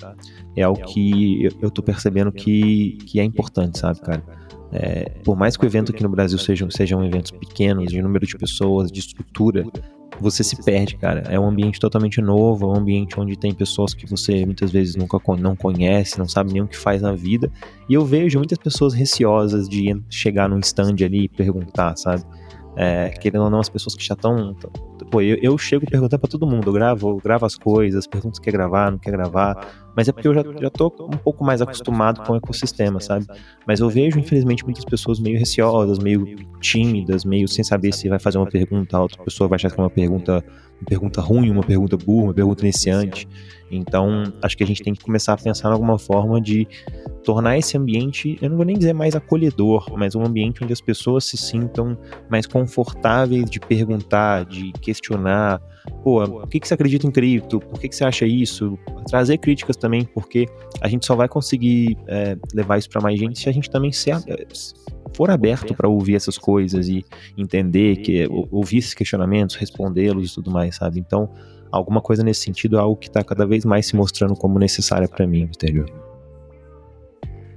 é 0.57 0.63
algo 0.65 0.83
que 0.87 1.49
eu 1.63 1.71
tô 1.71 1.81
percebendo 1.81 2.33
que, 2.33 2.99
que 3.07 3.21
é 3.21 3.23
importante, 3.23 3.79
sabe, 3.79 4.01
cara? 4.01 4.21
É, 4.73 5.11
por 5.23 5.37
mais 5.37 5.57
que 5.57 5.65
o 5.65 5.67
evento 5.69 5.93
aqui 5.93 6.03
no 6.03 6.09
Brasil 6.09 6.39
sejam, 6.39 6.69
sejam 6.69 7.05
eventos 7.05 7.31
pequenos, 7.31 7.93
de 7.93 8.03
número 8.03 8.27
de 8.27 8.37
pessoas, 8.37 8.91
de 8.91 8.99
estrutura, 8.99 9.65
você 10.23 10.45
se 10.45 10.63
perde, 10.63 10.97
cara. 10.97 11.23
É 11.29 11.39
um 11.39 11.49
ambiente 11.49 11.81
totalmente 11.81 12.21
novo, 12.21 12.67
é 12.67 12.69
um 12.69 12.77
ambiente 12.77 13.19
onde 13.19 13.37
tem 13.37 13.53
pessoas 13.53 13.95
que 13.95 14.07
você 14.07 14.45
muitas 14.45 14.71
vezes 14.71 14.97
nunca 14.97 15.19
não 15.39 15.57
conhece, 15.57 16.19
não 16.19 16.29
sabe 16.29 16.53
nem 16.53 16.63
o 16.63 16.69
que 16.69 16.77
faz 16.77 17.03
na 17.03 17.13
vida. 17.13 17.51
E 17.89 17.95
eu 17.95 18.05
vejo 18.05 18.39
muitas 18.39 18.59
pessoas 18.59 18.95
receosas 18.95 19.69
de 19.69 20.01
chegar 20.09 20.49
num 20.49 20.59
stand 20.61 20.97
ali 21.05 21.25
e 21.25 21.29
perguntar, 21.29 21.97
sabe? 21.97 22.23
É, 22.77 23.09
querendo 23.11 23.45
ou 23.45 23.51
não, 23.51 23.61
as 23.61 23.69
pessoas 23.69 23.95
que 23.95 24.05
já 24.05 24.15
estão. 24.15 24.57
Pô, 25.11 25.21
eu, 25.21 25.37
eu 25.43 25.59
chego 25.59 25.85
perguntando 25.91 26.21
para 26.21 26.31
todo 26.31 26.47
mundo, 26.47 26.69
eu 26.69 26.73
gravo, 26.73 27.11
eu 27.11 27.17
gravo 27.17 27.45
as 27.45 27.57
coisas, 27.57 28.07
pergunto 28.07 28.37
se 28.37 28.41
quer 28.41 28.53
gravar, 28.53 28.93
não 28.93 28.99
quer 28.99 29.11
gravar. 29.11 29.91
mas 29.97 30.09
é 30.09 30.13
porque 30.13 30.29
eu 30.29 30.35
já, 30.35 30.43
já 30.61 30.71
tô 30.71 30.87
um 31.01 31.17
pouco 31.17 31.45
mais 31.45 31.61
acostumado 31.61 32.23
com 32.25 32.33
o 32.33 32.37
ecossistema, 32.37 33.01
sabe? 33.01 33.27
Mas 33.67 33.81
eu 33.81 33.91
vejo, 33.91 34.19
infelizmente, 34.19 34.65
muitas 34.65 34.85
pessoas 34.85 35.19
meio 35.19 35.39
receosas, 35.39 35.99
meio 35.99 36.37
tímidas, 36.61 37.25
meio 37.25 37.49
sem 37.49 37.65
saber 37.65 37.93
se 37.93 38.09
vai 38.09 38.21
fazer 38.21 38.39
uma 38.39 38.47
pergunta, 38.47 38.97
a 38.97 39.03
outra 39.03 39.23
pessoa 39.25 39.49
vai 39.49 39.57
achar 39.57 39.71
que 39.71 39.81
é 39.81 39.83
uma 39.83 39.91
pergunta, 39.91 40.45
uma 40.81 40.87
pergunta 40.87 41.21
ruim, 41.21 41.51
uma 41.51 41.65
pergunta 41.65 41.97
burra, 41.97 42.27
uma 42.27 42.35
pergunta 42.35 42.63
iniciante. 42.63 43.27
Então, 43.71 44.25
acho 44.43 44.57
que 44.57 44.65
a 44.65 44.67
gente 44.67 44.83
tem 44.83 44.95
que 44.95 45.05
começar 45.05 45.35
a 45.35 45.37
pensar 45.37 45.69
em 45.69 45.73
alguma 45.73 45.99
forma 45.99 46.41
de 46.41 46.67
tornar 47.23 47.57
esse 47.59 47.77
ambiente, 47.77 48.39
eu 48.41 48.49
não 48.49 48.57
vou 48.57 48.65
nem 48.65 48.77
dizer 48.77 48.93
mais 48.93 49.15
acolhedor, 49.15 49.87
mas 49.97 50.15
um 50.15 50.25
ambiente 50.25 50.65
onde 50.65 50.73
as 50.73 50.81
pessoas 50.81 51.25
se 51.25 51.37
sintam 51.37 51.97
mais 52.29 52.47
confortáveis 52.47 53.49
de 53.49 53.61
perguntar, 53.61 54.45
de 54.45 54.73
questionar. 54.81 55.61
Pô, 56.03 56.25
o 56.25 56.47
que, 56.47 56.59
que 56.59 56.67
você 56.67 56.75
acredita 56.75 57.07
em 57.07 57.11
cripto? 57.11 57.61
Por 57.61 57.79
que, 57.79 57.89
que 57.89 57.95
você 57.95 58.05
acha 58.05 58.27
isso? 58.27 58.79
Trazer 59.09 59.39
críticas 59.39 59.77
também, 59.77 60.05
porque 60.05 60.47
a 60.81 60.89
gente 60.89 61.07
só 61.07 61.15
vai 61.15 61.29
conseguir 61.29 61.97
é, 62.07 62.37
levar 62.55 62.79
isso 62.79 62.89
para 62.89 63.01
mais 63.01 63.19
gente 63.19 63.39
se 63.39 63.49
a 63.49 63.53
gente 63.53 63.71
também 63.71 63.93
se, 63.93 64.11
for 65.15 65.31
aberto 65.31 65.75
para 65.75 65.89
ouvir 65.89 66.15
essas 66.15 66.39
coisas 66.39 66.89
e 66.89 67.05
entender 67.37 67.97
que 67.97 68.27
ouvir 68.51 68.79
esses 68.79 68.95
questionamentos, 68.95 69.57
respondê-los 69.57 70.31
e 70.31 70.35
tudo 70.35 70.51
mais, 70.51 70.77
sabe? 70.77 71.01
Então, 71.01 71.29
alguma 71.71 72.01
coisa 72.01 72.23
nesse 72.23 72.41
sentido 72.41 72.77
é 72.77 72.81
algo 72.81 72.97
que 72.97 73.09
está 73.09 73.23
cada 73.23 73.47
vez 73.47 73.65
mais 73.65 73.87
se 73.87 73.97
mostrando 73.97 74.35
como 74.35 74.59
necessária 74.59 75.09
para 75.09 75.27
mim, 75.27 75.43
entendeu? 75.43 75.87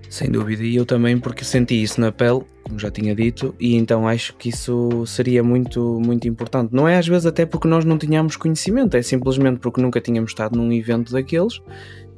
Sem 0.09 0.29
dúvida, 0.29 0.63
e 0.63 0.75
eu 0.75 0.85
também 0.85 1.17
porque 1.17 1.43
senti 1.43 1.81
isso 1.81 1.99
na 1.99 2.11
pele, 2.11 2.41
como 2.63 2.77
já 2.77 2.91
tinha 2.91 3.15
dito, 3.15 3.55
e 3.59 3.75
então 3.75 4.07
acho 4.07 4.35
que 4.35 4.49
isso 4.49 5.03
seria 5.07 5.43
muito, 5.43 5.99
muito 6.05 6.27
importante. 6.27 6.71
Não 6.71 6.87
é 6.87 6.97
às 6.97 7.07
vezes 7.07 7.25
até 7.25 7.47
porque 7.47 7.67
nós 7.67 7.83
não 7.83 7.97
tínhamos 7.97 8.35
conhecimento, 8.35 8.95
é 8.95 9.01
simplesmente 9.01 9.59
porque 9.59 9.81
nunca 9.81 9.99
tínhamos 9.99 10.29
estado 10.29 10.55
num 10.55 10.71
evento 10.71 11.11
daqueles. 11.11 11.59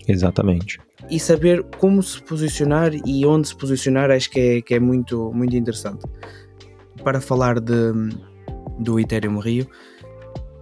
Exatamente. 0.06 0.78
E 1.10 1.18
saber 1.20 1.64
como 1.80 2.04
se 2.04 2.22
posicionar 2.22 2.92
e 2.94 3.26
onde 3.26 3.48
se 3.48 3.56
posicionar 3.56 4.12
acho 4.12 4.30
que 4.30 4.40
é, 4.40 4.62
que 4.62 4.74
é 4.74 4.80
muito, 4.80 5.32
muito 5.34 5.56
interessante. 5.56 6.04
Para 7.02 7.22
falar 7.22 7.62
de, 7.62 7.94
do 8.78 9.00
Ethereum 9.00 9.40
Rio, 9.40 9.68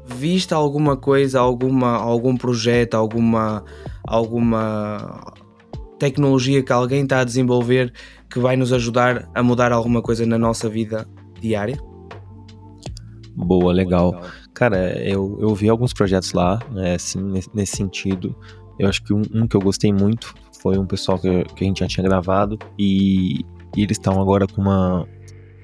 viste 0.05 0.53
alguma 0.53 0.97
coisa, 0.97 1.39
alguma, 1.39 1.95
algum 1.95 2.35
projeto, 2.35 2.95
alguma, 2.95 3.63
alguma 4.03 5.33
tecnologia 5.97 6.61
que 6.61 6.73
alguém 6.73 7.03
está 7.03 7.21
a 7.21 7.23
desenvolver 7.23 7.93
que 8.29 8.39
vai 8.39 8.55
nos 8.55 8.73
ajudar 8.73 9.29
a 9.33 9.43
mudar 9.43 9.71
alguma 9.71 10.01
coisa 10.01 10.25
na 10.25 10.37
nossa 10.37 10.67
vida 10.67 11.07
diária? 11.39 11.77
Boa, 13.35 13.71
legal. 13.73 14.21
Cara, 14.53 14.99
eu, 15.01 15.37
eu 15.39 15.55
vi 15.55 15.69
alguns 15.69 15.93
projetos 15.93 16.33
lá, 16.33 16.59
né, 16.71 16.95
assim, 16.95 17.19
nesse, 17.53 17.75
sentido. 17.75 18.35
Eu 18.77 18.87
acho 18.87 19.03
que 19.03 19.13
um, 19.13 19.23
um, 19.33 19.47
que 19.47 19.55
eu 19.55 19.61
gostei 19.61 19.91
muito 19.91 20.33
foi 20.61 20.77
um 20.77 20.85
pessoal 20.85 21.17
que, 21.17 21.43
que 21.55 21.63
a 21.63 21.67
gente 21.67 21.79
já 21.79 21.87
tinha 21.87 22.03
gravado 22.03 22.57
e, 22.77 23.41
e 23.75 23.83
eles 23.83 23.97
estão 23.97 24.21
agora 24.21 24.47
com 24.47 24.61
uma 24.61 25.07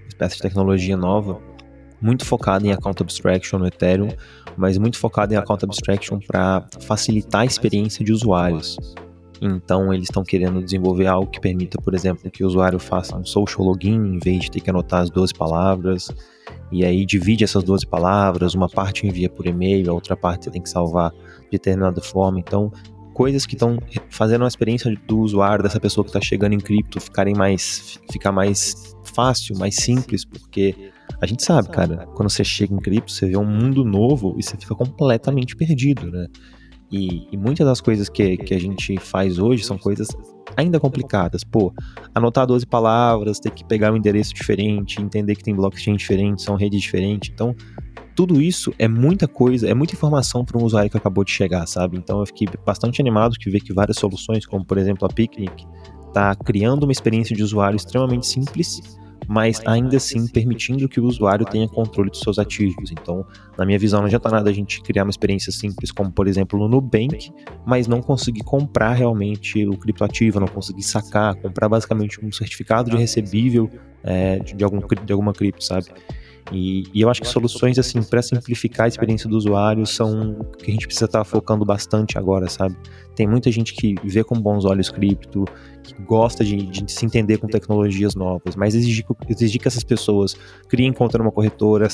espécie 0.08 0.38
de 0.38 0.42
tecnologia 0.42 0.98
nova 0.98 1.40
muito 2.02 2.26
focado 2.26 2.66
em 2.66 2.72
account 2.72 3.02
abstraction 3.02 3.60
no 3.60 3.68
Ethereum, 3.68 4.10
mas 4.58 4.78
muito 4.78 4.98
focado 4.98 5.34
em 5.34 5.38
account 5.38 5.66
abstraction 5.66 6.20
para 6.20 6.66
facilitar 6.82 7.42
a 7.42 7.46
experiência 7.46 8.04
de 8.04 8.12
usuários. 8.12 8.78
Então 9.42 9.94
eles 9.94 10.06
estão 10.06 10.24
querendo 10.24 10.62
desenvolver 10.62 11.08
algo 11.08 11.30
que 11.30 11.40
permita, 11.40 11.82
por 11.82 11.94
exemplo, 11.94 12.30
que 12.30 12.44
o 12.44 12.48
usuário 12.48 12.80
faça 12.80 13.16
um 13.16 13.26
social 13.26 13.66
login 13.66 13.96
em 13.96 14.20
vez 14.20 14.42
de 14.42 14.52
ter 14.52 14.60
que 14.60 14.70
anotar 14.70 15.02
as 15.02 15.10
12 15.10 15.34
palavras. 15.34 16.10
E 16.72 16.84
aí 16.84 17.06
divide 17.06 17.44
essas 17.44 17.64
12 17.64 17.88
palavras, 17.88 18.54
uma 18.54 18.68
parte 18.68 19.08
envia 19.08 19.30
por 19.30 19.48
e-mail, 19.48 19.90
a 19.90 19.94
outra 19.94 20.16
parte 20.16 20.50
tem 20.52 20.62
que 20.62 20.70
salvar 20.70 21.12
de 21.12 21.52
determinada 21.52 22.02
forma. 22.02 22.40
Então, 22.40 22.72
coisas 23.14 23.46
que 23.46 23.56
estão 23.56 23.78
fazendo 24.10 24.46
a 24.46 24.48
experiência 24.48 24.94
do 25.08 25.20
usuário, 25.20 25.64
dessa 25.64 25.80
pessoa 25.80 26.04
que 26.04 26.10
está 26.10 26.22
chegando 26.22 26.54
em 26.54 26.60
cripto, 26.60 27.00
ficarem 27.00 27.34
mais, 27.34 28.00
ficar 28.12 28.32
mais 28.32 28.96
fácil, 29.04 29.58
mais 29.58 29.76
simples, 29.76 30.26
porque 30.26 30.76
a 31.22 31.26
gente 31.26 31.44
sabe, 31.44 31.70
cara, 31.70 32.08
quando 32.16 32.30
você 32.30 32.44
chega 32.44 32.74
em 32.74 32.80
cripto, 32.80 33.12
você 33.12 33.28
vê 33.28 33.38
um 33.38 33.46
mundo 33.46 33.84
novo 33.84 34.36
e 34.38 34.44
você 34.44 34.56
fica 34.58 34.76
completamente 34.76 35.56
perdido, 35.56 36.10
né? 36.12 36.28
E, 36.92 37.28
e, 37.32 37.38
muitas 37.38 37.68
das 37.68 37.80
coisas 37.80 38.10
que, 38.10 38.36
que 38.38 38.54
a 38.54 38.60
gente 38.60 38.98
faz 38.98 39.38
hoje 39.38 39.64
são 39.64 39.78
coisas 39.78 40.08
ainda 40.58 40.80
complicadas. 40.80 41.44
Pô, 41.44 41.72
anotar 42.16 42.48
12 42.48 42.66
palavras, 42.66 43.40
ter 43.40 43.52
que 43.52 43.64
pegar 43.64 43.94
um 43.94 43.96
endereço 43.96 44.34
diferente, 44.34 45.00
entender 45.00 45.36
que 45.36 45.44
tem 45.44 45.56
blockchain 45.56 45.96
diferente, 45.96 46.42
são 46.42 46.56
redes 46.56 46.82
diferentes. 46.82 47.30
Então, 47.32 47.56
tudo 48.16 48.42
isso 48.42 48.74
é 48.80 48.88
muita 48.88 49.28
coisa, 49.28 49.70
é 49.70 49.74
muita 49.74 49.94
informação 49.94 50.44
para 50.44 50.58
um 50.58 50.64
usuário 50.64 50.90
que 50.90 50.98
acabou 50.98 51.24
de 51.24 51.32
chegar, 51.32 51.68
sabe? 51.68 51.96
Então, 51.96 52.22
eu 52.22 52.26
fiquei 52.26 52.48
bastante 52.66 53.00
animado 53.00 53.34
de 53.34 53.50
ver 53.52 53.60
que 53.60 53.72
várias 53.72 53.98
soluções, 53.98 54.46
como 54.48 54.66
por 54.66 54.80
exemplo 54.80 55.06
a 55.06 55.14
Picnic, 55.14 55.68
está 56.08 56.34
criando 56.36 56.84
uma 56.84 56.92
experiência 56.92 57.36
de 57.36 57.44
usuário 57.44 57.78
extremamente 57.78 58.26
simples 58.26 58.99
mas 59.30 59.62
ainda 59.64 59.98
assim 59.98 60.28
permitindo 60.28 60.90
que 60.90 61.00
o 61.00 61.06
usuário 61.06 61.46
tenha 61.46 61.70
controle 61.70 62.10
dos 62.10 62.20
seus 62.20 62.40
ativos. 62.40 62.90
Então, 62.92 63.24
na 63.56 63.64
minha 63.64 63.78
visão, 63.78 64.00
não 64.00 64.08
adianta 64.08 64.28
nada 64.28 64.50
a 64.50 64.54
gente 64.54 64.82
criar 64.82 65.04
uma 65.04 65.12
experiência 65.12 65.52
simples, 65.52 65.92
como 65.92 66.12
por 66.12 66.28
exemplo 66.28 66.58
no 66.58 66.68
Nubank, 66.68 67.32
mas 67.64 67.86
não 67.86 68.02
conseguir 68.02 68.44
comprar 68.44 68.94
realmente 68.94 69.68
o 69.68 69.78
criptoativo, 69.78 70.40
não 70.40 70.48
conseguir 70.48 70.82
sacar, 70.82 71.36
comprar 71.36 71.70
basicamente 71.70 72.20
um 72.26 72.32
certificado 72.32 72.90
de 72.90 72.98
recebível 72.98 73.70
é, 74.04 74.40
de, 74.40 74.64
algum, 74.64 74.80
de 74.80 75.14
alguma 75.14 75.32
cripto, 75.32 75.64
sabe? 75.64 75.86
E, 76.52 76.84
e, 76.94 77.02
eu 77.02 77.10
acho 77.10 77.22
que 77.22 77.28
soluções 77.28 77.78
assim 77.78 78.02
para 78.02 78.22
simplificar 78.22 78.86
a 78.86 78.88
experiência 78.88 79.30
do 79.30 79.38
usuário 79.38 79.86
são 79.86 80.32
o 80.40 80.58
que 80.58 80.72
a 80.72 80.74
gente 80.74 80.88
precisa 80.88 81.06
estar 81.06 81.20
tá 81.20 81.26
focando 81.26 81.64
bastante 81.64 82.18
agora, 82.18 82.50
sabe? 82.50 82.76
Tem 83.16 83.28
muita 83.28 83.52
gente 83.52 83.74
que 83.74 83.96
vê 84.04 84.24
com 84.24 84.40
bons 84.40 84.66
olhos 84.66 84.90
cripto, 84.90 85.46
que 85.84 85.94
gosta 86.04 86.44
de, 86.44 86.56
de 86.56 86.92
se 86.92 87.06
entender 87.06 87.38
com 87.38 87.48
tecnologias 87.48 88.16
novas, 88.16 88.56
mas 88.56 88.74
exigir, 88.74 89.06
exigir 89.28 89.62
que 89.62 89.68
essas 89.68 89.84
pessoas 89.84 90.36
criem 90.68 90.94
conta 90.94 91.18
numa 91.18 91.32
corretora, 91.32 91.88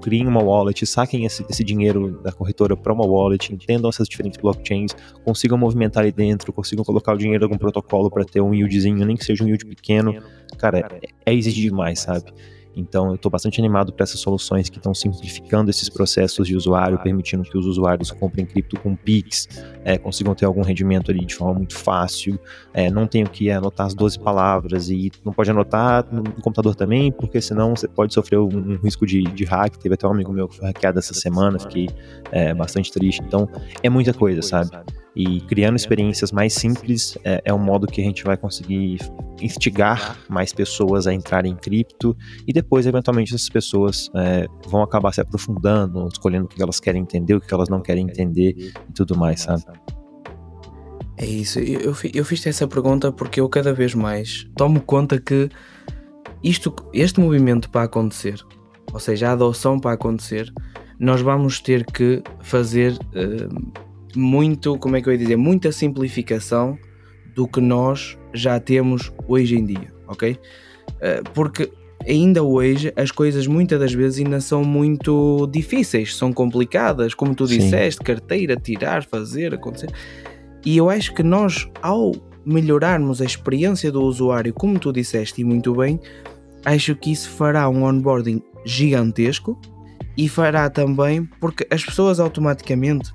criem 0.00 0.26
uma 0.26 0.42
wallet, 0.42 0.86
saquem 0.86 1.24
esse, 1.24 1.44
esse 1.50 1.64
dinheiro 1.64 2.20
da 2.22 2.32
corretora 2.32 2.76
para 2.76 2.92
uma 2.92 3.04
wallet, 3.04 3.52
entendam 3.52 3.90
essas 3.90 4.08
diferentes 4.08 4.40
blockchains, 4.40 4.92
consigam 5.24 5.58
movimentar 5.58 6.02
ali 6.02 6.12
dentro, 6.12 6.52
consigam 6.52 6.84
colocar 6.84 7.12
o 7.12 7.18
dinheiro 7.18 7.42
em 7.42 7.46
algum 7.46 7.58
protocolo 7.58 8.10
para 8.10 8.24
ter 8.24 8.40
um 8.40 8.54
yieldzinho, 8.54 9.04
nem 9.04 9.16
que 9.16 9.24
seja 9.24 9.44
um 9.44 9.48
yield 9.48 9.66
pequeno. 9.66 10.14
Cara, 10.58 10.78
é, 10.78 11.32
é 11.32 11.34
exigir 11.34 11.70
demais, 11.70 12.00
sabe? 12.00 12.32
Então, 12.76 13.08
eu 13.08 13.14
estou 13.16 13.30
bastante 13.30 13.60
animado 13.60 13.92
para 13.92 14.04
essas 14.04 14.20
soluções 14.20 14.68
que 14.68 14.78
estão 14.78 14.94
simplificando 14.94 15.70
esses 15.70 15.88
processos 15.88 16.46
de 16.46 16.56
usuário, 16.56 16.98
permitindo 16.98 17.42
que 17.42 17.56
os 17.56 17.66
usuários 17.66 18.10
comprem 18.10 18.46
cripto 18.46 18.78
com 18.80 18.96
Pix, 18.96 19.48
é, 19.84 19.98
consigam 19.98 20.34
ter 20.34 20.46
algum 20.46 20.62
rendimento 20.62 21.10
ali 21.10 21.24
de 21.24 21.34
forma 21.34 21.54
muito 21.54 21.76
fácil, 21.76 22.38
é, 22.72 22.90
não 22.90 23.06
tenham 23.06 23.26
que 23.26 23.50
anotar 23.50 23.86
as 23.86 23.94
12 23.94 24.18
palavras 24.18 24.88
e 24.90 25.10
não 25.24 25.32
pode 25.32 25.50
anotar 25.50 26.06
no 26.12 26.24
computador 26.40 26.74
também, 26.74 27.12
porque 27.12 27.40
senão 27.40 27.76
você 27.76 27.88
pode 27.88 28.14
sofrer 28.14 28.38
um, 28.38 28.48
um 28.48 28.76
risco 28.76 29.06
de, 29.06 29.22
de, 29.22 29.44
hack. 29.44 29.76
Teve 29.76 29.94
até 29.94 30.06
um 30.06 30.12
amigo 30.12 30.32
meu 30.32 30.48
que 30.48 30.56
foi 30.56 30.66
hackeado 30.66 30.98
essa 30.98 31.14
semana, 31.14 31.58
fiquei 31.58 31.88
é, 32.30 32.54
bastante 32.54 32.90
triste. 32.90 33.22
Então, 33.22 33.48
é 33.82 33.90
muita 33.90 34.14
coisa, 34.14 34.40
sabe? 34.42 34.70
E 35.14 35.42
criando 35.42 35.76
experiências 35.76 36.32
mais 36.32 36.54
simples 36.54 37.18
é, 37.22 37.42
é 37.44 37.52
um 37.52 37.58
modo 37.58 37.86
que 37.86 38.00
a 38.00 38.04
gente 38.04 38.24
vai 38.24 38.36
conseguir 38.36 38.98
instigar 39.40 40.18
mais 40.28 40.52
pessoas 40.52 41.06
a 41.06 41.12
entrarem 41.12 41.52
em 41.52 41.56
cripto. 41.56 42.16
E 42.46 42.52
depois, 42.52 42.86
eventualmente, 42.86 43.34
essas 43.34 43.48
pessoas 43.48 44.10
é, 44.16 44.46
vão 44.68 44.82
acabar 44.82 45.12
se 45.12 45.20
aprofundando, 45.20 46.08
escolhendo 46.10 46.46
o 46.46 46.48
que 46.48 46.62
elas 46.62 46.80
querem 46.80 47.02
entender, 47.02 47.34
o 47.34 47.40
que 47.40 47.52
elas 47.52 47.68
não 47.68 47.82
querem 47.82 48.06
entender 48.06 48.54
e 48.56 48.92
tudo 48.94 49.16
mais, 49.16 49.40
sabe? 49.40 49.64
É 51.18 51.26
isso, 51.26 51.60
eu, 51.60 51.94
eu 52.14 52.24
fiz 52.24 52.46
essa 52.46 52.66
pergunta 52.66 53.12
porque 53.12 53.40
eu 53.40 53.48
cada 53.48 53.72
vez 53.72 53.94
mais 53.94 54.48
tomo 54.56 54.80
conta 54.80 55.20
que 55.20 55.50
isto, 56.42 56.74
este 56.92 57.20
movimento 57.20 57.70
para 57.70 57.84
acontecer, 57.84 58.42
ou 58.92 58.98
seja, 58.98 59.28
a 59.28 59.32
adoção 59.32 59.78
para 59.78 59.92
acontecer, 59.92 60.52
nós 60.98 61.20
vamos 61.20 61.60
ter 61.60 61.84
que 61.84 62.22
fazer 62.40 62.94
uh, 62.94 63.72
muito, 64.14 64.78
como 64.78 64.96
é 64.96 65.02
que 65.02 65.08
eu 65.08 65.12
ia 65.12 65.18
dizer, 65.18 65.36
muita 65.36 65.72
simplificação 65.72 66.78
do 67.34 67.46
que 67.46 67.60
nós 67.60 68.18
já 68.32 68.58
temos 68.60 69.12
hoje 69.26 69.56
em 69.56 69.64
dia, 69.64 69.92
ok? 70.06 70.32
Uh, 70.32 71.30
porque 71.34 71.70
ainda 72.06 72.42
hoje 72.42 72.92
as 72.96 73.10
coisas 73.10 73.46
muitas 73.46 73.78
das 73.78 73.92
vezes 73.92 74.24
ainda 74.24 74.40
são 74.40 74.64
muito 74.64 75.48
difíceis, 75.52 76.16
são 76.16 76.32
complicadas, 76.32 77.14
como 77.14 77.34
tu 77.34 77.46
Sim. 77.46 77.58
disseste, 77.58 78.02
carteira, 78.02 78.56
tirar, 78.56 79.04
fazer, 79.04 79.54
acontecer. 79.54 79.90
E 80.64 80.76
eu 80.76 80.88
acho 80.88 81.12
que 81.14 81.22
nós, 81.22 81.68
ao 81.80 82.12
melhorarmos 82.44 83.20
a 83.20 83.24
experiência 83.24 83.90
do 83.90 84.02
usuário, 84.02 84.52
como 84.52 84.78
tu 84.78 84.92
disseste 84.92 85.40
e 85.40 85.44
muito 85.44 85.74
bem, 85.74 86.00
acho 86.64 86.94
que 86.94 87.10
isso 87.12 87.30
fará 87.30 87.68
um 87.68 87.84
onboarding 87.84 88.42
gigantesco 88.64 89.60
e 90.16 90.28
fará 90.28 90.68
também 90.68 91.24
porque 91.40 91.66
as 91.70 91.84
pessoas 91.84 92.20
automaticamente 92.20 93.12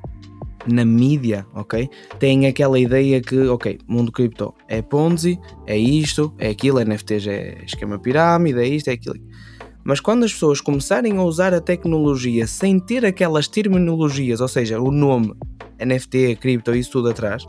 na 0.68 0.86
mídia, 0.86 1.45
ok? 1.53 1.89
Têm 2.20 2.47
aquela 2.47 2.80
ideia 2.80 3.22
que, 3.22 3.47
ok, 3.47 3.80
mundo 3.88 4.11
cripto 4.11 4.53
é 4.68 4.82
Ponzi, 4.82 5.39
é 5.65 5.78
isto, 5.78 6.34
é 6.38 6.49
aquilo, 6.49 6.80
NFTs 6.84 7.28
é 7.28 7.57
esquema 7.65 7.99
pirâmide, 7.99 8.59
é 8.59 8.68
isto, 8.68 8.89
é 8.89 8.93
aquilo. 8.93 9.15
Mas 9.84 9.99
quando 9.99 10.26
as 10.26 10.34
pessoas 10.34 10.59
começarem 10.59 11.18
a 11.18 11.24
usar 11.24 11.53
a 11.53 11.61
tecnologia 11.61 12.45
sem 12.45 12.80
ter 12.80 13.05
aquelas 13.05 13.47
terminologias, 13.47 14.41
ou 14.41 14.47
seja, 14.47 14.82
o 14.82 14.91
nome, 14.91 15.34
NFT, 15.80 16.38
cripto, 16.41 16.76
isso 16.76 16.91
tudo 16.91 17.09
atrás, 17.09 17.45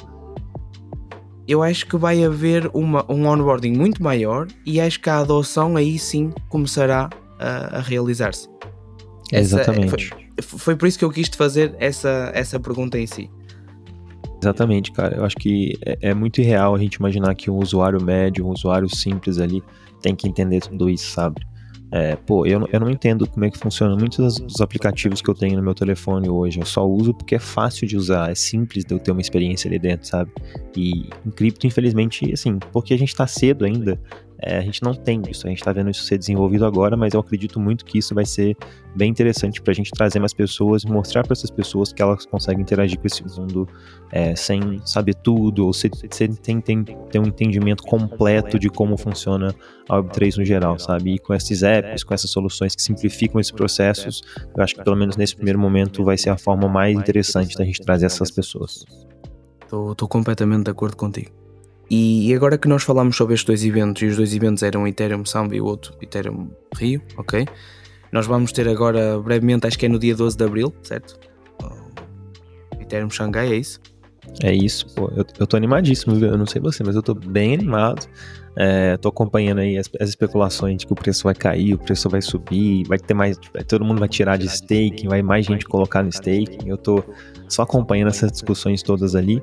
eu 1.49 1.63
acho 1.63 1.87
que 1.87 1.97
vai 1.97 2.23
haver 2.23 2.71
uma, 2.75 3.05
um 3.11 3.27
onboarding 3.27 3.73
muito 3.73 4.03
maior 4.03 4.47
e 4.65 4.81
acho 4.81 5.01
que 5.01 5.11
a 5.11 5.19
adoção 5.19 5.77
aí 5.77 5.99
sim 5.99 6.31
começará 6.49 7.09
a, 7.41 7.79
a 7.79 7.81
realizar-se. 7.81 8.49
Exatamente. 9.33 10.09
Foi, 10.11 10.28
foi, 10.43 10.77
por 10.77 10.87
isso 10.87 10.99
que 10.99 11.05
eu 11.05 11.11
quis 11.11 11.29
te 11.29 11.37
fazer 11.37 11.75
essa, 11.79 12.31
essa 12.35 12.59
pergunta 12.61 12.99
em 12.99 13.07
si. 13.07 13.31
Exatamente, 14.41 14.93
cara. 14.93 15.17
Eu 15.17 15.25
acho 15.25 15.37
que 15.37 15.77
é, 15.85 16.11
é 16.11 16.15
muito 16.15 16.41
irreal 16.41 16.75
a 16.75 16.79
gente 16.79 16.95
imaginar 16.95 17.35
que 17.35 17.51
um 17.51 17.59
usuário 17.59 18.03
médio, 18.03 18.47
um 18.47 18.51
usuário 18.51 18.89
simples 18.89 19.39
ali, 19.39 19.63
tem 20.01 20.15
que 20.15 20.29
entender 20.29 20.61
tudo 20.61 20.89
isso, 20.89 21.11
sabe? 21.11 21.41
É, 21.91 22.17
pô, 22.17 22.45
eu, 22.45 22.69
eu 22.71 22.81
não 22.81 22.91
entendo 22.91 23.27
como 23.27 23.47
é 23.47 23.51
que 23.51 23.57
funciona 23.57 23.97
muitos 23.97 24.39
dos 24.39 24.61
aplicativos 24.61 25.23
que 25.23 25.31
eu 25.31 25.35
tenho 25.35 25.57
no 25.57 25.63
meu 25.63 25.75
telefone 25.75 26.29
hoje. 26.29 26.61
Eu 26.61 26.67
só 26.67 26.87
uso 26.87 27.15
porque 27.15 27.35
é 27.35 27.39
fácil 27.39 27.87
de 27.87 27.97
usar, 27.97 28.31
é 28.31 28.35
simples 28.35 28.85
de 28.85 28.95
eu 28.95 28.99
ter 28.99 29.11
uma 29.11 29.21
experiência 29.21 29.69
ali 29.69 29.79
dentro, 29.79 30.07
sabe? 30.07 30.31
E 30.77 31.09
em 31.27 31.31
cripto, 31.31 31.67
infelizmente, 31.67 32.31
assim, 32.33 32.59
porque 32.73 32.93
a 32.93 32.99
gente 32.99 33.15
tá 33.17 33.27
cedo 33.27 33.65
ainda, 33.65 33.99
é, 34.41 34.59
a 34.59 34.61
gente 34.61 34.83
não 34.83 34.95
tem 34.95 35.21
isso, 35.29 35.47
a 35.47 35.51
gente 35.51 35.59
está 35.59 35.73
vendo 35.73 35.91
isso 35.91 36.05
ser 36.05 36.17
desenvolvido 36.17 36.65
agora, 36.65 36.97
mas 36.97 37.13
eu 37.13 37.21
acredito 37.21 37.59
muito 37.59 37.85
que 37.85 37.99
isso 37.99 38.15
vai 38.15 38.25
ser 38.25 38.57
bem 38.95 39.11
interessante 39.11 39.61
para 39.61 39.73
a 39.73 39.75
gente 39.75 39.91
trazer 39.91 40.21
mais 40.21 40.33
pessoas 40.33 40.85
mostrar 40.85 41.25
para 41.25 41.33
essas 41.33 41.51
pessoas 41.51 41.93
que 41.93 42.01
elas 42.01 42.25
conseguem 42.25 42.63
interagir 42.63 42.99
com 43.01 43.07
esse 43.07 43.25
mundo 43.25 43.69
é, 44.13 44.37
sem 44.37 44.81
saber 44.85 45.15
tudo, 45.15 45.67
ou 45.67 45.73
sem, 45.73 45.91
sem, 46.11 46.61
ter 46.61 47.19
um 47.19 47.27
entendimento 47.27 47.83
completo 47.83 48.59
de 48.59 48.69
como 48.69 48.97
funciona 48.97 49.55
a 49.89 49.97
Web3 49.97 50.39
no 50.39 50.45
geral, 50.45 50.79
sabe? 50.79 51.15
E 51.15 51.19
com 51.19 51.35
esses 51.35 51.63
apps, 51.63 52.05
com 52.05 52.15
essas 52.15 52.31
soluções 52.31 52.77
que 52.77 52.83
simplificam 52.83 53.41
esses 53.41 53.53
processos, 53.53 54.23
eu 54.57 54.63
acho 54.63 54.75
que 54.77 54.85
pelo 54.85 54.97
menos 54.97 55.17
nesse 55.17 55.35
primeiro 55.35 55.59
momento 55.59 56.05
vai 56.05 56.17
ser 56.17 56.31
a 56.31 56.39
forma 56.39 56.69
mais 56.69 56.97
interessante 56.97 57.57
da 57.57 57.65
gente 57.65 57.81
trazer 57.81 58.07
essas 58.07 58.31
pessoas. 58.31 58.85
Estou 59.63 60.09
completamente 60.09 60.65
de 60.65 60.71
acordo 60.71 60.97
contigo. 60.97 61.48
E 61.91 62.35
agora 62.35 62.59
que 62.59 62.69
nós 62.69 62.83
falamos 62.83 63.17
sobre 63.17 63.35
estes 63.35 63.47
dois 63.47 63.65
eventos, 63.65 64.03
e 64.03 64.07
os 64.07 64.17
dois 64.17 64.35
eventos 64.35 64.63
eram 64.63 64.87
Ethereum 64.87 65.25
Samba 65.25 65.57
e 65.57 65.61
o 65.61 65.65
outro 65.65 65.95
Ethereum 66.03 66.51
Rio, 66.77 67.03
ok? 67.17 67.47
Nós 68.13 68.27
vamos 68.27 68.53
ter 68.53 68.69
agora, 68.69 69.19
brevemente, 69.21 69.67
acho 69.67 69.79
que 69.79 69.87
é 69.87 69.89
no 69.89 69.99
dia 69.99 70.15
12 70.15 70.37
de 70.37 70.45
Abril, 70.45 70.75
certo? 70.83 71.19
Ethereum 72.81 73.11
Xangai, 73.11 73.53
é 73.53 73.57
isso? 73.57 73.81
É 74.43 74.53
isso, 74.53 74.87
pô. 74.95 75.11
Eu, 75.17 75.25
eu 75.39 75.47
tô 75.47 75.57
animadíssimo, 75.57 76.15
eu 76.25 76.37
não 76.37 76.47
sei 76.47 76.61
você, 76.61 76.83
mas 76.85 76.95
eu 76.95 77.03
tô 77.03 77.15
bem 77.15 77.55
animado. 77.55 78.07
É, 78.57 78.97
tô 78.97 79.09
acompanhando 79.09 79.61
aí 79.61 79.79
as, 79.79 79.89
as, 80.01 80.09
especulações 80.09 80.79
de 80.79 80.87
que 80.87 80.93
o 80.93 80.97
preço 80.97 81.25
vai 81.25 81.35
cair, 81.35 81.75
o 81.75 81.79
preço 81.79 82.09
vai 82.09 82.21
subir, 82.21 82.85
vai 82.89 82.99
ter 82.99 83.15
mais. 83.15 83.39
Todo 83.69 83.85
mundo 83.85 84.01
vai 84.01 84.09
tirar 84.09 84.37
de 84.37 84.47
staking, 84.47 85.07
vai 85.07 85.23
mais 85.23 85.47
gente 85.47 85.65
colocar 85.65 86.03
no 86.03 86.09
staking. 86.09 86.69
Eu 86.69 86.77
tô 86.77 87.03
só 87.49 87.63
acompanhando 87.63 88.09
essas 88.09 88.33
discussões 88.33 88.83
todas 88.83 89.15
ali. 89.15 89.43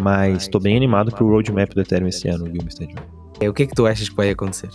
Mas 0.00 0.42
estou 0.42 0.60
bem 0.60 0.76
animado 0.76 1.12
pro 1.12 1.28
roadmap 1.28 1.74
do 1.74 1.80
Ethereum 1.80 2.08
esse 2.08 2.28
ano, 2.28 2.44
viu, 2.44 2.62
Mr. 2.62 2.86
John? 2.86 3.02
É, 3.40 3.48
o 3.48 3.54
que 3.54 3.64
é 3.64 3.66
que 3.66 3.74
tu 3.74 3.86
achas 3.86 4.08
que 4.08 4.16
vai 4.16 4.30
acontecer? 4.30 4.70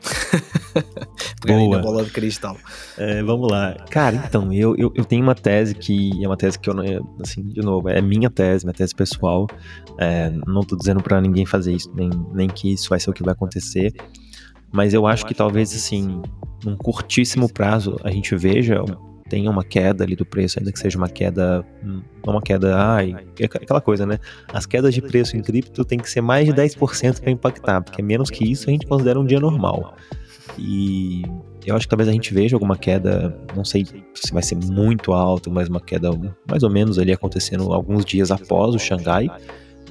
Boa. 1.46 1.76
na 1.76 1.82
bola 1.82 2.04
de 2.04 2.10
cristal. 2.10 2.56
É, 2.96 3.22
vamos 3.22 3.50
lá. 3.50 3.74
Cara, 3.90 4.16
então, 4.16 4.52
eu, 4.52 4.74
eu, 4.76 4.92
eu, 4.94 5.04
tenho 5.04 5.22
uma 5.22 5.34
tese 5.34 5.74
que 5.74 6.10
é 6.22 6.26
uma 6.26 6.36
tese 6.36 6.58
que 6.58 6.68
eu 6.68 6.74
não. 6.74 6.84
Assim, 7.22 7.42
de 7.42 7.60
novo, 7.60 7.88
é 7.88 8.00
minha 8.00 8.30
tese, 8.30 8.64
minha 8.64 8.74
tese 8.74 8.94
pessoal. 8.94 9.46
É, 9.98 10.30
não 10.46 10.62
tô 10.62 10.76
dizendo 10.76 11.02
para 11.02 11.20
ninguém 11.20 11.44
fazer 11.44 11.72
isso, 11.72 11.90
nem, 11.94 12.10
nem 12.32 12.48
que 12.48 12.72
isso 12.72 12.88
vai 12.88 13.00
ser 13.00 13.10
o 13.10 13.12
que 13.12 13.22
vai 13.22 13.32
acontecer. 13.32 13.92
Mas 14.72 14.94
eu 14.94 15.06
acho 15.06 15.26
que 15.26 15.34
talvez, 15.34 15.74
assim, 15.74 16.22
num 16.64 16.76
curtíssimo 16.76 17.52
prazo, 17.52 17.96
a 18.04 18.10
gente 18.10 18.34
veja 18.36 18.84
tenha 19.30 19.48
uma 19.48 19.64
queda 19.64 20.02
ali 20.02 20.16
do 20.16 20.26
preço, 20.26 20.58
ainda 20.58 20.72
que 20.72 20.78
seja 20.78 20.98
uma 20.98 21.08
queda, 21.08 21.64
uma 22.26 22.42
queda, 22.42 22.76
ai, 22.76 23.16
é 23.38 23.44
aquela 23.44 23.80
coisa, 23.80 24.04
né? 24.04 24.18
As 24.52 24.66
quedas 24.66 24.92
de 24.92 25.00
preço 25.00 25.36
em 25.36 25.40
cripto 25.40 25.84
tem 25.84 25.98
que 25.98 26.10
ser 26.10 26.20
mais 26.20 26.46
de 26.46 26.52
10% 26.52 27.20
para 27.20 27.30
impactar, 27.30 27.80
porque 27.80 28.02
menos 28.02 28.28
que 28.28 28.44
isso 28.44 28.68
a 28.68 28.72
gente 28.72 28.86
considera 28.86 29.18
um 29.18 29.24
dia 29.24 29.38
normal. 29.38 29.94
E 30.58 31.22
eu 31.64 31.76
acho 31.76 31.86
que 31.86 31.90
talvez 31.90 32.08
a 32.08 32.12
gente 32.12 32.34
veja 32.34 32.56
alguma 32.56 32.76
queda, 32.76 33.38
não 33.56 33.64
sei 33.64 33.86
se 33.86 34.32
vai 34.32 34.42
ser 34.42 34.56
muito 34.56 35.12
alto, 35.12 35.48
mas 35.50 35.68
uma 35.68 35.80
queda 35.80 36.10
mais 36.48 36.64
ou 36.64 36.70
menos 36.70 36.98
ali 36.98 37.12
acontecendo 37.12 37.72
alguns 37.72 38.04
dias 38.04 38.32
após 38.32 38.74
o 38.74 38.78
Xangai. 38.78 39.30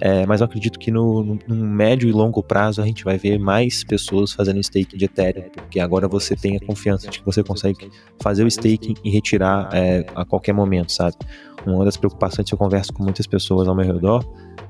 É, 0.02 0.26
mas 0.26 0.40
eu 0.40 0.46
acredito 0.46 0.80
que 0.80 0.92
no, 0.92 1.24
no, 1.24 1.40
no, 1.48 1.56
médio 1.56 2.08
e 2.08 2.12
longo 2.12 2.42
prazo 2.42 2.82
a 2.82 2.86
gente 2.86 3.04
vai 3.04 3.18
ver 3.18 3.38
mais 3.38 3.84
pessoas 3.84 4.32
fazendo 4.32 4.62
stake 4.64 4.98
de 4.98 5.06
Ethereum, 5.06 5.50
porque 5.54 5.80
agora 5.80 6.08
você 6.08 6.36
tem 6.36 6.56
a 6.56 6.60
confiança 6.60 7.10
de 7.10 7.20
que 7.20 7.26
você 7.26 7.44
consegue 7.44 7.92
fazer 8.22 8.44
o 8.44 8.48
staking 8.48 8.96
e 9.04 9.10
retirar 9.10 9.70
é, 9.74 10.06
a 10.16 10.24
qualquer 10.24 10.54
momento, 10.54 10.92
sabe? 10.92 11.16
Uma 11.66 11.84
das 11.84 11.98
preocupações 11.98 12.48
que 12.48 12.54
eu 12.54 12.58
converso 12.58 12.94
com 12.94 13.04
muitas 13.04 13.28
pessoas 13.28 13.68
ao 13.68 13.76
meu 13.76 13.86
redor 13.86 14.26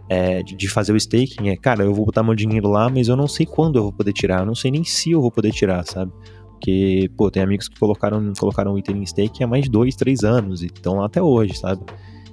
é, 0.10 0.42
de, 0.42 0.56
de, 0.56 0.68
fazer 0.68 0.92
o 0.92 0.98
staking 0.98 1.50
é, 1.50 1.56
cara, 1.56 1.84
eu 1.84 1.94
vou 1.94 2.06
botar 2.06 2.24
meu 2.24 2.34
dinheiro 2.34 2.68
lá, 2.68 2.90
mas 2.90 3.08
eu 3.08 3.16
não 3.16 3.28
sei 3.28 3.46
quando 3.46 3.78
eu 3.78 3.84
vou 3.84 3.94
poder 3.94 4.12
tirar, 4.12 4.40
eu 4.40 4.46
não 4.48 4.56
sei 4.56 4.72
nem 4.72 4.84
se 4.84 5.12
eu 5.12 5.22
vou 5.22 5.30
poder 5.30 5.52
tirar, 5.52 5.86
sabe? 5.86 6.12
Porque, 6.54 7.10
pô, 7.16 7.30
tem 7.30 7.44
amigos 7.44 7.70
que 7.70 7.80
colocaram, 7.80 8.34
colocaram 8.38 8.74
o 8.74 8.80
item 8.80 9.04
em 9.04 9.06
stake 9.06 9.44
há 9.44 9.48
mais 9.48 9.66
de 9.66 9.70
dois, 9.70 9.96
três 9.96 10.24
anos 10.24 10.64
e 10.64 10.66
estão 10.66 10.98
lá 10.98 11.06
até 11.06 11.22
hoje, 11.22 11.54
sabe? 11.56 11.82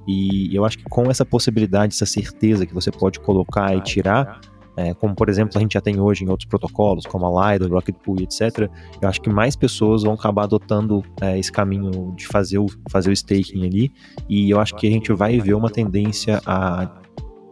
E 0.06 0.54
eu 0.54 0.64
acho 0.64 0.78
que 0.78 0.84
com 0.84 1.10
essa 1.10 1.24
possibilidade, 1.24 1.94
essa 1.94 2.06
certeza 2.06 2.64
que 2.64 2.72
você 2.72 2.90
pode 2.90 3.18
colocar 3.20 3.74
e 3.76 3.80
tirar, 3.80 4.40
é, 4.76 4.92
como 4.94 5.14
por 5.14 5.28
exemplo 5.28 5.56
a 5.56 5.60
gente 5.60 5.72
já 5.72 5.80
tem 5.80 5.98
hoje 5.98 6.24
em 6.24 6.28
outros 6.28 6.48
protocolos, 6.48 7.06
como 7.06 7.26
a 7.38 7.52
Lido, 7.52 7.68
Rocket 7.68 7.96
Pool, 7.96 8.20
etc., 8.20 8.70
eu 9.00 9.08
acho 9.08 9.20
que 9.20 9.30
mais 9.30 9.56
pessoas 9.56 10.02
vão 10.02 10.12
acabar 10.12 10.44
adotando 10.44 11.02
é, 11.20 11.38
esse 11.38 11.50
caminho 11.50 12.14
de 12.14 12.26
fazer 12.26 12.58
o, 12.58 12.66
fazer 12.90 13.10
o 13.10 13.12
staking 13.12 13.66
ali, 13.66 13.92
e 14.28 14.50
eu 14.50 14.60
acho 14.60 14.76
que 14.76 14.86
a 14.86 14.90
gente 14.90 15.12
vai 15.12 15.40
ver 15.40 15.54
uma 15.54 15.70
tendência 15.70 16.40
a 16.44 17.00